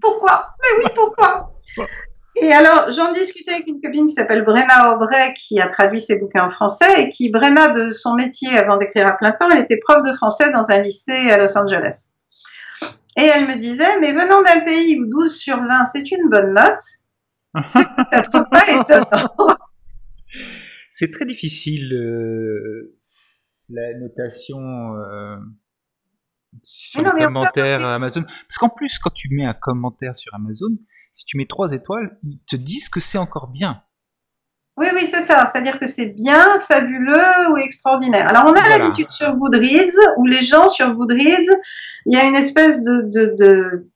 Pourquoi? 0.01 0.55
Mais 0.61 0.85
oui, 0.85 0.91
pourquoi? 0.95 1.53
Et 2.37 2.53
alors, 2.53 2.91
j'en 2.91 3.13
discutais 3.13 3.53
avec 3.53 3.67
une 3.67 3.81
copine 3.81 4.07
qui 4.07 4.15
s'appelle 4.15 4.45
Brenna 4.45 4.93
Aubray, 4.93 5.35
qui 5.35 5.61
a 5.61 5.69
traduit 5.69 6.01
ses 6.01 6.19
bouquins 6.19 6.47
en 6.47 6.51
français, 6.51 7.03
et 7.03 7.11
qui, 7.11 7.31
Brenna, 7.31 7.73
de 7.73 7.91
son 7.91 8.15
métier 8.15 8.57
avant 8.57 8.79
d'écrire 8.79 9.07
à 9.07 9.13
plein 9.13 9.33
temps, 9.33 9.49
elle 9.51 9.61
était 9.61 9.79
prof 9.79 10.03
de 10.05 10.13
français 10.15 10.51
dans 10.53 10.71
un 10.71 10.79
lycée 10.79 11.31
à 11.31 11.39
Los 11.39 11.57
Angeles. 11.59 12.07
Et 13.17 13.25
elle 13.25 13.47
me 13.47 13.59
disait, 13.59 13.99
mais 13.99 14.13
venant 14.13 14.43
d'un 14.43 14.61
pays 14.61 14.99
où 14.99 15.07
12 15.07 15.37
sur 15.37 15.57
20, 15.57 15.85
c'est 15.87 16.11
une 16.11 16.31
bonne 16.31 16.55
note, 16.55 16.81
c'est 17.65 17.89
peut-être 17.97 18.49
pas 18.49 18.69
étonnant. 18.69 19.57
C'est 20.91 21.11
très 21.11 21.25
difficile 21.25 21.93
euh, 21.93 22.97
la 23.69 23.95
notation 23.99 24.95
euh, 24.97 25.37
sur 26.63 27.03
non, 27.03 27.13
les 27.17 27.25
commentaires 27.25 27.85
Amazon. 27.85 28.23
Parce 28.23 28.59
qu'en 28.59 28.69
plus, 28.69 28.99
quand 28.99 29.13
tu 29.15 29.29
mets 29.33 29.45
un 29.45 29.55
commentaire 29.55 30.17
sur 30.17 30.35
Amazon, 30.35 30.71
si 31.13 31.25
tu 31.25 31.37
mets 31.37 31.47
trois 31.47 31.73
étoiles, 31.73 32.19
ils 32.23 32.41
te 32.49 32.57
disent 32.57 32.89
que 32.89 33.01
c'est 33.01 33.19
encore 33.19 33.49
bien. 33.49 33.83
Oui, 34.77 34.87
oui, 34.95 35.07
c'est 35.11 35.23
ça. 35.23 35.47
C'est-à-dire 35.47 35.79
que 35.79 35.87
c'est 35.87 36.07
bien, 36.07 36.59
fabuleux 36.61 37.51
ou 37.53 37.57
extraordinaire. 37.59 38.29
Alors, 38.29 38.45
on 38.47 38.53
a 38.53 38.61
Voilà. 38.61 38.79
l'habitude 38.79 39.11
sur 39.11 39.35
Goodreads, 39.37 39.99
où 40.17 40.27
les 40.27 40.43
gens 40.43 40.69
sur 40.69 40.95
Goodreads, 40.95 41.53
il 42.07 42.15
y 42.15 42.17
a 42.17 42.25
une 42.25 42.35
espèce 42.37 42.83
de, 42.83 43.03
de, 43.13 43.37
de 43.39 43.91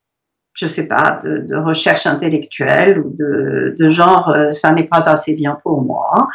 je 0.55 0.67
sais 0.67 0.87
pas, 0.87 1.21
de, 1.23 1.39
de 1.39 1.57
recherche 1.57 2.07
intellectuelle 2.07 2.99
ou 3.01 3.11
de, 3.17 3.75
de 3.79 3.89
genre, 3.89 4.29
euh, 4.29 4.53
ça 4.53 4.73
n'est 4.73 4.87
pas 4.87 5.09
assez 5.09 5.35
bien 5.35 5.59
pour 5.63 5.83
moi, 5.83 6.29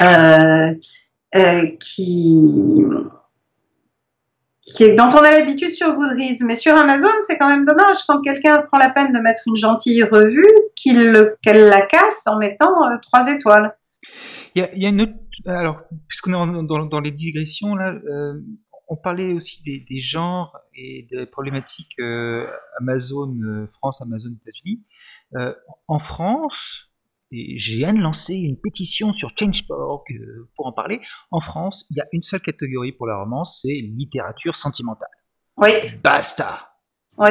euh, 0.00 0.72
euh, 1.34 1.66
qui, 1.80 2.36
qui 4.74 4.84
est, 4.84 4.94
dont 4.94 5.08
on 5.08 5.18
a 5.18 5.30
l'habitude 5.30 5.72
sur 5.72 5.94
Goodreads. 5.94 6.44
Mais 6.44 6.54
sur 6.54 6.76
Amazon, 6.76 7.08
c'est 7.26 7.38
quand 7.38 7.48
même 7.48 7.64
dommage 7.64 7.98
quand 8.06 8.20
quelqu'un 8.20 8.62
prend 8.62 8.78
la 8.78 8.90
peine 8.90 9.12
de 9.12 9.18
mettre 9.18 9.42
une 9.46 9.56
gentille 9.56 10.02
revue, 10.04 10.46
qu'elle 10.76 11.68
la 11.68 11.82
casse 11.82 12.26
en 12.26 12.38
mettant 12.38 12.84
euh, 12.84 12.96
trois 13.02 13.28
étoiles. 13.30 13.76
Il 14.54 14.68
y 14.74 14.86
a, 14.86 14.88
une 14.88 15.02
autre. 15.02 15.12
Alors, 15.46 15.82
puisqu'on 16.08 16.32
est 16.32 16.66
dans, 16.66 17.00
les 17.00 17.12
digressions, 17.12 17.76
là, 17.76 17.92
euh, 17.92 18.34
on 18.88 18.96
parlait 18.96 19.32
aussi 19.32 19.62
des, 19.62 20.00
genres 20.00 20.58
et 20.74 21.06
des 21.10 21.26
problématiques 21.26 21.94
euh, 22.00 22.46
Amazon 22.80 23.36
France, 23.70 24.00
Amazon 24.00 24.30
États-Unis. 24.30 24.82
En 25.86 25.98
France, 25.98 26.87
et 27.30 27.58
je 27.58 27.76
viens 27.76 27.92
de 27.92 28.00
lancer 28.00 28.34
une 28.34 28.56
pétition 28.58 29.12
sur 29.12 29.30
Change.org 29.38 30.04
euh, 30.12 30.48
pour 30.56 30.66
en 30.66 30.72
parler. 30.72 31.00
En 31.30 31.40
France, 31.40 31.86
il 31.90 31.96
y 31.98 32.00
a 32.00 32.06
une 32.12 32.22
seule 32.22 32.40
catégorie 32.40 32.92
pour 32.92 33.06
la 33.06 33.18
romance, 33.18 33.60
c'est 33.62 33.74
littérature 33.74 34.56
sentimentale. 34.56 35.08
Oui, 35.56 35.72
Basta. 36.02 36.70
oui. 37.18 37.30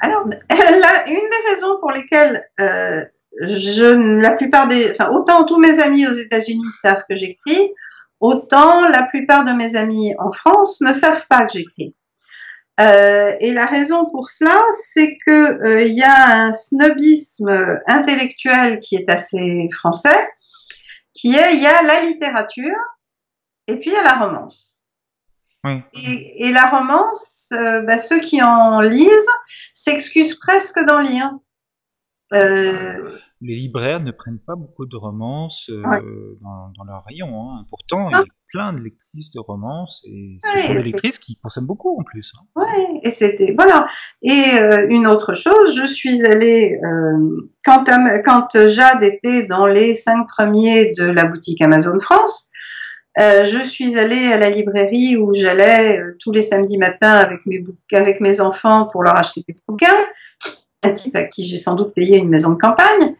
Alors, 0.00 0.24
là, 0.50 1.06
une 1.06 1.14
des 1.14 1.50
raisons 1.50 1.78
pour 1.80 1.92
lesquelles 1.92 2.42
euh, 2.58 3.04
je, 3.42 4.20
la 4.20 4.36
plupart 4.36 4.66
des, 4.66 4.90
enfin, 4.92 5.10
autant 5.10 5.44
tous 5.44 5.58
mes 5.58 5.78
amis 5.78 6.06
aux 6.06 6.12
États-Unis 6.12 6.64
savent 6.80 7.04
que 7.08 7.16
j'écris, 7.16 7.70
autant 8.18 8.88
la 8.88 9.04
plupart 9.04 9.44
de 9.44 9.52
mes 9.52 9.76
amis 9.76 10.14
en 10.18 10.32
France 10.32 10.80
ne 10.80 10.92
savent 10.92 11.24
pas 11.28 11.46
que 11.46 11.52
j'écris. 11.52 11.94
Euh, 12.80 13.36
et 13.40 13.52
la 13.52 13.66
raison 13.66 14.06
pour 14.10 14.30
cela, 14.30 14.58
c'est 14.86 15.18
que 15.26 15.30
euh, 15.30 15.82
il 15.82 15.94
y 15.94 16.02
a 16.02 16.44
un 16.44 16.52
snobisme 16.52 17.78
intellectuel 17.86 18.78
qui 18.80 18.96
est 18.96 19.10
assez 19.10 19.68
français, 19.72 20.28
qui 21.12 21.34
est 21.34 21.54
il 21.54 21.60
y 21.60 21.66
a 21.66 21.82
la 21.82 22.00
littérature 22.00 22.78
et 23.66 23.76
puis 23.76 23.90
il 23.90 23.92
y 23.92 23.96
a 23.96 24.02
la 24.02 24.18
romance. 24.18 24.82
Oui. 25.64 25.82
Et, 25.92 26.46
et 26.46 26.52
la 26.52 26.70
romance, 26.70 27.48
euh, 27.52 27.82
bah, 27.82 27.98
ceux 27.98 28.20
qui 28.20 28.42
en 28.42 28.80
lisent 28.80 29.28
s'excusent 29.74 30.38
presque 30.38 30.80
d'en 30.86 31.00
lire. 31.00 31.32
Les 33.42 33.54
libraires 33.54 34.00
ne 34.00 34.10
prennent 34.10 34.38
pas 34.46 34.54
beaucoup 34.54 34.84
de 34.86 34.96
romances 34.96 35.70
euh, 35.70 35.82
Ouais. 35.86 36.00
dans, 36.42 36.72
dans 36.76 36.84
leur 36.84 37.04
rayon. 37.06 37.28
hein. 37.50 37.64
Pourtant, 37.70 38.10
il 38.10 38.16
Ah. 38.16 38.18
y 38.18 38.22
a 38.22 38.32
plein 38.52 38.72
de 38.74 38.82
lectrices 38.82 39.30
de 39.30 39.38
romances 39.40 40.02
et 40.06 40.36
ce 40.40 40.52
Ouais, 40.56 40.62
sont 40.66 40.74
des 40.74 40.82
lectrices 40.82 41.18
qui 41.18 41.36
consomment 41.36 41.66
beaucoup 41.66 41.98
en 41.98 42.02
plus. 42.02 42.32
hein. 42.36 42.44
Ouais, 42.56 43.00
et 43.02 43.10
c'était 43.10 43.54
voilà. 43.56 43.86
Et 44.22 44.58
euh, 44.58 44.86
une 44.90 45.06
autre 45.06 45.34
chose, 45.34 45.74
je 45.76 45.86
suis 45.86 46.24
allée 46.26 46.78
euh, 46.84 47.48
quand 47.64 47.84
Jade 48.68 49.02
était 49.04 49.44
dans 49.46 49.66
les 49.66 49.94
cinq 49.94 50.26
premiers 50.26 50.92
de 50.92 51.04
la 51.04 51.24
boutique 51.24 51.62
Amazon 51.62 51.98
France. 52.00 52.48
euh, 53.18 53.46
je 53.46 53.62
suis 53.64 53.98
allée 53.98 54.32
à 54.32 54.36
la 54.38 54.50
librairie 54.50 55.16
où 55.16 55.32
j'allais 55.34 55.98
euh, 55.98 56.16
tous 56.20 56.30
les 56.32 56.42
samedis 56.42 56.78
matins 56.78 57.14
avec 57.14 57.40
mes 57.46 57.64
avec 57.92 58.20
mes 58.20 58.40
enfants 58.40 58.86
pour 58.92 59.02
leur 59.02 59.16
acheter 59.16 59.44
des 59.48 59.56
bouquins. 59.66 59.88
Un 60.82 60.92
type 60.92 61.16
à 61.16 61.24
qui 61.24 61.44
j'ai 61.44 61.58
sans 61.58 61.74
doute 61.74 61.94
payé 61.94 62.18
une 62.18 62.28
maison 62.28 62.50
de 62.50 62.58
campagne. 62.58 63.14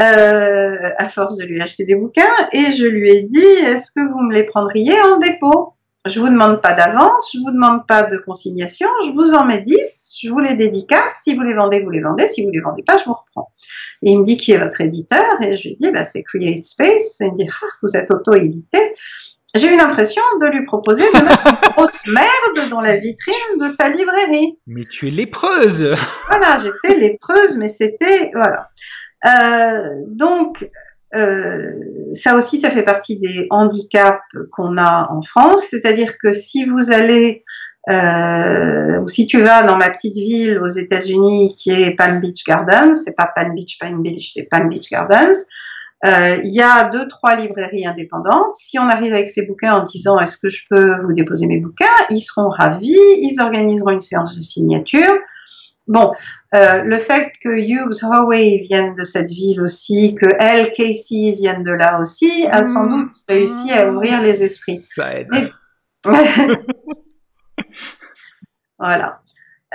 euh, 0.00 0.90
à 0.98 1.08
force 1.08 1.36
de 1.36 1.44
lui 1.44 1.60
acheter 1.60 1.84
des 1.84 1.96
bouquins, 1.96 2.22
et 2.52 2.72
je 2.72 2.86
lui 2.86 3.10
ai 3.10 3.22
dit 3.22 3.38
Est-ce 3.38 3.90
que 3.90 4.00
vous 4.00 4.20
me 4.20 4.32
les 4.32 4.44
prendriez 4.44 5.00
en 5.02 5.18
dépôt? 5.18 5.74
Je 6.06 6.18
vous 6.20 6.28
demande 6.28 6.62
pas 6.62 6.72
d'avance, 6.72 7.30
je 7.34 7.40
vous 7.40 7.50
demande 7.50 7.86
pas 7.86 8.04
de 8.04 8.16
consignation, 8.16 8.88
je 9.04 9.10
vous 9.10 9.34
en 9.34 9.44
mets 9.44 9.60
10, 9.60 10.16
je 10.22 10.30
vous 10.30 10.38
les 10.38 10.54
dédicace, 10.56 11.20
si 11.24 11.34
vous 11.34 11.42
les 11.42 11.52
vendez, 11.52 11.82
vous 11.82 11.90
les 11.90 12.00
vendez, 12.00 12.26
si 12.28 12.42
vous 12.42 12.50
les 12.50 12.60
vendez 12.60 12.82
pas, 12.82 12.96
je 12.96 13.04
vous 13.04 13.12
reprends. 13.12 13.52
Et 14.02 14.12
il 14.12 14.20
me 14.20 14.24
dit 14.24 14.38
qui 14.38 14.52
est 14.52 14.58
votre 14.58 14.80
éditeur, 14.80 15.42
et 15.42 15.58
je 15.58 15.68
lui 15.68 15.76
dis 15.78 15.90
bah, 15.90 16.04
c'est 16.04 16.22
Create 16.22 16.64
Space, 16.64 17.20
et 17.20 17.26
il 17.26 17.32
me 17.32 17.36
dit 17.36 17.48
ah, 17.50 17.66
vous 17.82 17.96
êtes 17.96 18.10
auto-édité. 18.10 18.78
J'ai 19.54 19.72
eu 19.72 19.76
l'impression 19.76 20.22
de 20.40 20.46
lui 20.46 20.64
proposer 20.64 21.02
de 21.12 21.24
mettre 21.24 21.46
une 21.46 21.70
grosse 21.72 22.06
merde 22.06 22.70
dans 22.70 22.80
la 22.80 22.96
vitrine 22.96 23.58
de 23.60 23.68
sa 23.68 23.88
librairie. 23.88 24.58
Mais 24.66 24.84
tu 24.84 25.08
es 25.08 25.10
lépreuse 25.10 25.94
Voilà, 26.28 26.58
j'étais 26.58 26.98
lépreuse, 26.98 27.56
mais 27.56 27.68
c'était 27.68 28.30
voilà. 28.32 28.68
Euh, 29.26 29.88
donc 30.06 30.68
euh, 31.14 31.72
ça 32.14 32.36
aussi, 32.36 32.60
ça 32.60 32.70
fait 32.70 32.84
partie 32.84 33.18
des 33.18 33.46
handicaps 33.50 34.22
qu'on 34.52 34.76
a 34.78 35.08
en 35.10 35.22
France, 35.22 35.64
c'est-à-dire 35.68 36.16
que 36.18 36.32
si 36.32 36.64
vous 36.64 36.92
allez 36.92 37.44
euh, 37.88 39.00
ou 39.00 39.08
si 39.08 39.26
tu 39.26 39.40
vas 39.40 39.62
dans 39.62 39.76
ma 39.76 39.90
petite 39.90 40.14
ville 40.14 40.60
aux 40.60 40.68
États-Unis 40.68 41.54
qui 41.56 41.70
est 41.70 41.92
Palm 41.92 42.20
Beach 42.20 42.44
Gardens, 42.44 42.94
c'est 42.94 43.16
pas 43.16 43.30
Palm 43.34 43.54
Beach, 43.54 43.78
Palm 43.80 44.02
Beach, 44.02 44.32
c'est 44.34 44.44
Palm 44.44 44.68
Beach 44.68 44.88
Gardens. 44.90 45.36
Euh, 46.06 46.38
Il 46.44 46.52
y 46.52 46.62
a 46.62 46.88
deux, 46.90 47.08
trois 47.08 47.36
librairies 47.36 47.86
indépendantes. 47.86 48.54
Si 48.56 48.78
on 48.78 48.88
arrive 48.88 49.12
avec 49.12 49.28
ces 49.28 49.46
bouquins 49.46 49.74
en 49.74 49.84
disant 49.84 50.18
est-ce 50.18 50.38
que 50.38 50.48
je 50.48 50.64
peux 50.68 51.00
vous 51.02 51.12
déposer 51.12 51.46
mes 51.46 51.58
bouquins, 51.58 51.86
ils 52.10 52.20
seront 52.20 52.48
ravis, 52.48 52.96
ils 53.18 53.40
organiseront 53.40 53.90
une 53.90 54.00
séance 54.00 54.36
de 54.36 54.42
signature. 54.42 55.14
Bon, 55.86 56.12
euh, 56.54 56.82
le 56.84 56.98
fait 56.98 57.32
que 57.42 57.48
Hughes 57.48 58.04
Howey 58.04 58.62
vienne 58.68 58.94
de 58.94 59.02
cette 59.04 59.30
ville 59.30 59.60
aussi, 59.60 60.14
que 60.14 60.26
elle, 60.38 60.72
Casey, 60.72 61.34
vienne 61.36 61.64
de 61.64 61.72
là 61.72 62.00
aussi, 62.00 62.46
a 62.50 62.62
sans 62.62 62.86
doute 62.86 63.12
réussi 63.28 63.72
à 63.72 63.90
ouvrir 63.90 64.20
les 64.20 64.42
esprits. 64.44 64.76
Ça 64.76 65.14
aide. 65.14 65.26
Mais- 65.30 65.48
voilà. 68.78 69.20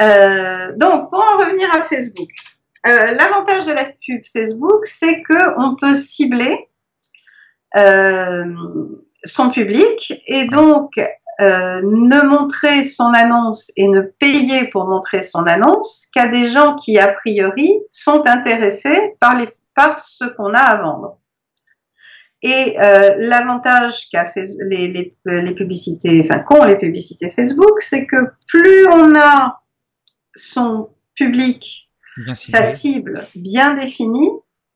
Euh, 0.01 0.71
donc, 0.77 1.09
pour 1.09 1.19
en 1.19 1.37
revenir 1.39 1.73
à 1.73 1.81
Facebook, 1.83 2.29
euh, 2.87 3.11
l'avantage 3.11 3.65
de 3.65 3.71
la 3.71 3.85
pub 3.85 4.21
Facebook, 4.31 4.85
c'est 4.85 5.21
que 5.23 5.59
on 5.59 5.75
peut 5.75 5.95
cibler 5.95 6.69
euh, 7.75 8.45
son 9.23 9.49
public 9.49 10.21
et 10.27 10.47
donc 10.47 10.91
euh, 10.97 11.81
ne 11.83 12.21
montrer 12.21 12.83
son 12.83 13.11
annonce 13.13 13.71
et 13.75 13.87
ne 13.87 14.01
payer 14.01 14.67
pour 14.67 14.87
montrer 14.87 15.23
son 15.23 15.43
annonce 15.47 16.07
qu'à 16.13 16.27
des 16.27 16.47
gens 16.47 16.75
qui, 16.75 16.99
a 16.99 17.11
priori, 17.13 17.79
sont 17.89 18.23
intéressés 18.27 19.15
par, 19.19 19.99
ce 19.99 20.25
qu'on 20.25 20.53
a 20.53 20.59
à 20.59 20.81
vendre. 20.81 21.17
Et 22.43 22.75
l'avantage 22.77 24.09
les 24.13 25.55
publicités, 25.55 26.21
enfin 26.23 26.39
qu'ont 26.39 26.63
les 26.63 26.77
publicités 26.77 27.31
Facebook, 27.31 27.81
c'est 27.81 28.05
que 28.05 28.17
plus 28.47 28.87
on 28.87 29.15
a 29.15 29.63
son 30.35 30.89
public, 31.15 31.84
Bien 32.17 32.35
sa 32.35 32.73
cible 32.73 33.27
bien 33.35 33.73
définie, 33.73 34.31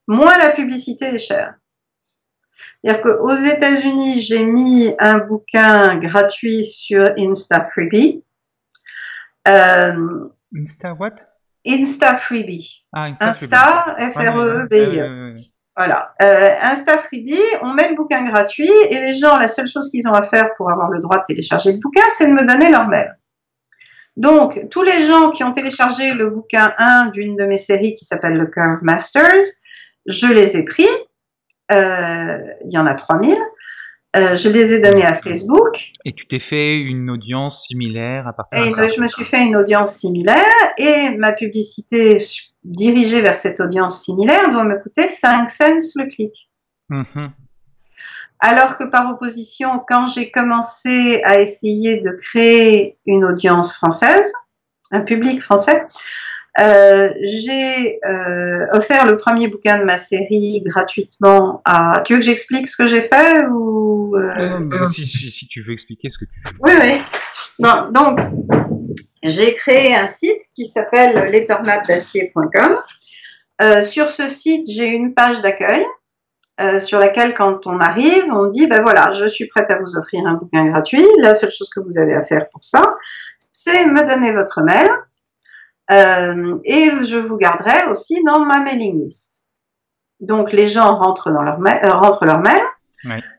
moins 0.08 0.38
la 0.38 0.52
publicité 0.52 1.06
est 1.06 1.20
chère. 1.20 1.56
C'est-à-dire 2.82 3.02
qu'aux 3.02 3.36
États-Unis, 3.36 4.22
j'ai 4.22 4.46
mis 4.46 4.94
un 5.00 5.20
bouquin 5.20 5.98
gratuit 5.98 6.66
sur 6.66 7.12
Insta 7.18 7.70
Freebie. 7.72 8.24
Euh, 9.48 10.30
Insta 10.56 10.94
what? 10.94 11.16
Insta 11.66 12.18
Freebie. 12.18 12.86
Ah, 12.94 13.06
Insta, 13.06 13.32
Insta 13.32 13.96
F-R-E-B-I-E. 14.12 15.36
Voilà. 15.76 16.14
Euh, 16.22 16.56
Insta 16.62 16.98
Freebie, 16.98 17.40
on 17.62 17.74
met 17.74 17.90
le 17.90 17.96
bouquin 17.96 18.24
gratuit 18.24 18.72
et 18.90 19.00
les 19.00 19.16
gens, 19.16 19.38
la 19.38 19.48
seule 19.48 19.68
chose 19.68 19.90
qu'ils 19.90 20.08
ont 20.08 20.14
à 20.14 20.24
faire 20.24 20.50
pour 20.56 20.70
avoir 20.70 20.90
le 20.90 21.00
droit 21.00 21.20
de 21.20 21.24
télécharger 21.26 21.72
le 21.72 21.80
bouquin, 21.80 22.02
c'est 22.18 22.28
de 22.28 22.34
me 22.34 22.46
donner 22.46 22.70
leur 22.70 22.88
mail. 22.88 23.19
Donc, 24.18 24.68
tous 24.70 24.84
les 24.84 25.06
gens 25.06 25.32
qui 25.32 25.44
ont 25.44 25.52
téléchargé 25.52 26.14
le 26.14 26.30
bouquin 26.30 26.74
1 26.78 27.08
d'une 27.08 27.36
de 27.36 27.46
mes 27.46 27.58
séries 27.58 27.96
qui 27.96 28.06
s'appelle 28.06 28.34
le 28.34 28.48
Curve 28.48 28.80
Masters, 28.82 29.46
je 30.06 30.28
les 30.28 30.58
ai 30.58 30.66
pris. 30.66 30.88
Euh, 31.72 32.40
il 32.66 32.72
y 32.72 32.78
en 32.78 32.86
a 32.86 32.96
3000. 32.96 33.38
Euh, 34.16 34.36
je 34.36 34.50
les 34.50 34.74
ai 34.74 34.80
donnés 34.80 35.06
à 35.06 35.14
Facebook. 35.14 35.92
Et 36.04 36.14
tu 36.14 36.26
t'es 36.26 36.40
fait 36.40 36.80
une 36.80 37.12
audience 37.12 37.68
similaire 37.68 38.28
à 38.28 38.34
partir 38.34 38.66
de 38.66 38.72
ça 38.72 38.90
Je 38.90 39.00
me 39.00 39.08
suis 39.08 39.24
fait 39.24 39.46
une 39.46 39.56
audience 39.56 39.98
similaire 39.98 40.44
et 40.80 41.12
ma 41.12 41.32
publicité 41.32 42.26
dirigée 42.64 43.22
vers 43.22 43.36
cette 43.36 43.60
audience 43.60 44.04
similaire 44.04 44.50
doit 44.52 44.64
me 44.64 44.82
coûter 44.82 45.08
5 45.08 45.50
cents 45.50 45.80
le 45.96 46.10
clic. 46.10 46.50
Mm-hmm. 46.90 47.30
Alors 48.40 48.78
que 48.78 48.86
par 48.86 49.12
opposition, 49.12 49.84
quand 49.88 50.08
j'ai 50.08 50.32
commencé 50.32 51.22
à 51.24 51.42
essayer 51.42 51.98
de 51.98 52.12
créer 52.12 52.98
une 53.06 53.26
audience 53.26 53.76
française, 53.76 54.32
un 54.92 55.02
public 55.02 55.42
français, 55.42 55.86
euh, 56.58 57.14
j'ai 57.22 58.00
euh, 58.06 58.66
offert 58.72 59.06
le 59.06 59.18
premier 59.18 59.48
bouquin 59.48 59.78
de 59.78 59.84
ma 59.84 59.98
série 59.98 60.62
gratuitement 60.66 61.62
à. 61.64 62.02
Tu 62.06 62.14
veux 62.14 62.20
que 62.20 62.26
j'explique 62.26 62.68
ce 62.68 62.76
que 62.76 62.88
j'ai 62.88 63.02
fait 63.02 63.46
ou 63.48 64.16
euh, 64.16 64.88
si, 64.90 65.48
tu 65.48 65.62
veux 65.62 65.74
expliquer 65.74 66.10
ce 66.10 66.18
que 66.18 66.26
tu 66.26 66.40
fais. 66.42 66.50
Oui, 66.60 66.72
oui. 66.80 67.02
Bon, 67.60 67.92
donc, 67.92 68.20
j'ai 69.22 69.54
créé 69.54 69.96
un 69.96 70.08
site 70.08 70.42
qui 70.56 70.68
s'appelle 70.68 71.30
lestornadesdacier.com. 71.30 72.78
sur 73.84 74.10
ce 74.10 74.28
site, 74.30 74.66
j'ai 74.70 74.88
une 74.88 75.14
page 75.14 75.42
d'accueil 75.42 75.86
sur 76.82 77.00
laquelle, 77.00 77.34
quand 77.34 77.68
on 77.68 77.80
arrive, 77.80 78.26
on 78.32 78.48
dit 78.48 78.68
ben 78.68 78.82
voilà, 78.82 79.14
je 79.14 79.26
suis 79.26 79.48
prête 79.48 79.72
à 79.72 79.80
vous 79.80 79.96
offrir 79.96 80.26
un 80.26 80.34
bouquin 80.34 80.66
gratuit. 80.66 81.06
La 81.20 81.34
seule 81.34 81.52
chose 81.52 81.70
que 81.70 81.80
vous 81.80 81.98
avez 81.98 82.14
à 82.14 82.24
faire 82.24 82.50
pour 82.52 82.64
ça, 82.64 82.96
c'est 83.52 83.86
me 83.86 84.08
donner 84.08 84.32
votre 84.32 84.62
mail. 84.62 84.90
Euh, 85.92 86.60
et 86.66 86.92
je 87.04 87.18
vous 87.18 87.38
garderai 87.38 87.90
aussi 87.90 88.24
dans 88.24 88.46
ma 88.46 88.60
mailing 88.60 89.04
list. 89.04 89.44
Donc 90.20 90.52
les 90.52 90.68
gens 90.68 90.96
rentrent 90.96 91.32
dans 91.32 91.42
leur 91.42 91.60
mail, 91.60 91.80
euh, 91.84 91.94
rentrent 91.94 92.26
leur 92.26 92.40
mail. 92.40 92.62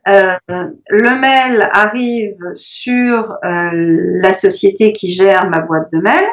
Euh, 0.09 0.37
le 0.49 1.21
mail 1.21 1.69
arrive 1.73 2.39
sur 2.55 3.37
la 3.43 4.33
société 4.33 4.93
qui 4.93 5.11
gère 5.11 5.49
ma 5.49 5.61
boîte 5.61 5.93
de 5.93 6.01
mail. 6.01 6.25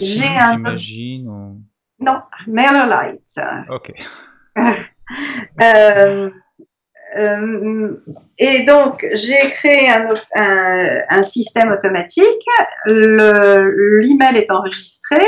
J'ai 0.00 0.24
un 0.38 0.56
j'imagine. 0.56 1.62
Non, 2.00 2.20
MailerLite. 2.46 3.40
Ok. 3.68 3.92
et 8.38 8.64
donc, 8.64 9.06
j'ai 9.12 9.50
créé 9.50 9.88
un, 9.90 11.22
système 11.22 11.72
automatique. 11.72 12.46
L'email 12.86 14.36
est 14.36 14.50
enregistré. 14.50 15.20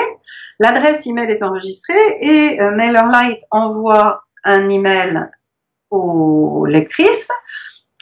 L'adresse 0.59 1.07
email 1.07 1.30
est 1.30 1.43
enregistrée 1.43 2.16
et 2.20 2.61
euh, 2.62 2.70
MailerLite 2.70 3.43
envoie 3.51 4.22
un 4.43 4.70
email 4.70 5.28
aux 5.91 6.64
lectrices 6.66 7.28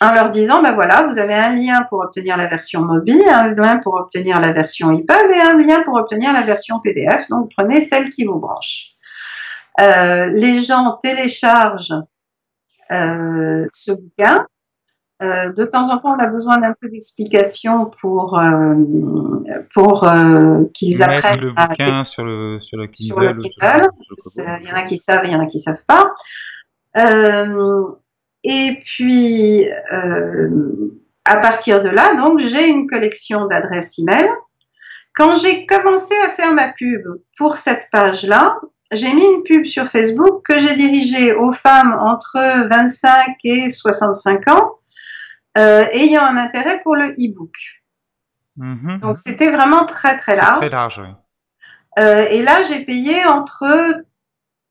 en 0.01 0.13
leur 0.13 0.31
disant, 0.31 0.63
ben 0.63 0.73
voilà, 0.73 1.07
vous 1.07 1.19
avez 1.19 1.35
un 1.35 1.55
lien 1.55 1.85
pour 1.89 2.01
obtenir 2.01 2.37
la 2.37 2.47
version 2.47 2.83
mobile, 2.83 3.23
un 3.29 3.55
lien 3.55 3.79
pour 3.79 3.95
obtenir 3.95 4.41
la 4.41 4.53
version 4.53 4.93
EPUB 4.93 5.31
et 5.33 5.41
un 5.41 5.59
lien 5.59 5.83
pour 5.83 5.97
obtenir 5.97 6.33
la 6.33 6.43
version 6.43 6.81
PDF. 6.81 7.29
Donc 7.29 7.51
prenez 7.57 7.81
celle 7.81 8.11
qui 8.11 8.25
vous 8.25 8.39
branche. 8.39 8.94
Euh, 9.81 10.27
les 10.27 10.61
gens 10.61 10.99
téléchargent 11.03 11.95
euh, 12.93 13.67
ce 13.73 13.93
bouquin 13.93 14.47
euh, 15.23 15.53
de 15.53 15.65
temps 15.65 15.91
en 15.91 15.99
temps, 15.99 16.17
on 16.17 16.19
a 16.19 16.27
besoin 16.27 16.59
d'un 16.59 16.75
peu 16.81 16.89
d'explication 16.89 17.91
pour, 18.01 18.41
pour 19.73 20.07
qu'ils 20.75 21.03
apprennent 21.03 21.41
le 21.41 21.53
bouquin 21.53 22.05
sur 22.05 22.25
le, 22.25 22.59
sur 22.61 22.77
le 22.77 22.89
Kindle. 22.89 23.15
Sur 23.15 23.21
le 23.21 23.35
Kindle. 23.35 23.89
il 24.63 24.69
y 24.69 24.73
en 24.73 24.77
a 24.77 24.83
qui 24.83 24.99
savent, 24.99 25.23
il 25.25 25.33
y 25.33 25.37
en 25.37 25.41
a 25.41 25.47
qui 25.47 25.61
savent 25.61 25.85
pas. 25.87 26.13
et 28.43 28.83
puis, 28.85 29.67
à 31.25 31.37
partir 31.37 31.81
de 31.81 31.89
là, 31.89 32.17
donc, 32.17 32.41
j'ai 32.41 32.69
une 32.69 32.87
collection 32.87 33.47
d'adresses 33.47 33.99
email. 33.99 34.29
Quand 35.15 35.37
j'ai 35.37 35.65
commencé 35.65 36.13
à 36.27 36.31
faire 36.31 36.53
ma 36.53 36.73
pub 36.73 37.03
pour 37.39 37.57
cette 37.57 37.89
page-là, 37.93 38.59
j'ai 38.93 39.13
mis 39.13 39.25
une 39.25 39.43
pub 39.45 39.67
sur 39.67 39.89
Facebook 39.89 40.43
que 40.45 40.59
j'ai 40.59 40.75
dirigée 40.75 41.35
aux 41.35 41.53
femmes 41.53 41.97
entre 42.01 42.69
25 42.69 43.37
et 43.45 43.69
65 43.69 44.49
ans 44.49 44.73
euh, 45.57 45.87
ayant 45.93 46.23
un 46.23 46.37
intérêt 46.37 46.83
pour 46.83 46.97
le 46.97 47.13
e-book. 47.13 47.55
Mhm. 48.57 48.99
Donc 49.01 49.19
c'était 49.19 49.51
vraiment 49.51 49.85
très 49.87 50.19
très 50.19 50.37
large. 50.37 50.61
Très 50.61 50.71
large, 50.71 51.01
oui. 51.03 51.13
Euh, 51.99 52.27
et 52.29 52.43
là, 52.43 52.65
j'ai 52.65 52.85
payé 52.85 53.25
entre 53.25 54.03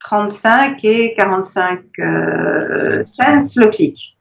35 0.00 0.84
et 0.84 1.14
45 1.14 1.80
euh, 1.98 3.02
cents 3.04 3.46
le 3.56 3.68
clic. 3.68 4.18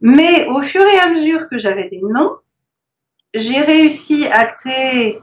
Mais 0.00 0.46
au 0.46 0.62
fur 0.62 0.82
et 0.82 0.98
à 0.98 1.10
mesure 1.10 1.48
que 1.48 1.58
j'avais 1.58 1.88
des 1.88 2.00
noms, 2.02 2.36
j'ai 3.34 3.60
réussi 3.60 4.26
à 4.28 4.46
créer 4.46 5.20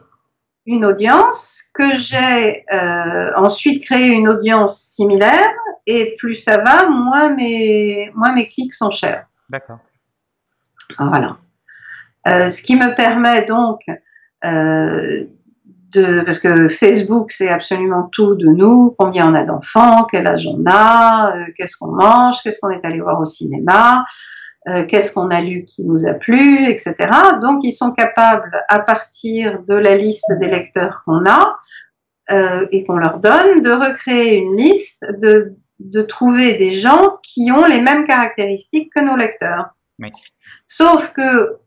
une 0.68 0.86
audience, 0.86 1.64
que 1.74 1.96
j'ai 1.96 2.66
euh, 2.74 3.32
ensuite 3.36 3.84
créé 3.84 4.10
une 4.10 4.28
audience 4.28 4.82
similaire, 4.82 5.54
et 5.86 6.16
plus 6.18 6.36
ça 6.36 6.58
va, 6.58 6.90
moins 6.90 7.34
mes, 7.34 8.12
moins 8.14 8.34
mes 8.34 8.48
clics 8.48 8.74
sont 8.74 8.92
chers. 8.92 9.26
D'accord. 9.50 9.80
Voilà. 11.00 11.38
Euh, 12.28 12.50
ce 12.50 12.62
qui 12.62 12.76
me 12.76 12.94
permet 12.96 13.46
donc 13.46 13.82
euh, 14.44 15.24
de, 15.94 16.22
parce 16.22 16.40
que 16.40 16.68
Facebook 16.68 17.32
c'est 17.32 17.50
absolument 17.50 18.10
tout 18.12 18.36
de 18.36 18.48
nous, 18.48 18.94
combien 19.00 19.32
on 19.32 19.36
a 19.36 19.46
d'enfants, 19.46 20.04
quel 20.12 20.28
âge 20.28 20.48
on 20.48 20.64
a, 20.68 21.34
qu'est-ce 21.56 21.78
qu'on 21.78 21.92
mange, 21.94 22.42
qu'est-ce 22.44 22.60
qu'on 22.60 22.72
est 22.72 22.86
allé 22.86 23.00
voir 23.00 23.20
au 23.22 23.26
cinéma, 23.26 24.06
qu'est-ce 24.88 25.12
qu'on 25.12 25.30
a 25.30 25.42
lu 25.42 25.64
qui 25.66 25.86
nous 25.86 26.06
a 26.06 26.14
plu, 26.14 26.70
etc. 26.70 26.96
Donc 27.42 27.64
ils 27.64 27.72
sont 27.72 27.92
capables 27.92 28.52
à 28.68 28.80
partir 28.80 29.64
de 29.64 29.76
la 29.76 29.96
liste 29.96 30.32
des 30.40 30.48
lecteurs 30.48 31.04
qu'on 31.06 31.26
a 31.26 31.58
et 32.72 32.84
qu'on 32.84 32.98
leur 32.98 33.20
donne 33.20 33.62
de 33.62 33.72
recréer 33.72 34.38
une 34.38 34.58
liste, 34.58 35.06
de, 35.22 35.56
de 35.80 36.02
trouver 36.02 36.58
des 36.58 36.74
gens 36.74 37.18
qui 37.24 37.52
ont 37.52 37.66
les 37.66 37.82
mêmes 37.82 38.06
caractéristiques 38.06 38.92
que 38.94 39.00
nos 39.00 39.16
lecteurs. 39.16 39.70
Oui. 40.00 40.12
Sauf 40.68 41.14
que 41.14 41.58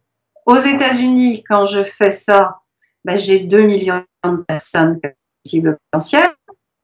aux 0.46 0.58
États-Unis, 0.58 1.44
quand 1.48 1.64
je 1.66 1.84
fais 1.84 2.12
ça, 2.12 2.58
ben, 3.04 3.16
j'ai 3.16 3.40
2 3.40 3.62
millions 3.62 4.04
de 4.24 4.36
personnes 4.46 5.00
comme 5.00 5.12
cible 5.46 5.78
potentielle. 5.90 6.30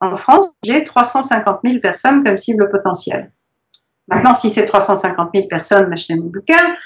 En 0.00 0.14
France, 0.16 0.46
j'ai 0.62 0.84
350 0.84 1.60
000 1.64 1.80
personnes 1.80 2.22
comme 2.22 2.38
cible 2.38 2.70
potentielle. 2.70 3.32
Maintenant, 4.08 4.34
si 4.34 4.50
c'est 4.50 4.66
350 4.66 5.30
000 5.34 5.48
personnes 5.48 5.88
m'achetaient 5.88 6.16
mon 6.16 6.30
bouquin, 6.30 6.76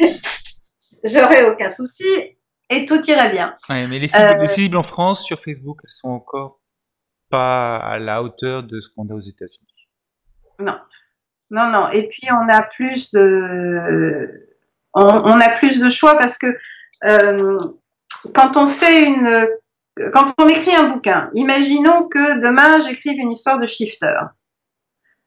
euh, 0.00 0.06
j'aurais 1.04 1.50
aucun 1.50 1.70
souci 1.70 2.04
et 2.70 2.86
tout 2.86 3.00
irait 3.10 3.30
bien. 3.30 3.56
mais 3.68 3.98
les 3.98 4.08
cibles, 4.08 4.22
euh, 4.22 4.40
les 4.40 4.46
cibles, 4.46 4.76
en 4.76 4.82
France 4.82 5.24
sur 5.24 5.40
Facebook, 5.40 5.80
elles 5.84 5.90
sont 5.90 6.10
encore 6.10 6.60
pas 7.30 7.76
à 7.76 7.98
la 7.98 8.22
hauteur 8.22 8.62
de 8.62 8.80
ce 8.80 8.88
qu'on 8.90 9.08
a 9.08 9.14
aux 9.14 9.20
États-Unis. 9.20 9.88
Non, 10.60 10.78
non, 11.50 11.70
non. 11.70 11.90
Et 11.90 12.08
puis 12.08 12.28
on 12.30 12.48
a 12.48 12.62
plus 12.62 13.10
de, 13.12 14.48
on, 14.94 15.40
a 15.40 15.48
plus 15.58 15.78
de 15.78 15.88
choix 15.88 16.16
parce 16.16 16.38
que 16.38 16.56
euh, 17.04 17.58
quand 18.34 18.56
on 18.56 18.68
fait 18.68 19.04
une, 19.04 19.48
quand 20.12 20.34
on 20.38 20.48
écrit 20.48 20.74
un 20.74 20.90
bouquin, 20.90 21.30
imaginons 21.34 22.08
que 22.08 22.40
demain 22.40 22.80
j'écrive 22.80 23.18
une 23.18 23.32
histoire 23.32 23.58
de 23.58 23.66
shifter. 23.66 24.14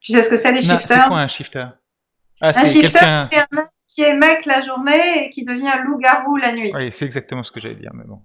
Tu 0.01 0.13
sais 0.13 0.21
ce 0.21 0.29
que 0.29 0.37
c'est 0.37 0.51
les 0.51 0.61
shifters 0.61 0.87
C'est 0.87 1.07
quoi 1.07 1.19
un 1.19 1.27
shifter? 1.27 1.65
Ah, 2.41 2.49
Un 2.49 2.65
shifter, 2.65 2.97
c'est 2.99 3.05
un 3.05 3.29
qui 3.87 4.01
est 4.01 4.15
mec 4.15 4.45
la 4.45 4.61
journée 4.61 5.25
et 5.25 5.29
qui 5.29 5.43
devient 5.43 5.73
loup-garou 5.85 6.37
la 6.37 6.53
nuit. 6.53 6.71
Oui, 6.73 6.89
c'est 6.91 7.05
exactement 7.05 7.43
ce 7.43 7.51
que 7.51 7.59
j'allais 7.59 7.75
dire, 7.75 7.91
mais 7.93 8.05
bon. 8.05 8.19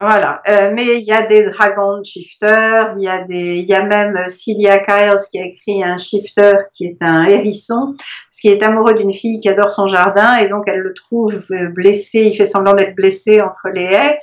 Voilà, 0.00 0.42
euh, 0.48 0.72
mais 0.74 0.98
il 0.98 1.04
y 1.04 1.12
a 1.12 1.24
des 1.24 1.44
dragon 1.44 2.02
shifters, 2.02 2.94
il 2.96 3.04
y 3.04 3.08
a 3.08 3.22
des, 3.22 3.58
il 3.58 3.68
y 3.68 3.74
a 3.74 3.84
même 3.84 4.16
euh, 4.16 4.28
Celia 4.28 4.80
Kyles 4.80 5.20
qui 5.30 5.38
a 5.38 5.44
écrit 5.44 5.84
un 5.84 5.96
shifter 5.96 6.54
qui 6.72 6.86
est 6.86 6.96
un 7.02 7.24
hérisson, 7.24 7.94
parce 7.94 8.40
qu'il 8.40 8.50
est 8.50 8.62
amoureux 8.64 8.94
d'une 8.94 9.12
fille 9.12 9.38
qui 9.38 9.48
adore 9.48 9.70
son 9.70 9.86
jardin 9.86 10.38
et 10.38 10.48
donc 10.48 10.64
elle 10.66 10.80
le 10.80 10.92
trouve 10.92 11.44
euh, 11.52 11.68
blessé, 11.68 12.22
il 12.32 12.36
fait 12.36 12.44
semblant 12.44 12.72
d'être 12.72 12.96
blessé 12.96 13.40
entre 13.42 13.68
les 13.72 13.84
haies 13.84 14.18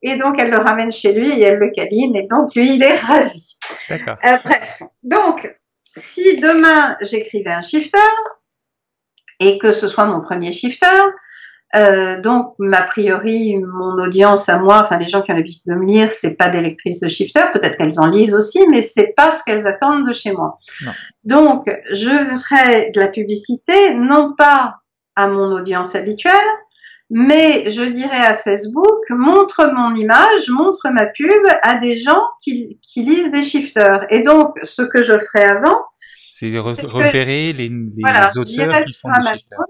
et 0.00 0.16
donc 0.16 0.38
elle 0.38 0.50
le 0.50 0.56
ramène 0.56 0.90
chez 0.90 1.12
lui 1.12 1.30
et 1.30 1.42
elle 1.42 1.58
le 1.58 1.68
câline 1.68 2.16
et 2.16 2.26
donc 2.26 2.54
lui 2.54 2.76
il 2.76 2.82
est 2.82 2.96
ravi. 2.96 3.58
D'accord. 3.90 4.16
bref, 4.22 4.82
donc 5.02 5.54
si 5.96 6.38
demain 6.40 6.96
j'écrivais 7.00 7.52
un 7.52 7.62
shifter 7.62 7.98
et 9.38 9.58
que 9.58 9.72
ce 9.72 9.88
soit 9.88 10.06
mon 10.06 10.20
premier 10.20 10.52
shifter, 10.52 10.86
euh, 11.76 12.20
donc, 12.20 12.54
a 12.72 12.82
priori, 12.82 13.56
mon 13.56 14.02
audience 14.02 14.48
à 14.48 14.58
moi, 14.58 14.82
enfin 14.82 14.98
les 14.98 15.06
gens 15.06 15.22
qui 15.22 15.30
ont 15.30 15.36
l'habitude 15.36 15.62
de 15.66 15.74
me 15.74 15.86
lire, 15.86 16.10
c'est 16.10 16.34
pas 16.34 16.48
des 16.48 16.60
lectrices 16.60 17.00
de 17.00 17.08
shifter, 17.08 17.42
peut-être 17.52 17.76
qu'elles 17.76 18.00
en 18.00 18.06
lisent 18.06 18.34
aussi, 18.34 18.66
mais 18.68 18.82
c'est 18.82 19.14
pas 19.16 19.30
ce 19.30 19.44
qu'elles 19.44 19.66
attendent 19.66 20.06
de 20.06 20.12
chez 20.12 20.32
moi. 20.32 20.58
Donc, 21.22 21.70
je 21.92 22.08
ferai 22.08 22.90
de 22.90 22.98
la 22.98 23.08
publicité, 23.08 23.94
non 23.94 24.34
pas 24.36 24.76
à 25.14 25.28
mon 25.28 25.52
audience 25.52 25.94
habituelle, 25.94 26.34
mais 27.10 27.68
je 27.70 27.82
dirais 27.82 28.24
à 28.24 28.36
Facebook, 28.36 29.00
montre 29.10 29.72
mon 29.74 29.94
image, 29.94 30.48
montre 30.48 30.88
ma 30.92 31.06
pub 31.06 31.42
à 31.62 31.76
des 31.76 31.96
gens 31.96 32.22
qui, 32.40 32.78
qui 32.82 33.02
lisent 33.02 33.32
des 33.32 33.42
shifters. 33.42 34.06
Et 34.10 34.22
donc, 34.22 34.56
ce 34.62 34.82
que 34.82 35.02
je 35.02 35.18
ferai 35.18 35.44
avant, 35.44 35.84
c'est 36.26 36.56
repérer 36.56 37.52
les, 37.52 37.68
les 37.68 38.38
auteurs 38.38 38.84
qui 38.84 38.92
font 38.92 39.10
des 39.10 39.28
shifters 39.38 39.64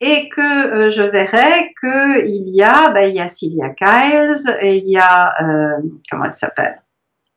et 0.00 0.28
que 0.28 0.40
euh, 0.40 0.90
je 0.90 1.02
verrai 1.02 1.72
que 1.82 2.24
il 2.26 2.54
y 2.54 2.62
a, 2.62 2.90
ben, 2.90 3.08
il 3.08 3.16
y 3.16 3.20
a 3.20 3.28
Celia 3.28 3.70
Kyles 3.70 4.56
et 4.60 4.76
il 4.76 4.88
y 4.88 4.98
a 4.98 5.34
euh, 5.42 5.82
comment 6.10 6.26
elle 6.26 6.32
s'appelle? 6.32 6.82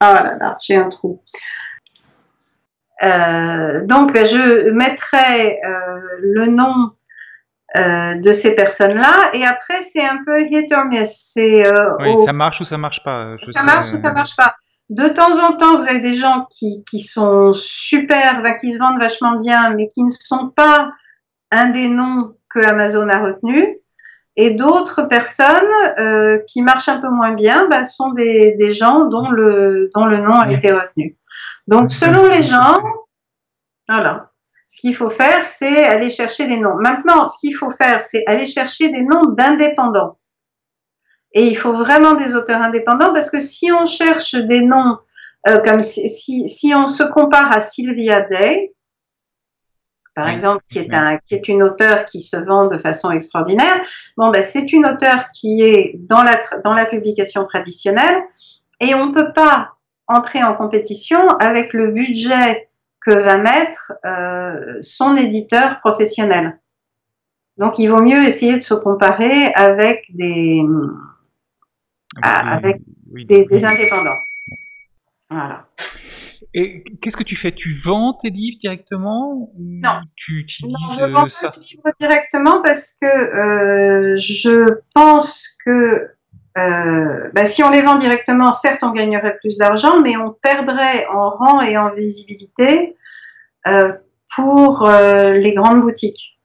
Oh 0.04 0.14
là 0.14 0.38
là, 0.40 0.58
j'ai 0.62 0.76
un 0.76 0.90
trou. 0.90 1.24
Euh, 3.04 3.84
donc 3.86 4.16
je 4.16 4.70
mettrai 4.72 5.60
le 6.22 6.46
nom 6.46 6.92
de 7.76 8.32
ces 8.34 8.54
personnes-là 8.54 9.32
et 9.34 9.46
après 9.46 9.82
c'est 9.94 10.06
un 10.06 10.24
peu 10.26 10.42
hit 10.42 10.72
or 10.74 10.86
miss. 10.86 11.32
C'est 11.34 11.66
oui, 12.00 12.16
ça 12.26 12.34
marche 12.34 12.60
ou 12.62 12.64
ça 12.64 12.78
marche 12.78 13.04
pas. 13.04 13.36
ça 13.54 13.64
marche 13.64 13.94
ou 13.94 14.02
ça 14.02 14.12
marche 14.14 14.36
pas. 14.36 14.56
De 14.92 15.08
temps 15.08 15.42
en 15.42 15.54
temps, 15.54 15.78
vous 15.78 15.88
avez 15.88 16.02
des 16.02 16.16
gens 16.16 16.48
qui, 16.52 16.84
qui 16.84 17.00
sont 17.00 17.54
super, 17.54 18.44
qui 18.60 18.74
se 18.74 18.78
vendent 18.78 19.00
vachement 19.00 19.40
bien, 19.40 19.74
mais 19.74 19.90
qui 19.96 20.04
ne 20.04 20.10
sont 20.10 20.50
pas 20.50 20.92
un 21.50 21.70
des 21.70 21.88
noms 21.88 22.36
que 22.50 22.60
Amazon 22.60 23.08
a 23.08 23.20
retenu. 23.20 23.78
Et 24.36 24.52
d'autres 24.52 25.04
personnes 25.04 25.72
euh, 25.98 26.40
qui 26.46 26.62
marchent 26.62 26.90
un 26.90 27.00
peu 27.00 27.10
moins 27.10 27.32
bien 27.32 27.70
bah, 27.70 27.86
sont 27.86 28.12
des, 28.12 28.56
des, 28.58 28.74
gens 28.74 29.06
dont 29.06 29.30
le, 29.30 29.90
dont 29.96 30.06
le 30.06 30.18
nom 30.18 30.40
a 30.40 30.52
été 30.52 30.74
retenu. 30.74 31.18
Donc, 31.68 31.92
selon 31.92 32.28
les 32.28 32.44
gens, 32.44 32.82
voilà. 33.88 34.31
Ce 34.72 34.80
qu'il 34.80 34.96
faut 34.96 35.10
faire, 35.10 35.44
c'est 35.46 35.84
aller 35.84 36.10
chercher 36.10 36.48
des 36.48 36.56
noms. 36.56 36.76
Maintenant, 36.76 37.28
ce 37.28 37.38
qu'il 37.42 37.54
faut 37.54 37.72
faire, 37.72 38.02
c'est 38.02 38.24
aller 38.26 38.48
chercher 38.48 38.88
des 38.88 39.02
noms 39.02 39.26
d'indépendants. 39.26 40.18
Et 41.34 41.46
il 41.46 41.58
faut 41.58 41.74
vraiment 41.74 42.14
des 42.14 42.36
auteurs 42.36 42.62
indépendants 42.62 43.14
parce 43.14 43.30
que 43.30 43.42
si 43.42 43.70
on 43.74 43.86
cherche 43.86 44.34
des 44.34 44.62
noms 44.62 44.98
euh, 45.50 45.60
comme 45.60 45.82
si, 45.82 46.08
si, 46.10 46.48
si, 46.48 46.74
on 46.74 46.88
se 46.88 47.04
compare 47.04 47.52
à 47.52 47.60
Sylvia 47.60 48.22
Day, 48.22 48.74
par 50.16 50.30
exemple, 50.30 50.64
qui 50.72 50.80
est, 50.80 50.94
un, 50.94 51.18
qui 51.18 51.36
est 51.36 51.50
une 51.50 51.64
auteure 51.64 52.06
qui 52.06 52.22
se 52.22 52.38
vend 52.38 52.68
de 52.68 52.78
façon 52.78 53.12
extraordinaire. 53.12 53.82
Bon, 54.16 54.30
ben, 54.30 54.44
c'est 54.44 54.72
une 54.72 54.86
auteure 54.86 55.30
qui 55.32 55.64
est 55.64 55.96
dans 56.00 56.22
la, 56.22 56.40
dans 56.64 56.74
la 56.74 56.86
publication 56.86 57.44
traditionnelle 57.44 58.22
et 58.80 58.96
on 58.96 59.08
ne 59.08 59.14
peut 59.14 59.34
pas 59.34 59.74
entrer 60.08 60.44
en 60.44 60.54
compétition 60.54 61.28
avec 61.40 61.74
le 61.74 61.92
budget 61.92 62.71
que 63.02 63.12
va 63.12 63.38
mettre 63.38 63.93
euh, 64.06 64.78
son 64.82 65.16
éditeur 65.18 65.80
professionnel. 65.80 66.60
Donc, 67.58 67.80
il 67.80 67.88
vaut 67.88 68.02
mieux 68.02 68.24
essayer 68.24 68.56
de 68.56 68.62
se 68.62 68.74
comparer 68.74 69.54
avec 69.54 70.06
des, 70.14 70.62
avec 72.22 72.78
des, 73.06 73.45
des 73.45 73.66
indépendants. 73.66 74.18
Voilà. 75.30 75.68
Et 76.54 76.84
qu'est-ce 77.02 77.16
que 77.16 77.24
tu 77.24 77.36
fais? 77.36 77.52
Tu 77.54 77.72
vends 77.72 78.14
tes 78.14 78.30
livres 78.30 78.58
directement 78.60 79.54
Non. 79.58 80.02
Tu 80.16 80.39
utilises 80.39 80.74
non, 80.74 80.95
je 80.99 81.06
vends 81.06 81.30
ça? 81.30 81.54
directement 81.99 82.62
parce 82.62 82.93
que 83.02 83.08
euh, 83.08 84.18
je 84.18 84.80
pense 84.93 85.47
que 85.66 86.10
euh, 86.58 87.30
bah, 87.34 87.45
si 87.45 87.64
on 87.64 87.70
les 87.70 87.82
vend 87.82 87.97
directement, 87.97 88.52
certes, 88.54 88.84
on 88.84 88.91
gagnerait 88.91 89.38
plus 89.39 89.58
d'argent, 89.58 90.02
mais 90.02 90.18
on 90.18 90.32
perdrait 90.32 91.06
en 91.08 91.30
rang 91.30 91.62
et 91.62 91.78
en 91.78 91.93
visibilité 91.93 92.95
euh, 93.68 93.93
pour 94.36 94.86
euh, 94.86 95.32
les 95.32 95.54
grandes 95.54 95.82
boutiques. 95.82 96.39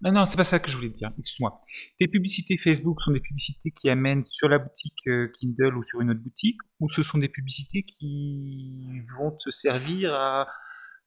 Non, 0.00 0.12
non, 0.12 0.26
c'est 0.26 0.36
pas 0.36 0.44
ça 0.44 0.60
que 0.60 0.70
je 0.70 0.76
voulais 0.76 0.90
dire. 0.90 1.10
Excuse-moi. 1.18 1.58
Tes 1.98 2.06
publicités 2.06 2.56
Facebook 2.56 3.00
sont 3.00 3.10
des 3.10 3.20
publicités 3.20 3.72
qui 3.72 3.90
amènent 3.90 4.24
sur 4.24 4.48
la 4.48 4.58
boutique 4.58 5.08
Kindle 5.40 5.76
ou 5.76 5.82
sur 5.82 6.00
une 6.00 6.10
autre 6.10 6.20
boutique, 6.20 6.58
ou 6.78 6.88
ce 6.88 7.02
sont 7.02 7.18
des 7.18 7.28
publicités 7.28 7.82
qui 7.82 9.02
vont 9.16 9.32
te 9.32 9.50
servir 9.50 10.14
à 10.14 10.48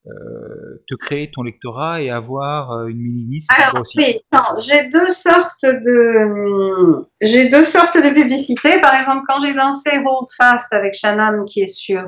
te 0.06 0.96
créer 0.96 1.30
ton 1.30 1.44
lectorat 1.44 2.02
et 2.02 2.10
avoir 2.10 2.72
euh, 2.72 2.88
une 2.88 3.02
mini 3.02 3.26
liste 3.30 3.52
Alors, 3.56 3.84
oui, 3.96 4.20
j'ai 4.60 4.86
deux 4.90 5.10
sortes 5.10 5.64
de 5.64 7.06
j'ai 7.22 7.50
deux 7.50 7.64
sortes 7.64 7.98
de 7.98 8.10
publicités. 8.10 8.82
Par 8.82 8.96
exemple, 8.96 9.24
quand 9.28 9.40
j'ai 9.40 9.54
lancé 9.54 9.92
Hold 9.98 10.30
Fast 10.36 10.74
avec 10.74 10.96
Shannon 10.96 11.46
qui 11.46 11.62
est 11.62 11.68
sur 11.68 12.04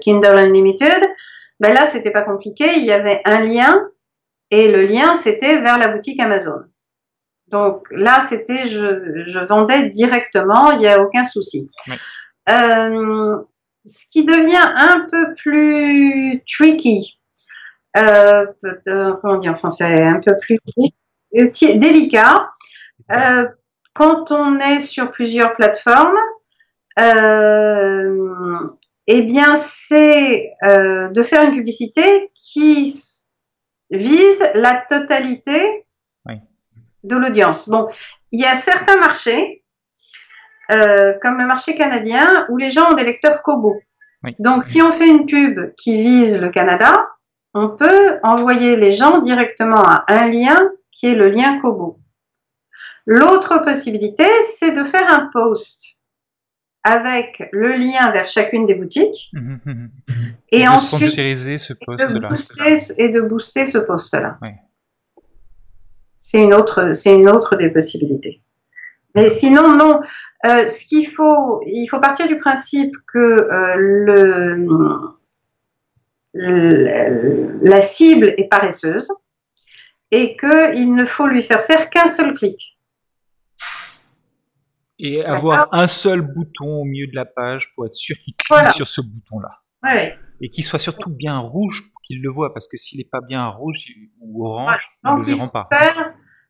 Kindle 0.00 0.38
Unlimited, 0.38 1.08
ben 1.58 1.74
là 1.74 1.86
c'était 1.86 2.12
pas 2.12 2.22
compliqué. 2.22 2.66
Il 2.76 2.84
y 2.84 2.92
avait 2.92 3.22
un 3.24 3.40
lien 3.40 3.82
et 4.50 4.70
le 4.70 4.82
lien, 4.82 5.16
c'était 5.16 5.60
vers 5.60 5.78
la 5.78 5.88
boutique 5.88 6.20
Amazon. 6.20 6.62
Donc 7.48 7.86
là, 7.90 8.24
c'était, 8.28 8.66
je, 8.66 9.24
je, 9.26 9.38
vendais 9.38 9.88
directement, 9.90 10.72
il 10.72 10.78
n'y 10.78 10.88
a 10.88 11.00
aucun 11.00 11.24
souci. 11.24 11.70
Euh, 12.48 13.36
ce 13.84 14.04
qui 14.10 14.24
devient 14.24 14.56
un 14.56 15.06
peu 15.10 15.34
plus 15.34 16.42
tricky, 16.48 17.15
euh, 17.96 18.46
comment 19.20 19.34
on 19.34 19.38
dit 19.38 19.48
en 19.48 19.56
français, 19.56 20.04
un 20.04 20.20
peu 20.20 20.34
plus 20.40 20.58
délicat, 21.32 22.50
euh, 23.12 23.48
quand 23.94 24.30
on 24.30 24.58
est 24.58 24.80
sur 24.80 25.10
plusieurs 25.10 25.54
plateformes, 25.56 26.18
euh, 26.98 28.58
eh 29.06 29.22
bien, 29.22 29.56
c'est 29.56 30.52
euh, 30.64 31.08
de 31.08 31.22
faire 31.22 31.48
une 31.48 31.56
publicité 31.56 32.30
qui 32.34 33.02
vise 33.90 34.50
la 34.54 34.76
totalité 34.88 35.86
de 37.04 37.16
l'audience. 37.16 37.68
Bon, 37.68 37.88
il 38.32 38.40
y 38.40 38.44
a 38.44 38.56
certains 38.56 38.98
marchés, 38.98 39.62
euh, 40.72 41.14
comme 41.22 41.38
le 41.38 41.46
marché 41.46 41.76
canadien, 41.76 42.46
où 42.48 42.56
les 42.56 42.70
gens 42.70 42.90
ont 42.90 42.94
des 42.94 43.04
lecteurs 43.04 43.42
Kobo. 43.42 43.76
Donc, 44.40 44.64
si 44.64 44.82
on 44.82 44.90
fait 44.90 45.08
une 45.08 45.26
pub 45.26 45.72
qui 45.76 46.02
vise 46.02 46.40
le 46.40 46.48
Canada, 46.48 47.06
on 47.56 47.70
peut 47.70 48.18
envoyer 48.22 48.76
les 48.76 48.92
gens 48.92 49.20
directement 49.20 49.82
à 49.82 50.04
un 50.08 50.28
lien 50.28 50.70
qui 50.92 51.06
est 51.06 51.14
le 51.14 51.28
lien 51.28 51.58
Kobo. 51.60 51.98
L'autre 53.06 53.64
possibilité, 53.64 54.26
c'est 54.58 54.72
de 54.72 54.84
faire 54.84 55.10
un 55.10 55.30
post 55.32 55.96
avec 56.82 57.48
le 57.52 57.72
lien 57.72 58.12
vers 58.12 58.26
chacune 58.26 58.66
des 58.66 58.74
boutiques 58.74 59.30
mmh, 59.32 59.54
mmh, 59.64 59.72
mmh, 59.72 60.12
et, 60.52 60.62
de 60.64 60.68
ensuite 60.68 61.10
ce 61.10 61.72
post 61.72 62.00
et, 62.00 62.12
de 62.12 62.28
booster, 62.28 62.76
et 62.98 63.08
de 63.08 63.20
booster 63.22 63.66
ce 63.66 63.78
poste-là. 63.78 64.38
C'est 66.20 66.42
une 66.42 66.52
autre, 66.52 66.92
c'est 66.92 67.16
une 67.16 67.30
autre 67.30 67.56
des 67.56 67.70
possibilités. 67.70 68.42
Mais 69.14 69.30
sinon, 69.30 69.74
non. 69.76 70.02
Euh, 70.44 70.68
ce 70.68 70.84
qu'il 70.84 71.08
faut, 71.08 71.62
il 71.66 71.86
faut 71.86 72.00
partir 72.00 72.28
du 72.28 72.38
principe 72.38 72.94
que 73.10 73.18
euh, 73.18 73.74
le, 73.76 75.15
la 76.38 77.82
cible 77.82 78.34
est 78.36 78.48
paresseuse 78.48 79.08
et 80.10 80.36
qu'il 80.36 80.94
ne 80.94 81.04
faut 81.06 81.26
lui 81.26 81.42
faire 81.42 81.62
faire 81.62 81.90
qu'un 81.90 82.06
seul 82.06 82.34
clic. 82.34 82.78
Et 84.98 85.22
avoir 85.24 85.68
un 85.72 85.88
seul 85.88 86.22
bouton 86.22 86.80
au 86.80 86.84
milieu 86.84 87.06
de 87.06 87.14
la 87.14 87.26
page 87.26 87.72
pour 87.74 87.86
être 87.86 87.94
sûr 87.94 88.16
qu'il 88.16 88.34
clique 88.34 88.72
sur 88.72 88.86
ce 88.86 89.00
bouton-là. 89.00 89.62
Et 90.40 90.48
qu'il 90.48 90.64
soit 90.64 90.78
surtout 90.78 91.10
bien 91.10 91.38
rouge 91.38 91.82
pour 91.92 92.02
qu'il 92.02 92.22
le 92.22 92.30
voit, 92.30 92.52
parce 92.52 92.68
que 92.68 92.76
s'il 92.76 92.98
n'est 92.98 93.08
pas 93.10 93.20
bien 93.20 93.46
rouge 93.46 93.78
ou 94.20 94.46
orange, 94.46 94.88
on 95.04 95.14
ne 95.14 95.18
le 95.18 95.24
verra 95.24 95.48
pas. 95.48 95.64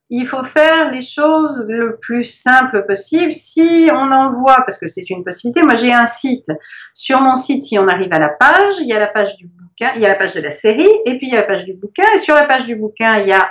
Il 0.09 0.27
faut 0.27 0.45
faire 0.45 0.91
les 0.91 1.03
choses 1.03 1.65
le 1.69 1.99
plus 2.01 2.25
simple 2.25 2.85
possible. 2.87 3.33
Si 3.33 3.89
on 3.93 4.13
envoie, 4.13 4.57
parce 4.65 4.79
que 4.79 4.87
c'est 4.87 5.09
une 5.11 5.25
possibilité, 5.25 5.63
moi 5.63 5.75
j'ai 5.75 5.93
un 5.93 6.07
site. 6.07 6.47
Sur 6.95 7.21
mon 7.21 7.37
site, 7.37 7.65
si 7.65 7.79
on 7.79 7.89
arrive 7.89 8.13
à 8.13 8.19
la 8.19 8.29
page, 8.29 8.75
il 8.81 8.87
y 8.87 8.93
a 8.93 9.01
la 9.01 9.09
page 9.09 9.37
du 9.37 9.49
bouquin, 9.49 9.93
il 9.97 10.03
y 10.03 10.07
a 10.07 10.09
la 10.09 10.15
page 10.15 10.35
de 10.35 10.41
la 10.41 10.53
série, 10.53 10.89
et 11.05 11.19
puis 11.19 11.29
il 11.29 11.33
y 11.33 11.37
a 11.37 11.41
la 11.41 11.47
page 11.47 11.65
du 11.65 11.75
bouquin. 11.75 12.05
Et 12.15 12.19
sur 12.19 12.35
la 12.35 12.45
page 12.45 12.67
du 12.67 12.77
bouquin, 12.77 13.19
il 13.19 13.29
y 13.29 13.33
a 13.33 13.51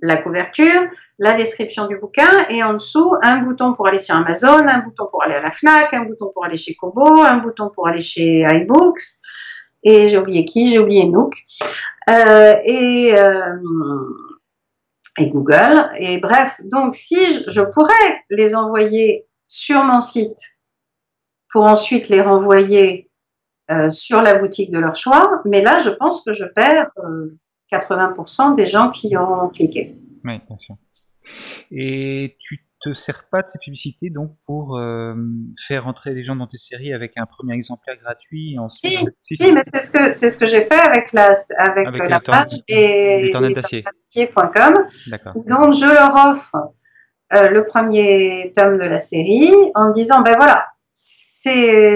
la 0.00 0.16
couverture, 0.16 0.88
la 1.18 1.34
description 1.34 1.86
du 1.86 1.98
bouquin 1.98 2.46
et 2.50 2.62
en 2.62 2.74
dessous 2.74 3.14
un 3.22 3.38
bouton 3.38 3.72
pour 3.72 3.86
aller 3.86 3.98
sur 3.98 4.14
Amazon, 4.14 4.66
un 4.68 4.80
bouton 4.80 5.06
pour 5.10 5.22
aller 5.22 5.34
à 5.34 5.40
la 5.40 5.50
Fnac, 5.50 5.92
un 5.94 6.04
bouton 6.04 6.30
pour 6.32 6.44
aller 6.44 6.58
chez 6.58 6.74
Kobo, 6.74 7.22
un 7.22 7.38
bouton 7.38 7.70
pour 7.74 7.88
aller 7.88 8.02
chez 8.02 8.46
iBooks 8.48 9.02
et 9.82 10.08
j'ai 10.08 10.18
oublié 10.18 10.44
qui, 10.44 10.70
j'ai 10.70 10.78
oublié 10.78 11.06
Nook 11.08 11.34
euh, 12.10 12.56
et, 12.64 13.14
euh, 13.16 13.54
et 15.18 15.30
Google 15.30 15.90
et 15.96 16.18
bref 16.18 16.60
donc 16.64 16.94
si 16.94 17.16
je 17.48 17.62
pourrais 17.62 18.24
les 18.30 18.54
envoyer 18.54 19.26
sur 19.46 19.82
mon 19.84 20.00
site 20.00 20.38
pour 21.50 21.64
ensuite 21.64 22.08
les 22.08 22.20
renvoyer 22.20 23.10
euh, 23.70 23.90
sur 23.90 24.22
la 24.22 24.38
boutique 24.38 24.70
de 24.70 24.78
leur 24.78 24.94
choix. 24.94 25.42
Mais 25.44 25.62
là, 25.62 25.80
je 25.80 25.90
pense 25.90 26.22
que 26.22 26.32
je 26.32 26.44
perds 26.44 26.90
80% 27.72 28.54
des 28.54 28.66
gens 28.66 28.90
qui 28.90 29.16
ont 29.16 29.48
cliqué. 29.48 29.96
Et 31.72 32.36
tu 32.38 32.65
te 32.86 32.94
sers 32.94 33.28
pas 33.30 33.42
de 33.42 33.48
ces 33.48 33.58
publicités 33.58 34.10
donc 34.10 34.32
pour 34.46 34.76
euh, 34.76 35.14
faire 35.58 35.86
entrer 35.86 36.14
les 36.14 36.22
gens 36.22 36.36
dans 36.36 36.46
tes 36.46 36.58
séries 36.58 36.92
avec 36.92 37.12
un 37.16 37.26
premier 37.26 37.54
exemplaire 37.54 37.96
gratuit 38.02 38.54
et 38.54 38.58
ensuite... 38.58 39.08
Si, 39.20 39.36
si, 39.36 39.52
mais 39.52 39.62
c'est 39.64 39.80
ce 39.80 39.90
que 39.90 40.12
c'est 40.12 40.30
ce 40.30 40.38
que 40.38 40.46
j'ai 40.46 40.64
fait 40.64 40.78
avec 40.78 41.12
la 41.12 41.34
avec, 41.58 42.08
la 42.08 42.20
page 42.20 42.52
et 42.68 43.30
d'acier.com. 43.32 44.86
Donc 45.46 45.74
je 45.74 45.92
leur 45.92 46.14
offre 46.14 46.56
euh, 47.32 47.48
le 47.50 47.64
premier 47.64 48.52
tome 48.56 48.78
de 48.78 48.84
la 48.84 49.00
série 49.00 49.52
en 49.74 49.90
disant 49.90 50.22
ben 50.22 50.36
voilà 50.36 50.66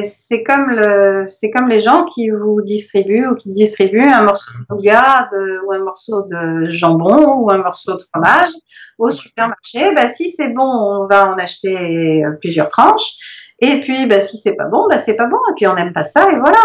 c'est 0.04 0.42
comme 0.42 0.70
le 0.70 1.24
c'est 1.26 1.50
comme 1.50 1.68
les 1.68 1.80
gens 1.80 2.04
qui 2.04 2.30
vous 2.30 2.62
distribuent 2.62 3.26
ou 3.28 3.34
qui 3.34 3.50
distribuent 3.50 4.00
un 4.00 4.22
morceau 4.22 4.52
de 4.52 4.74
nougat 4.74 5.28
ou 5.66 5.72
un 5.72 5.80
morceau 5.80 6.26
de 6.28 6.70
jambon 6.70 7.40
ou 7.40 7.50
un 7.50 7.58
morceau 7.58 7.94
de 7.94 8.02
fromage 8.12 8.52
au 8.98 9.10
supermarché. 9.10 9.94
Bah, 9.94 10.08
si 10.08 10.30
c'est 10.30 10.48
bon, 10.48 10.64
on 10.64 11.06
va 11.06 11.32
en 11.32 11.34
acheter 11.34 12.24
plusieurs 12.40 12.68
tranches. 12.68 13.16
Et 13.62 13.80
puis, 13.80 14.06
bah, 14.06 14.20
si 14.20 14.38
c'est 14.38 14.54
pas 14.54 14.64
bon, 14.64 14.86
bah, 14.88 14.98
c'est 14.98 15.16
pas 15.16 15.26
bon. 15.26 15.36
Et 15.50 15.54
puis, 15.56 15.66
on 15.66 15.74
n'aime 15.74 15.92
pas 15.92 16.04
ça, 16.04 16.32
et 16.32 16.38
voilà. 16.38 16.62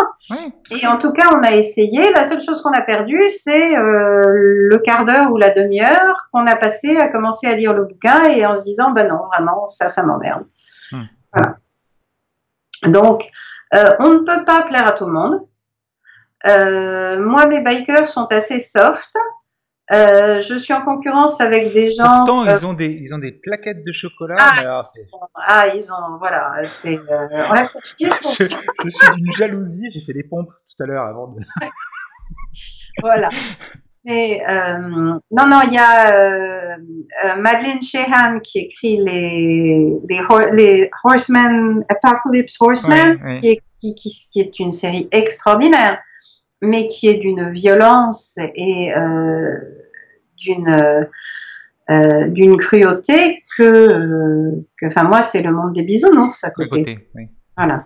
Et 0.71 0.87
en 0.87 0.97
tout 0.97 1.11
cas, 1.11 1.25
on 1.33 1.43
a 1.43 1.51
essayé. 1.51 2.11
La 2.13 2.23
seule 2.23 2.39
chose 2.39 2.61
qu'on 2.61 2.71
a 2.71 2.81
perdue, 2.81 3.29
c'est 3.29 3.77
euh, 3.77 4.23
le 4.27 4.79
quart 4.79 5.03
d'heure 5.03 5.31
ou 5.31 5.37
la 5.37 5.49
demi-heure 5.49 6.29
qu'on 6.31 6.47
a 6.47 6.55
passé 6.55 6.95
à 6.97 7.09
commencer 7.09 7.47
à 7.47 7.55
lire 7.55 7.73
le 7.73 7.83
bouquin 7.83 8.29
et 8.29 8.45
en 8.45 8.55
se 8.55 8.63
disant, 8.63 8.91
bah 8.91 9.07
non, 9.07 9.19
vraiment, 9.33 9.67
ça, 9.69 9.89
ça 9.89 10.03
m'emmerde. 10.03 10.45
Hmm. 10.91 11.03
Voilà. 11.33 11.57
Donc, 12.83 13.29
euh, 13.73 13.95
on 13.99 14.09
ne 14.13 14.19
peut 14.19 14.45
pas 14.45 14.63
plaire 14.63 14.87
à 14.87 14.91
tout 14.93 15.05
le 15.05 15.11
monde. 15.11 15.47
Euh, 16.45 17.21
moi, 17.21 17.47
mes 17.47 17.61
bikers 17.61 18.07
sont 18.07 18.25
assez 18.25 18.59
soft. 18.59 19.11
Euh, 19.91 20.41
je 20.41 20.55
suis 20.55 20.73
en 20.73 20.83
concurrence 20.83 21.39
avec 21.41 21.71
des 21.73 21.91
gens. 21.91 22.25
Pourtant, 22.25 22.45
ils 22.45 22.65
ont 22.65 22.73
des 22.73 22.87
ils 22.87 23.13
ont 23.13 23.19
des 23.19 23.31
plaquettes 23.31 23.83
de 23.83 23.91
chocolat. 23.91 24.35
Ah, 24.39 24.79
ah 25.35 25.67
ils 25.67 25.91
ont 25.91 26.17
voilà. 26.17 26.55
C'est. 26.67 26.95
je, 27.99 28.47
je, 28.83 28.89
suis 28.89 29.15
d'une 29.15 29.31
jalousie. 29.33 29.91
J'ai 29.91 30.01
fait 30.01 30.13
des 30.13 30.23
pompes 30.23 30.49
tout 30.49 30.83
à 30.83 30.87
l'heure 30.87 31.05
avant 31.05 31.27
de. 31.27 31.39
voilà. 33.01 33.29
Euh, 34.07 34.77
non, 35.31 35.47
non, 35.47 35.61
il 35.65 35.73
y 35.73 35.77
a 35.77 36.11
euh, 36.11 36.75
euh, 37.25 37.35
Madeleine 37.37 37.81
Sheehan 37.81 38.39
qui 38.39 38.59
écrit 38.59 38.97
les, 38.97 39.93
les, 40.07 40.21
les 40.53 40.91
Horsemen, 41.03 41.83
Apocalypse 41.89 42.55
Horsemen, 42.59 43.19
Qui, 43.41 43.49
est, 43.49 43.61
qui, 43.79 43.95
qui, 43.95 44.39
est 44.39 44.59
une 44.59 44.71
série 44.71 45.07
extraordinaire, 45.11 45.99
mais 46.61 46.87
qui 46.87 47.07
est 47.07 47.17
d'une 47.17 47.49
violence 47.49 48.37
et 48.37 48.93
d'une 50.37 51.07
euh, 51.91 52.29
d'une 52.29 52.57
cruauté 52.57 53.43
que, 53.55 54.63
enfin 54.87 55.03
moi, 55.03 55.21
c'est 55.21 55.43
le 55.43 55.51
monde 55.51 55.73
des 55.73 55.83
bisounours 55.83 56.43
à 56.43 56.49
côté. 56.49 56.69
côté 56.69 57.09
oui. 57.13 57.27
Voilà. 57.55 57.85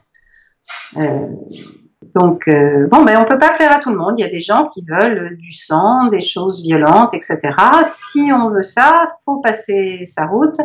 Donc, 2.16 2.48
euh, 2.48 2.88
bon, 2.88 3.04
ben, 3.04 3.20
on 3.22 3.26
peut 3.26 3.38
pas 3.38 3.56
plaire 3.56 3.74
à 3.74 3.80
tout 3.80 3.90
le 3.90 3.98
monde. 3.98 4.18
Il 4.18 4.22
y 4.22 4.26
a 4.26 4.30
des 4.30 4.40
gens 4.40 4.70
qui 4.70 4.84
veulent 4.88 5.36
du 5.38 5.52
sang, 5.52 6.08
des 6.08 6.22
choses 6.22 6.62
violentes, 6.62 7.14
etc. 7.14 7.40
Si 7.84 8.32
on 8.32 8.50
veut 8.50 8.64
ça, 8.64 9.18
faut 9.26 9.42
passer 9.42 10.06
sa 10.06 10.26
route. 10.26 10.56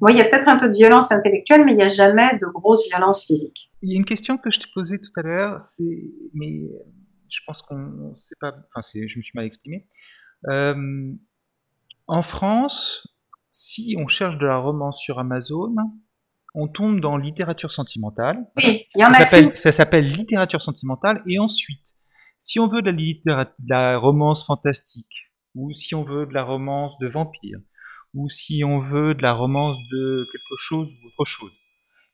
Moi, 0.00 0.12
il 0.12 0.18
y 0.18 0.20
a 0.20 0.24
peut-être 0.24 0.48
un 0.48 0.58
peu 0.58 0.68
de 0.68 0.74
violence 0.74 1.10
intellectuelle, 1.10 1.64
mais 1.64 1.72
il 1.72 1.76
n'y 1.76 1.82
a 1.82 1.88
jamais 1.88 2.36
de 2.36 2.46
grosse 2.46 2.86
violence 2.90 3.24
physique. 3.24 3.70
Il 3.82 3.92
y 3.92 3.94
a 3.94 3.96
une 3.96 4.04
question 4.04 4.36
que 4.36 4.50
je 4.50 4.60
t'ai 4.60 4.66
posée 4.74 4.98
tout 4.98 5.18
à 5.18 5.22
l'heure, 5.22 5.60
c'est, 5.60 6.12
mais 6.34 6.68
je 7.30 7.40
pense 7.46 7.62
qu'on 7.62 8.14
sait 8.14 8.36
pas, 8.38 8.54
enfin, 8.74 8.86
je 8.94 9.00
me 9.02 9.22
suis 9.22 9.32
mal 9.34 9.46
exprimé. 9.46 9.86
Euh, 10.48 11.12
en 12.06 12.22
France, 12.22 13.08
si 13.50 13.96
on 13.98 14.06
cherche 14.06 14.36
de 14.36 14.44
la 14.44 14.58
romance 14.58 15.00
sur 15.00 15.18
Amazon, 15.18 15.74
on 16.54 16.68
tombe 16.68 17.00
dans 17.00 17.16
littérature 17.16 17.72
sentimentale. 17.72 18.46
Oui, 18.56 18.86
il 18.94 19.00
y 19.00 19.04
en 19.04 19.12
ça 19.12 19.28
a. 19.30 19.54
Ça 19.54 19.72
s'appelle 19.72 20.06
littérature 20.06 20.62
sentimentale. 20.62 21.22
Et 21.28 21.38
ensuite, 21.38 21.94
si 22.40 22.60
on 22.60 22.68
veut 22.68 22.82
de 22.82 22.90
la, 22.90 23.44
de 23.44 23.50
la 23.68 23.98
romance 23.98 24.46
fantastique, 24.46 25.32
ou 25.54 25.72
si 25.72 25.94
on 25.94 26.04
veut 26.04 26.26
de 26.26 26.34
la 26.34 26.44
romance 26.44 26.98
de 26.98 27.08
vampire, 27.08 27.58
ou 28.14 28.28
si 28.28 28.62
on 28.64 28.78
veut 28.78 29.14
de 29.14 29.22
la 29.22 29.32
romance 29.32 29.76
de 29.90 30.26
quelque 30.30 30.56
chose 30.56 30.92
ou 30.92 31.08
autre 31.08 31.24
chose, 31.24 31.52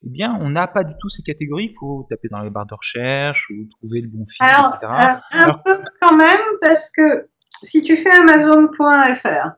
eh 0.06 0.08
bien, 0.08 0.38
on 0.40 0.48
n'a 0.48 0.66
pas 0.66 0.84
du 0.84 0.94
tout 0.98 1.10
ces 1.10 1.22
catégories. 1.22 1.66
Il 1.66 1.74
faut 1.78 2.06
taper 2.08 2.28
dans 2.30 2.42
les 2.42 2.50
barres 2.50 2.66
de 2.66 2.74
recherche 2.74 3.50
ou 3.50 3.68
trouver 3.78 4.00
le 4.00 4.08
bon 4.08 4.24
film, 4.26 4.48
etc. 4.48 4.92
Euh, 5.34 5.38
un 5.38 5.54
peu 5.58 5.78
quand 6.00 6.16
même, 6.16 6.40
parce 6.62 6.90
que 6.90 7.28
si 7.62 7.82
tu 7.82 7.98
fais 7.98 8.10
Amazon.fr 8.10 9.50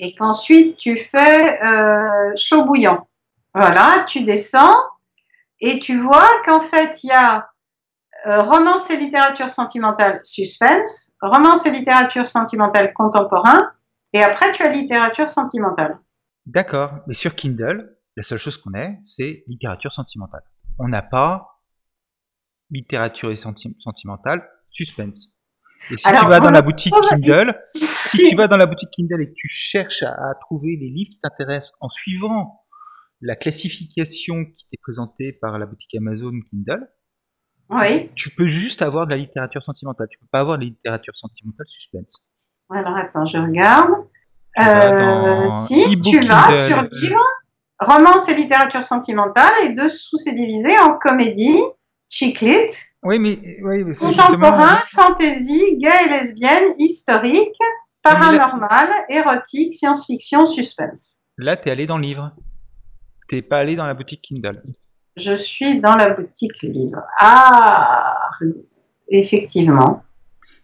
et 0.00 0.14
qu'ensuite 0.14 0.76
tu 0.76 0.96
fais 0.96 1.62
euh, 1.62 2.32
chaud 2.36 2.64
bouillant, 2.64 3.07
voilà, 3.58 4.04
tu 4.06 4.22
descends 4.22 4.76
et 5.60 5.80
tu 5.80 6.00
vois 6.00 6.30
qu'en 6.44 6.60
fait, 6.60 7.02
il 7.02 7.08
y 7.08 7.12
a 7.12 7.50
euh, 8.26 8.40
romance 8.42 8.88
et 8.90 8.96
littérature 8.96 9.50
sentimentale 9.50 10.20
suspense, 10.22 11.12
romance 11.20 11.66
et 11.66 11.70
littérature 11.70 12.26
sentimentale 12.26 12.92
contemporain, 12.94 13.70
et 14.12 14.22
après 14.22 14.52
tu 14.52 14.62
as 14.62 14.68
littérature 14.68 15.28
sentimentale. 15.28 15.98
D'accord, 16.46 17.00
mais 17.08 17.14
sur 17.14 17.34
Kindle, 17.34 17.96
la 18.16 18.22
seule 18.22 18.38
chose 18.38 18.56
qu'on 18.56 18.74
ait, 18.74 19.00
c'est 19.04 19.42
littérature 19.48 19.92
sentimentale. 19.92 20.42
On 20.78 20.86
n'a 20.86 21.02
pas 21.02 21.60
littérature 22.70 23.32
et 23.32 23.36
sentimentale 23.36 24.48
suspense. 24.68 25.34
Et 25.90 25.96
si 25.96 26.08
tu 26.08 26.26
vas 26.26 26.38
dans 26.38 26.50
la 26.50 26.62
boutique 26.62 26.94
Kindle, 27.08 27.60
si, 27.96 28.30
tu 28.30 28.36
vas 28.36 28.46
dans 28.46 28.56
la 28.56 28.66
boutique 28.66 28.90
Kindle 28.90 29.22
et 29.22 29.28
que 29.28 29.34
tu 29.34 29.48
cherches 29.48 30.04
à 30.04 30.34
trouver 30.40 30.76
les 30.80 30.90
livres 30.90 31.10
qui 31.10 31.18
t'intéressent 31.18 31.76
en 31.80 31.88
suivant 31.88 32.60
la 33.20 33.36
classification 33.36 34.44
qui 34.44 34.66
t'est 34.66 34.78
présentée 34.80 35.32
par 35.32 35.58
la 35.58 35.66
boutique 35.66 35.94
Amazon 35.94 36.32
Kindle, 36.50 36.88
oui. 37.70 38.10
tu 38.14 38.30
peux 38.30 38.46
juste 38.46 38.82
avoir 38.82 39.06
de 39.06 39.10
la 39.10 39.16
littérature 39.16 39.62
sentimentale. 39.62 40.06
Tu 40.10 40.18
peux 40.18 40.28
pas 40.30 40.40
avoir 40.40 40.56
de 40.56 40.62
la 40.62 40.68
littérature 40.68 41.14
sentimentale 41.14 41.66
suspense. 41.66 42.18
Alors 42.70 42.96
attends, 42.96 43.26
je 43.26 43.38
regarde. 43.38 43.92
Euh, 44.58 45.50
si 45.66 46.00
tu 46.00 46.20
vas 46.20 46.66
sur 46.66 46.82
livre, 46.82 47.24
romance 47.80 48.28
et 48.28 48.34
littérature 48.34 48.82
sentimentale, 48.82 49.52
et 49.64 49.72
dessous 49.72 50.16
c'est 50.16 50.32
divisé 50.32 50.78
en 50.78 50.98
comédie, 50.98 51.60
chick 52.08 52.40
lit, 52.40 52.70
oui, 53.04 53.18
mais, 53.20 53.38
oui, 53.62 53.84
mais 53.84 53.94
contemporain, 53.94 54.76
fantasy, 54.88 55.76
gay 55.78 56.06
et 56.06 56.08
lesbienne, 56.08 56.74
historique, 56.78 57.56
paranormal, 58.02 58.90
érotique, 59.08 59.74
science-fiction, 59.74 60.46
suspense. 60.46 61.22
Là, 61.36 61.56
tu 61.56 61.68
es 61.68 61.70
allé 61.70 61.86
dans 61.86 61.96
le 61.96 62.02
livre. 62.02 62.32
T'es 63.28 63.42
pas 63.42 63.58
allé 63.58 63.76
dans 63.76 63.86
la 63.86 63.92
boutique 63.92 64.22
Kindle 64.22 64.62
Je 65.16 65.36
suis 65.36 65.80
dans 65.80 65.94
la 65.94 66.14
boutique 66.14 66.62
livre. 66.62 67.02
Ah, 67.20 68.30
effectivement. 69.08 70.02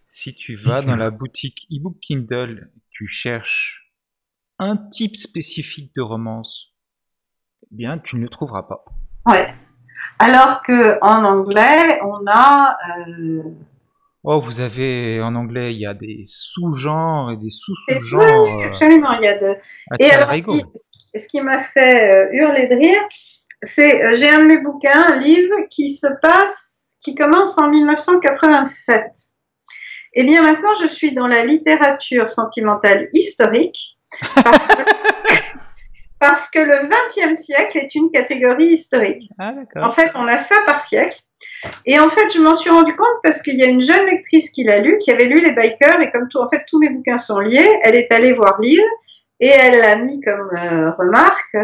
Si 0.07 0.33
tu 0.33 0.55
vas 0.55 0.81
dans 0.81 0.95
la 0.95 1.11
boutique 1.11 1.67
ebook 1.71 1.99
Kindle, 1.99 2.71
tu 2.89 3.07
cherches 3.07 3.91
un 4.57 4.77
type 4.77 5.15
spécifique 5.15 5.93
de 5.95 6.01
romance, 6.01 6.73
eh 7.63 7.75
bien, 7.75 7.99
tu 7.99 8.15
ne 8.15 8.21
le 8.21 8.29
trouveras 8.29 8.63
pas. 8.63 8.83
Ouais. 9.27 9.53
Alors 10.17 10.63
que 10.63 10.97
en 11.03 11.23
anglais, 11.23 11.99
on 12.01 12.25
a. 12.27 12.77
Euh, 13.07 13.43
oh, 14.25 14.39
vous 14.39 14.61
avez 14.61 15.21
en 15.21 15.35
anglais, 15.35 15.73
il 15.73 15.79
y 15.79 15.85
a 15.85 15.93
des 15.93 16.23
sous-genres 16.25 17.31
et 17.31 17.37
des 17.37 17.49
sous-sous-genres. 17.49 18.57
Oui, 18.57 18.63
absolument, 18.63 19.13
il 19.19 19.25
y 19.25 19.27
a 19.27 19.37
de. 19.37 19.55
Et 19.99 20.11
alors, 20.11 20.31
ce 20.33 21.27
qui 21.27 21.41
m'a 21.41 21.63
fait 21.63 22.11
euh, 22.11 22.29
hurler 22.33 22.67
de 22.67 22.75
rire, 22.75 23.01
c'est 23.61 24.03
euh, 24.03 24.15
j'ai 24.15 24.29
un 24.29 24.41
de 24.41 24.47
mes 24.47 24.61
bouquins, 24.61 25.13
un 25.13 25.19
livre 25.19 25.55
qui 25.69 25.95
se 25.95 26.07
passe, 26.21 26.95
qui 27.03 27.15
commence 27.15 27.57
en 27.57 27.69
1987. 27.69 29.03
Eh 30.17 30.23
bien 30.23 30.43
maintenant, 30.43 30.73
je 30.81 30.87
suis 30.87 31.13
dans 31.13 31.27
la 31.27 31.45
littérature 31.45 32.29
sentimentale 32.29 33.07
historique 33.13 33.97
parce 36.19 36.49
que, 36.49 36.59
le 36.59 36.87
XXe 36.87 37.41
siècle 37.41 37.77
est 37.77 37.95
une 37.95 38.11
catégorie 38.11 38.67
historique. 38.67 39.29
Ah, 39.37 39.53
en 39.81 39.91
fait, 39.91 40.11
on 40.15 40.27
a 40.27 40.37
ça 40.37 40.55
par 40.65 40.85
siècle. 40.85 41.21
Et 41.85 41.99
en 41.99 42.09
fait, 42.09 42.29
je 42.33 42.39
m'en 42.39 42.53
suis 42.53 42.69
rendu 42.69 42.95
compte 42.95 43.17
parce 43.23 43.41
qu'il 43.41 43.57
y 43.57 43.63
a 43.63 43.67
une 43.67 43.81
jeune 43.81 44.05
lectrice 44.05 44.49
qui 44.49 44.63
l'a 44.63 44.79
lu, 44.79 44.97
qui 44.97 45.11
avait 45.11 45.25
lu 45.25 45.43
les 45.43 45.51
bikers, 45.51 46.01
et 46.01 46.11
comme 46.11 46.27
tout, 46.29 46.39
en 46.39 46.49
fait, 46.49 46.63
tous 46.67 46.79
mes 46.79 46.89
bouquins 46.89 47.17
sont 47.17 47.39
liés, 47.39 47.79
elle 47.83 47.95
est 47.95 48.11
allée 48.11 48.33
voir 48.33 48.59
lire 48.61 48.83
et 49.39 49.49
elle 49.49 49.81
l'a 49.81 49.97
mis 49.97 50.21
comme 50.21 50.49
euh, 50.53 50.91
remarque. 50.91 51.57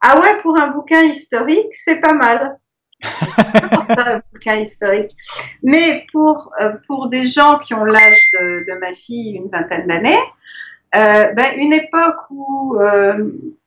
Ah 0.00 0.20
ouais, 0.20 0.40
pour 0.42 0.58
un 0.58 0.68
bouquin 0.68 1.02
historique, 1.02 1.74
c'est 1.84 2.00
pas 2.00 2.14
mal. 2.14 2.58
un 3.04 4.22
bouquin 4.32 4.56
historique. 4.56 5.14
Mais 5.62 6.06
pour, 6.12 6.52
euh, 6.60 6.72
pour 6.86 7.08
des 7.08 7.26
gens 7.26 7.58
qui 7.58 7.74
ont 7.74 7.84
l'âge 7.84 8.20
de, 8.32 8.72
de, 8.72 8.78
ma 8.80 8.92
fille, 8.94 9.36
une 9.36 9.48
vingtaine 9.50 9.86
d'années, 9.86 10.18
euh, 10.94 11.32
ben, 11.32 11.54
une 11.56 11.72
époque 11.72 12.16
où... 12.30 12.76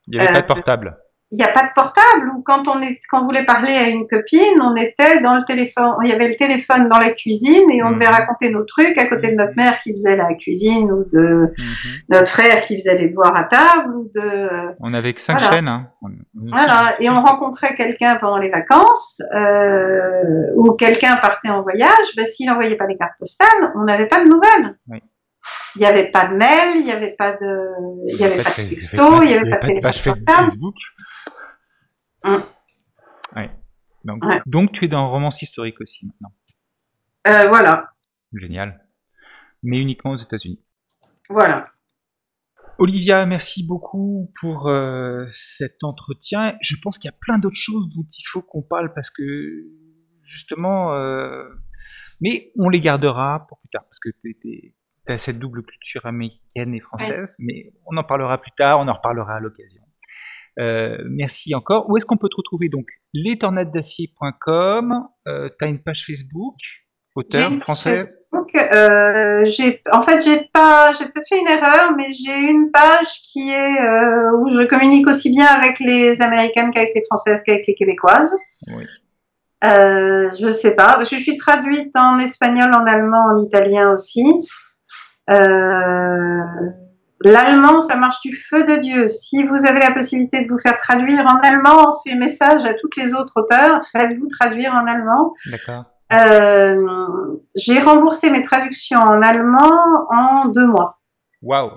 Il 0.07 0.19
n'y 0.19 0.19
avait 0.19 0.33
pas 0.33 0.41
de 0.41 0.47
portable. 0.47 0.97
Il 1.33 1.37
n'y 1.37 1.43
a 1.43 1.47
pas 1.47 1.63
de 1.63 1.69
portable 1.73 2.29
ou 2.35 2.41
quand 2.43 2.67
on 2.67 2.81
est 2.81 2.99
quand 3.09 3.21
on 3.21 3.25
voulait 3.25 3.45
parler 3.45 3.71
à 3.73 3.87
une 3.87 4.05
copine, 4.07 4.59
on 4.61 4.75
était 4.75 5.21
dans 5.21 5.35
le 5.35 5.43
téléphone, 5.45 5.93
il 6.03 6.09
y 6.09 6.13
avait 6.13 6.27
le 6.27 6.35
téléphone 6.35 6.89
dans 6.89 6.97
la 6.99 7.11
cuisine 7.11 7.71
et 7.71 7.81
on 7.83 7.91
devait 7.91 8.07
Mhm. 8.07 8.13
raconter 8.13 8.49
nos 8.51 8.63
trucs 8.65 8.97
à 8.97 9.05
côté 9.07 9.29
de 9.31 9.35
notre 9.35 9.53
mère 9.55 9.79
qui 9.81 9.91
faisait 9.91 10.17
la 10.17 10.33
cuisine 10.33 10.91
ou 10.91 11.05
de 11.11 11.53
Mhm. 11.57 11.93
notre 12.09 12.27
frère 12.29 12.63
qui 12.65 12.77
faisait 12.77 12.97
les 12.97 13.07
devoirs 13.07 13.35
à 13.35 13.43
table 13.45 13.95
ou 13.95 14.11
de 14.13 14.73
On 14.81 14.93
avait 14.93 15.13
que 15.13 15.21
cinq 15.21 15.39
Voilà. 15.39 15.51
chaînes. 15.55 15.67
Hein. 15.69 15.87
Voilà 16.35 16.95
et 16.99 17.09
on 17.09 17.21
rencontrait 17.21 17.75
quelqu'un 17.75 18.17
pendant 18.17 18.37
les 18.37 18.49
vacances 18.49 19.21
euh, 19.33 20.47
ou 20.57 20.73
quelqu'un 20.75 21.15
partait 21.17 21.49
en 21.49 21.61
voyage, 21.61 22.07
ben, 22.17 22.25
s'il 22.25 22.47
n'envoyait 22.47 22.75
pas 22.75 22.87
des 22.87 22.97
cartes 22.97 23.13
postales, 23.19 23.71
on 23.75 23.83
n'avait 23.83 24.07
pas 24.07 24.21
de 24.23 24.27
nouvelles. 24.29 24.75
Oui. 24.89 24.99
Il 25.75 25.79
n'y 25.79 25.85
avait 25.85 26.11
pas 26.11 26.27
de 26.27 26.35
mail, 26.35 26.75
il 26.77 26.83
n'y 26.83 26.91
avait 26.91 27.15
pas 27.17 27.31
de, 27.31 27.69
il 28.09 28.15
y 28.15 28.23
avait 28.23 28.43
pas 28.43 28.49
de 28.49 28.55
texto, 28.69 29.21
il 29.23 29.27
n'y 29.27 29.33
avait 29.33 29.49
pas 29.49 29.57
de 29.57 29.79
page 29.81 30.01
téléphone 30.03 30.23
portable. 30.25 30.47
Facebook. 30.49 30.75
Ouais. 32.23 33.51
Donc, 34.03 34.23
Ouais. 34.25 34.41
donc 34.45 34.71
tu 34.71 34.85
es 34.85 34.87
dans 34.87 35.09
romance 35.09 35.41
historique 35.41 35.79
aussi 35.81 36.05
maintenant. 36.07 36.33
Euh, 37.27 37.47
voilà, 37.49 37.91
Génial. 38.33 38.83
Mais 39.63 39.79
uniquement 39.79 40.11
aux 40.11 40.17
États-Unis. 40.17 40.59
voilà. 41.29 41.65
Olivia, 42.79 43.27
merci 43.27 43.63
beaucoup 43.63 44.31
pour 44.39 44.67
euh, 44.67 45.25
cet 45.29 45.83
entretien. 45.83 46.57
Je 46.61 46.75
pense 46.81 46.97
qu'il 46.97 47.11
y 47.11 47.13
a 47.13 47.17
plein 47.19 47.37
d'autres 47.37 47.55
choses 47.59 47.87
dont 47.89 48.05
il 48.17 48.23
faut 48.23 48.41
qu'on 48.41 48.63
parle 48.63 48.91
parce 48.95 49.11
que 49.11 49.23
justement, 50.23 50.93
euh, 50.93 51.47
mais 52.21 52.51
on 52.57 52.69
les 52.69 52.81
gardera 52.81 53.45
pour 53.47 53.59
plus 53.59 53.69
tard 53.69 53.83
parce 53.83 53.99
que 53.99 54.09
tu 54.23 54.73
as 55.07 55.17
cette 55.19 55.37
double 55.37 55.63
culture 55.63 56.05
américaine 56.07 56.73
et 56.73 56.79
française, 56.79 57.35
mais 57.37 57.71
on 57.85 57.97
en 57.97 58.03
parlera 58.03 58.39
plus 58.39 58.51
tard, 58.57 58.79
on 58.79 58.87
en 58.87 58.93
reparlera 58.93 59.35
à 59.35 59.39
l'occasion. 59.39 59.83
Euh, 60.59 60.97
merci 61.09 61.55
encore. 61.55 61.89
Où 61.89 61.97
est-ce 61.97 62.05
qu'on 62.05 62.17
peut 62.17 62.29
te 62.29 62.35
retrouver 62.37 62.69
donc? 62.69 62.87
lestornadedacier.com, 63.13 65.07
euh, 65.27 65.49
tu 65.57 65.65
as 65.65 65.67
une 65.67 65.81
page 65.81 66.05
Facebook, 66.05 66.55
auteur 67.15 67.51
française. 67.55 68.19
Donc, 68.33 68.53
euh, 68.55 69.45
j'ai, 69.45 69.81
en 69.91 70.01
fait, 70.01 70.23
j'ai 70.23 70.49
pas, 70.53 70.93
j'ai 70.93 71.05
peut-être 71.05 71.27
fait 71.27 71.39
une 71.39 71.47
erreur, 71.47 71.93
mais 71.97 72.13
j'ai 72.13 72.37
une 72.37 72.71
page 72.71 73.21
qui 73.31 73.49
est 73.49 73.81
euh, 73.81 74.37
où 74.37 74.49
je 74.49 74.65
communique 74.65 75.07
aussi 75.07 75.29
bien 75.29 75.45
avec 75.45 75.79
les 75.79 76.21
Américaines 76.21 76.71
qu'avec 76.71 76.93
les 76.95 77.03
Françaises 77.09 77.43
qu'avec 77.45 77.65
les 77.67 77.75
Québécoises. 77.75 78.33
Oui. 78.67 78.85
Euh, 79.63 80.31
je 80.39 80.51
sais 80.51 80.75
pas, 80.75 80.95
parce 80.95 81.09
que 81.09 81.17
je 81.17 81.21
suis 81.21 81.37
traduite 81.37 81.95
en 81.95 82.17
espagnol, 82.19 82.71
en 82.73 82.85
allemand, 82.85 83.25
en 83.31 83.37
italien 83.37 83.93
aussi. 83.93 84.25
Euh, 85.29 86.41
L'allemand, 87.23 87.81
ça 87.81 87.95
marche 87.95 88.21
du 88.21 88.35
feu 88.35 88.63
de 88.63 88.77
Dieu. 88.77 89.09
Si 89.09 89.43
vous 89.43 89.65
avez 89.65 89.79
la 89.79 89.91
possibilité 89.91 90.43
de 90.43 90.49
vous 90.49 90.57
faire 90.57 90.77
traduire 90.77 91.25
en 91.25 91.37
allemand 91.39 91.93
ces 91.93 92.15
messages 92.15 92.65
à 92.65 92.73
toutes 92.73 92.95
les 92.95 93.13
autres 93.13 93.33
auteurs, 93.35 93.85
faites-vous 93.91 94.27
traduire 94.27 94.73
en 94.73 94.87
allemand. 94.87 95.33
D'accord. 95.45 95.85
Euh, 96.13 96.75
j'ai 97.55 97.79
remboursé 97.79 98.29
mes 98.29 98.43
traductions 98.43 98.99
en 98.99 99.21
allemand 99.21 100.07
en 100.09 100.45
deux 100.47 100.65
mois. 100.65 100.99
Waouh. 101.41 101.71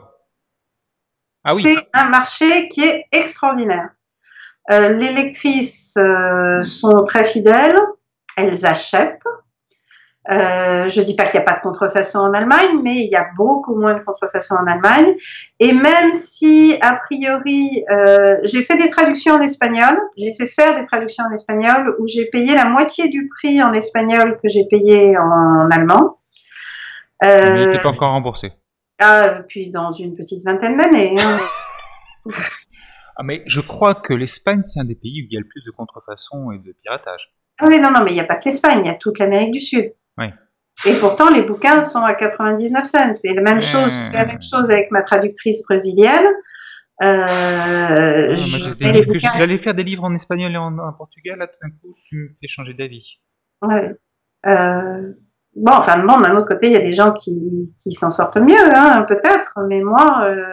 Ah 1.45 1.55
oui. 1.55 1.63
C'est 1.63 1.91
un 1.93 2.09
marché 2.09 2.69
qui 2.69 2.83
est 2.83 3.05
extraordinaire. 3.13 3.91
Euh, 4.71 4.95
les 4.95 5.13
lectrices 5.13 5.95
euh, 5.99 6.63
sont 6.63 7.05
très 7.05 7.25
fidèles, 7.25 7.79
elles 8.37 8.65
achètent. 8.65 9.27
Euh, 10.31 10.89
je 10.89 11.03
dis 11.03 11.15
pas 11.15 11.25
qu'il 11.27 11.39
n'y 11.39 11.45
a 11.47 11.51
pas 11.53 11.59
de 11.59 11.63
contrefaçon 11.63 12.19
en 12.19 12.33
Allemagne, 12.33 12.81
mais 12.83 12.95
il 13.05 13.11
y 13.11 13.15
a 13.17 13.27
beaucoup 13.37 13.75
moins 13.79 13.93
de 13.99 14.03
contrefaçon 14.03 14.55
en 14.55 14.67
Allemagne. 14.67 15.15
Et 15.61 15.73
même 15.73 16.15
si, 16.15 16.77
a 16.81 16.97
priori, 16.97 17.85
euh, 17.91 18.39
j'ai 18.45 18.63
fait 18.63 18.79
des 18.79 18.89
traductions 18.89 19.35
en 19.35 19.41
espagnol, 19.43 19.99
j'ai 20.17 20.35
fait 20.35 20.47
faire 20.47 20.81
des 20.81 20.87
traductions 20.87 21.25
en 21.25 21.33
espagnol 21.33 21.95
où 21.99 22.07
j'ai 22.07 22.25
payé 22.27 22.55
la 22.55 22.65
moitié 22.65 23.09
du 23.09 23.29
prix 23.29 23.63
en 23.63 23.73
espagnol 23.75 24.39
que 24.43 24.49
j'ai 24.49 24.65
payé 24.71 25.17
en 25.19 25.69
allemand. 25.71 26.19
Mais 27.23 27.29
Euh, 27.29 27.73
t'es 27.73 27.79
pas 27.83 27.91
encore 27.91 28.11
remboursé. 28.13 28.53
ah, 29.01 29.41
puis 29.49 29.71
dans 29.71 29.93
une 29.93 30.15
petite 30.15 30.43
vingtaine 30.45 30.77
d'années. 30.77 31.17
hein. 31.19 31.39
Ah, 33.17 33.23
mais 33.23 33.45
je 33.47 33.61
crois 33.61 33.95
que 33.95 34.13
l'Espagne, 34.13 34.63
c'est 34.63 34.81
un 34.81 34.85
des 34.85 34.97
pays 34.97 35.23
où 35.23 35.27
il 35.31 35.35
y 35.35 35.37
a 35.37 35.41
le 35.41 35.47
plus 35.47 35.63
de 35.65 35.71
contrefaçon 35.71 36.51
et 36.51 36.59
de 36.59 36.73
piratage. 36.83 37.33
Ah 37.61 37.67
oui, 37.69 37.79
non, 37.79 37.93
non, 37.93 38.01
mais 38.03 38.11
il 38.11 38.15
n'y 38.15 38.21
a 38.21 38.25
pas 38.25 38.35
que 38.35 38.47
l'Espagne, 38.49 38.81
il 38.85 38.87
y 38.89 38.91
a 38.91 38.95
toute 38.97 39.21
l'Amérique 39.21 39.53
du 39.53 39.61
Sud. 39.61 39.93
Oui. 40.19 40.27
Et 40.87 40.95
pourtant, 40.95 41.31
les 41.31 41.43
bouquins 41.43 41.83
sont 41.83 42.03
à 42.03 42.15
99 42.15 42.85
cents. 42.87 43.15
C'est 43.15 43.33
la 43.35 43.43
même 43.43 43.63
chose, 43.63 43.93
c'est 43.93 44.17
la 44.17 44.27
même 44.27 44.43
chose 44.43 44.71
avec 44.71 44.91
ma 44.91 45.03
traductrice 45.03 45.63
brésilienne. 45.63 46.27
Euh, 47.03 48.37
j'allais 48.37 49.57
faire 49.57 49.75
des 49.75 49.83
livres 49.83 50.05
en 50.05 50.15
espagnol 50.15 50.53
et 50.53 50.57
en, 50.57 50.79
en 50.79 50.93
portugais. 50.93 51.35
Là, 51.37 51.47
tout 51.47 51.57
d'un 51.63 51.71
coup, 51.71 51.95
tu 52.09 52.17
me 52.17 52.35
fais 52.41 52.49
changer 52.49 52.75
d'avis. 52.75 53.19
Ouais. 53.63 53.95
Euh, 54.47 55.13
bon, 55.57 55.73
enfin, 55.73 56.05
bon, 56.05 56.21
d'un 56.21 56.37
autre 56.37 56.49
côté, 56.49 56.67
il 56.67 56.73
y 56.73 56.77
a 56.77 56.81
des 56.81 56.93
gens 56.93 57.13
qui, 57.13 57.75
qui 57.83 57.93
s'en 57.93 58.11
sortent 58.11 58.37
mieux, 58.37 58.75
hein, 58.75 59.05
peut-être, 59.09 59.59
mais 59.69 59.81
moi, 59.81 60.25
euh, 60.27 60.45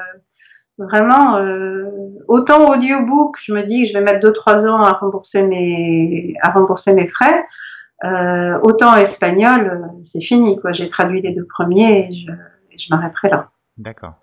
vraiment, 0.78 1.38
euh, 1.38 1.86
autant 2.28 2.70
audiobook, 2.70 3.38
je 3.42 3.54
me 3.54 3.64
dis 3.64 3.84
que 3.84 3.90
je 3.90 3.94
vais 3.94 4.04
mettre 4.04 4.26
2-3 4.26 4.68
ans 4.68 4.82
à 4.82 4.94
rembourser 4.94 5.46
mes, 5.48 6.36
à 6.42 6.52
rembourser 6.52 6.94
mes 6.94 7.08
frais, 7.08 7.46
euh, 8.04 8.60
autant 8.64 8.96
espagnol, 8.96 9.92
c'est 10.04 10.22
fini, 10.22 10.60
quoi. 10.60 10.72
J'ai 10.72 10.90
traduit 10.90 11.22
les 11.22 11.34
deux 11.34 11.46
premiers 11.46 12.10
et 12.10 12.78
je, 12.78 12.88
m'arrêterai 12.90 13.30
là. 13.30 13.52
D'accord. 13.78 14.16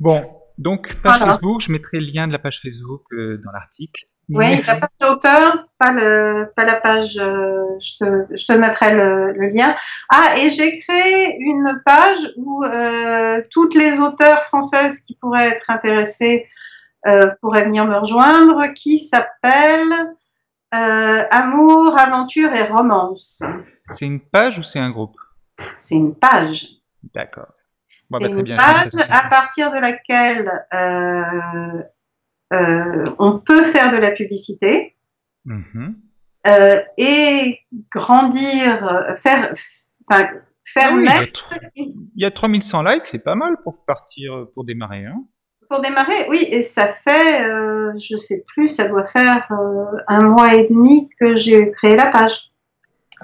Bon, 0.00 0.24
donc, 0.58 0.94
page 1.02 1.18
Voilà. 1.18 1.32
Facebook, 1.32 1.60
je 1.60 1.70
mettrai 1.70 2.00
le 2.00 2.06
lien 2.12 2.26
de 2.26 2.32
la 2.32 2.38
page 2.38 2.60
Facebook 2.60 3.02
euh, 3.12 3.40
dans 3.44 3.52
l'article. 3.52 4.04
Oui, 4.28 4.46
Merci. 4.48 4.66
la 4.66 4.74
page 4.74 4.88
d'auteur, 5.00 5.68
pas, 5.78 5.92
le, 5.92 6.52
pas 6.56 6.64
la 6.64 6.80
page, 6.80 7.16
euh, 7.18 7.62
je, 7.80 8.04
te, 8.04 8.36
je 8.36 8.46
te 8.46 8.52
mettrai 8.54 8.94
le, 8.94 9.32
le 9.32 9.48
lien. 9.48 9.76
Ah, 10.08 10.34
et 10.36 10.50
j'ai 10.50 10.80
créé 10.80 11.36
une 11.38 11.80
page 11.84 12.32
où 12.36 12.64
euh, 12.64 13.40
toutes 13.52 13.74
les 13.74 14.00
auteurs 14.00 14.42
françaises 14.42 14.98
qui 15.00 15.14
pourraient 15.14 15.50
être 15.50 15.70
intéressées 15.70 16.46
pourraient 17.40 17.66
venir 17.66 17.86
me 17.86 17.98
rejoindre, 17.98 18.72
qui 18.74 18.98
s'appelle 18.98 20.16
euh, 20.76 21.24
Amour, 21.30 21.98
Aventure 21.98 22.52
et 22.52 22.64
Romance. 22.64 23.42
C'est 23.86 24.06
une 24.06 24.20
page 24.20 24.58
ou 24.58 24.62
c'est 24.62 24.78
un 24.78 24.90
groupe? 24.90 25.16
C'est 25.80 25.94
une 25.94 26.14
page. 26.14 26.66
D'accord. 27.14 27.52
Bon, 28.10 28.18
C'est 28.18 28.24
bah, 28.24 28.30
très 28.30 28.38
une 28.38 28.44
bien. 28.44 28.56
page 28.56 28.90
à 29.10 29.28
partir 29.28 29.72
de 29.72 29.78
laquelle 29.78 30.64
euh, 30.74 31.82
euh, 32.52 33.04
on 33.18 33.38
peut 33.38 33.64
faire 33.64 33.90
de 33.92 33.96
la 33.96 34.10
publicité. 34.12 34.96
Mhm. 35.44 35.96
et 36.98 37.60
grandir, 37.90 39.16
faire, 39.18 39.52
faire 40.64 40.90
Ah 40.90 40.94
oui, 40.94 41.02
il 41.02 41.04
y 41.04 41.08
a 41.08 41.20
naître 41.20 41.48
tr- 41.50 41.70
il 41.76 42.22
y 42.22 42.24
a 42.24 42.30
3100 42.30 42.82
likes, 42.82 43.06
c'est 43.06 43.22
pas 43.22 43.34
mal 43.36 43.56
pour 43.62 43.84
partir, 43.84 44.46
pour 44.54 44.64
démarrer. 44.64 45.04
Hein 45.06 45.24
pour 45.68 45.80
démarrer. 45.80 46.26
Oui, 46.28 46.46
et 46.50 46.62
ça 46.62 46.88
fait, 46.88 47.48
euh, 47.48 47.92
je 47.98 48.16
sais 48.16 48.44
plus, 48.46 48.68
ça 48.68 48.88
doit 48.88 49.06
faire 49.06 49.46
euh, 49.52 49.98
un 50.08 50.22
mois 50.22 50.54
et 50.54 50.68
demi 50.68 51.08
que 51.20 51.36
j'ai 51.36 51.70
créé 51.72 51.96
la 51.96 52.10
page. 52.10 52.50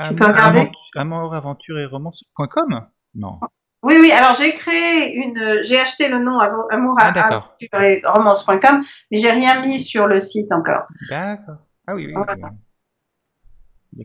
Tu 0.08 0.14
peux 0.14 0.24
regarder. 0.26 0.70
Amour, 0.96 1.34
aventure 1.34 1.78
et 1.78 1.84
romance.com 1.86 2.86
Non. 3.14 3.38
Oui, 3.82 3.96
oui. 4.00 4.10
Alors 4.12 4.34
j'ai 4.34 4.52
créé 4.54 5.12
une, 5.14 5.58
j'ai 5.64 5.78
acheté 5.78 6.08
le 6.08 6.18
nom 6.18 6.38
Amo- 6.38 6.66
Amour 6.70 6.96
Ah. 6.98 7.08
Aventure 7.08 7.82
et 7.82 8.00
Romance.com, 8.04 8.84
mais 9.10 9.18
j'ai 9.18 9.30
rien 9.30 9.60
mis 9.60 9.80
sur 9.80 10.06
le 10.06 10.20
site 10.20 10.50
encore. 10.52 10.84
D'accord. 11.10 11.56
Ah 11.86 11.94
oui, 11.94 12.06
oui. 12.06 12.12
Voilà. 12.14 12.34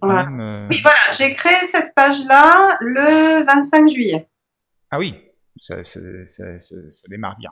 quand 0.02 0.08
Voilà. 0.08 0.26
même. 0.26 0.40
euh, 0.42 0.68
Oui, 0.70 0.80
voilà. 0.82 0.98
J'ai 1.18 1.34
créé 1.34 1.60
cette 1.72 1.94
page-là 1.96 2.78
le 2.82 3.46
25 3.46 3.88
juillet. 3.88 4.28
Ah 4.92 4.98
oui, 5.00 5.16
ça, 5.60 5.84
ça- 5.84 6.00
ça- 6.26 6.60
ça 6.60 7.08
démarre 7.08 7.38
bien. 7.38 7.52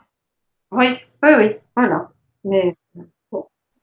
Oui, 0.71 0.87
oui, 1.23 1.29
oui. 1.37 1.55
Voilà. 1.75 2.09
Mais 2.43 2.75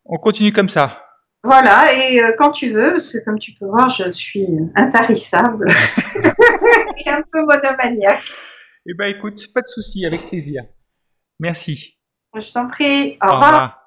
On 0.04 0.18
continue 0.18 0.52
comme 0.52 0.68
ça. 0.68 1.06
Voilà, 1.44 1.92
et 1.92 2.20
euh, 2.20 2.32
quand 2.38 2.52
tu 2.52 2.72
veux, 2.72 2.92
parce 2.92 3.12
que 3.12 3.18
comme 3.24 3.38
tu 3.38 3.52
peux 3.58 3.66
voir, 3.66 3.90
je 3.90 4.08
suis 4.10 4.46
intarissable 4.76 5.68
et 7.04 7.08
un 7.10 7.22
peu 7.32 7.40
monomaniaque. 7.44 8.22
Eh 8.86 8.94
ben 8.94 9.06
écoute, 9.06 9.52
pas 9.52 9.60
de 9.60 9.66
souci, 9.66 10.06
avec 10.06 10.28
plaisir. 10.28 10.62
Merci. 11.40 11.98
Je 12.38 12.52
t'en 12.52 12.68
prie, 12.68 13.18
au 13.20 13.26
Au 13.26 13.32
revoir. 13.32 13.44
revoir. 13.50 13.81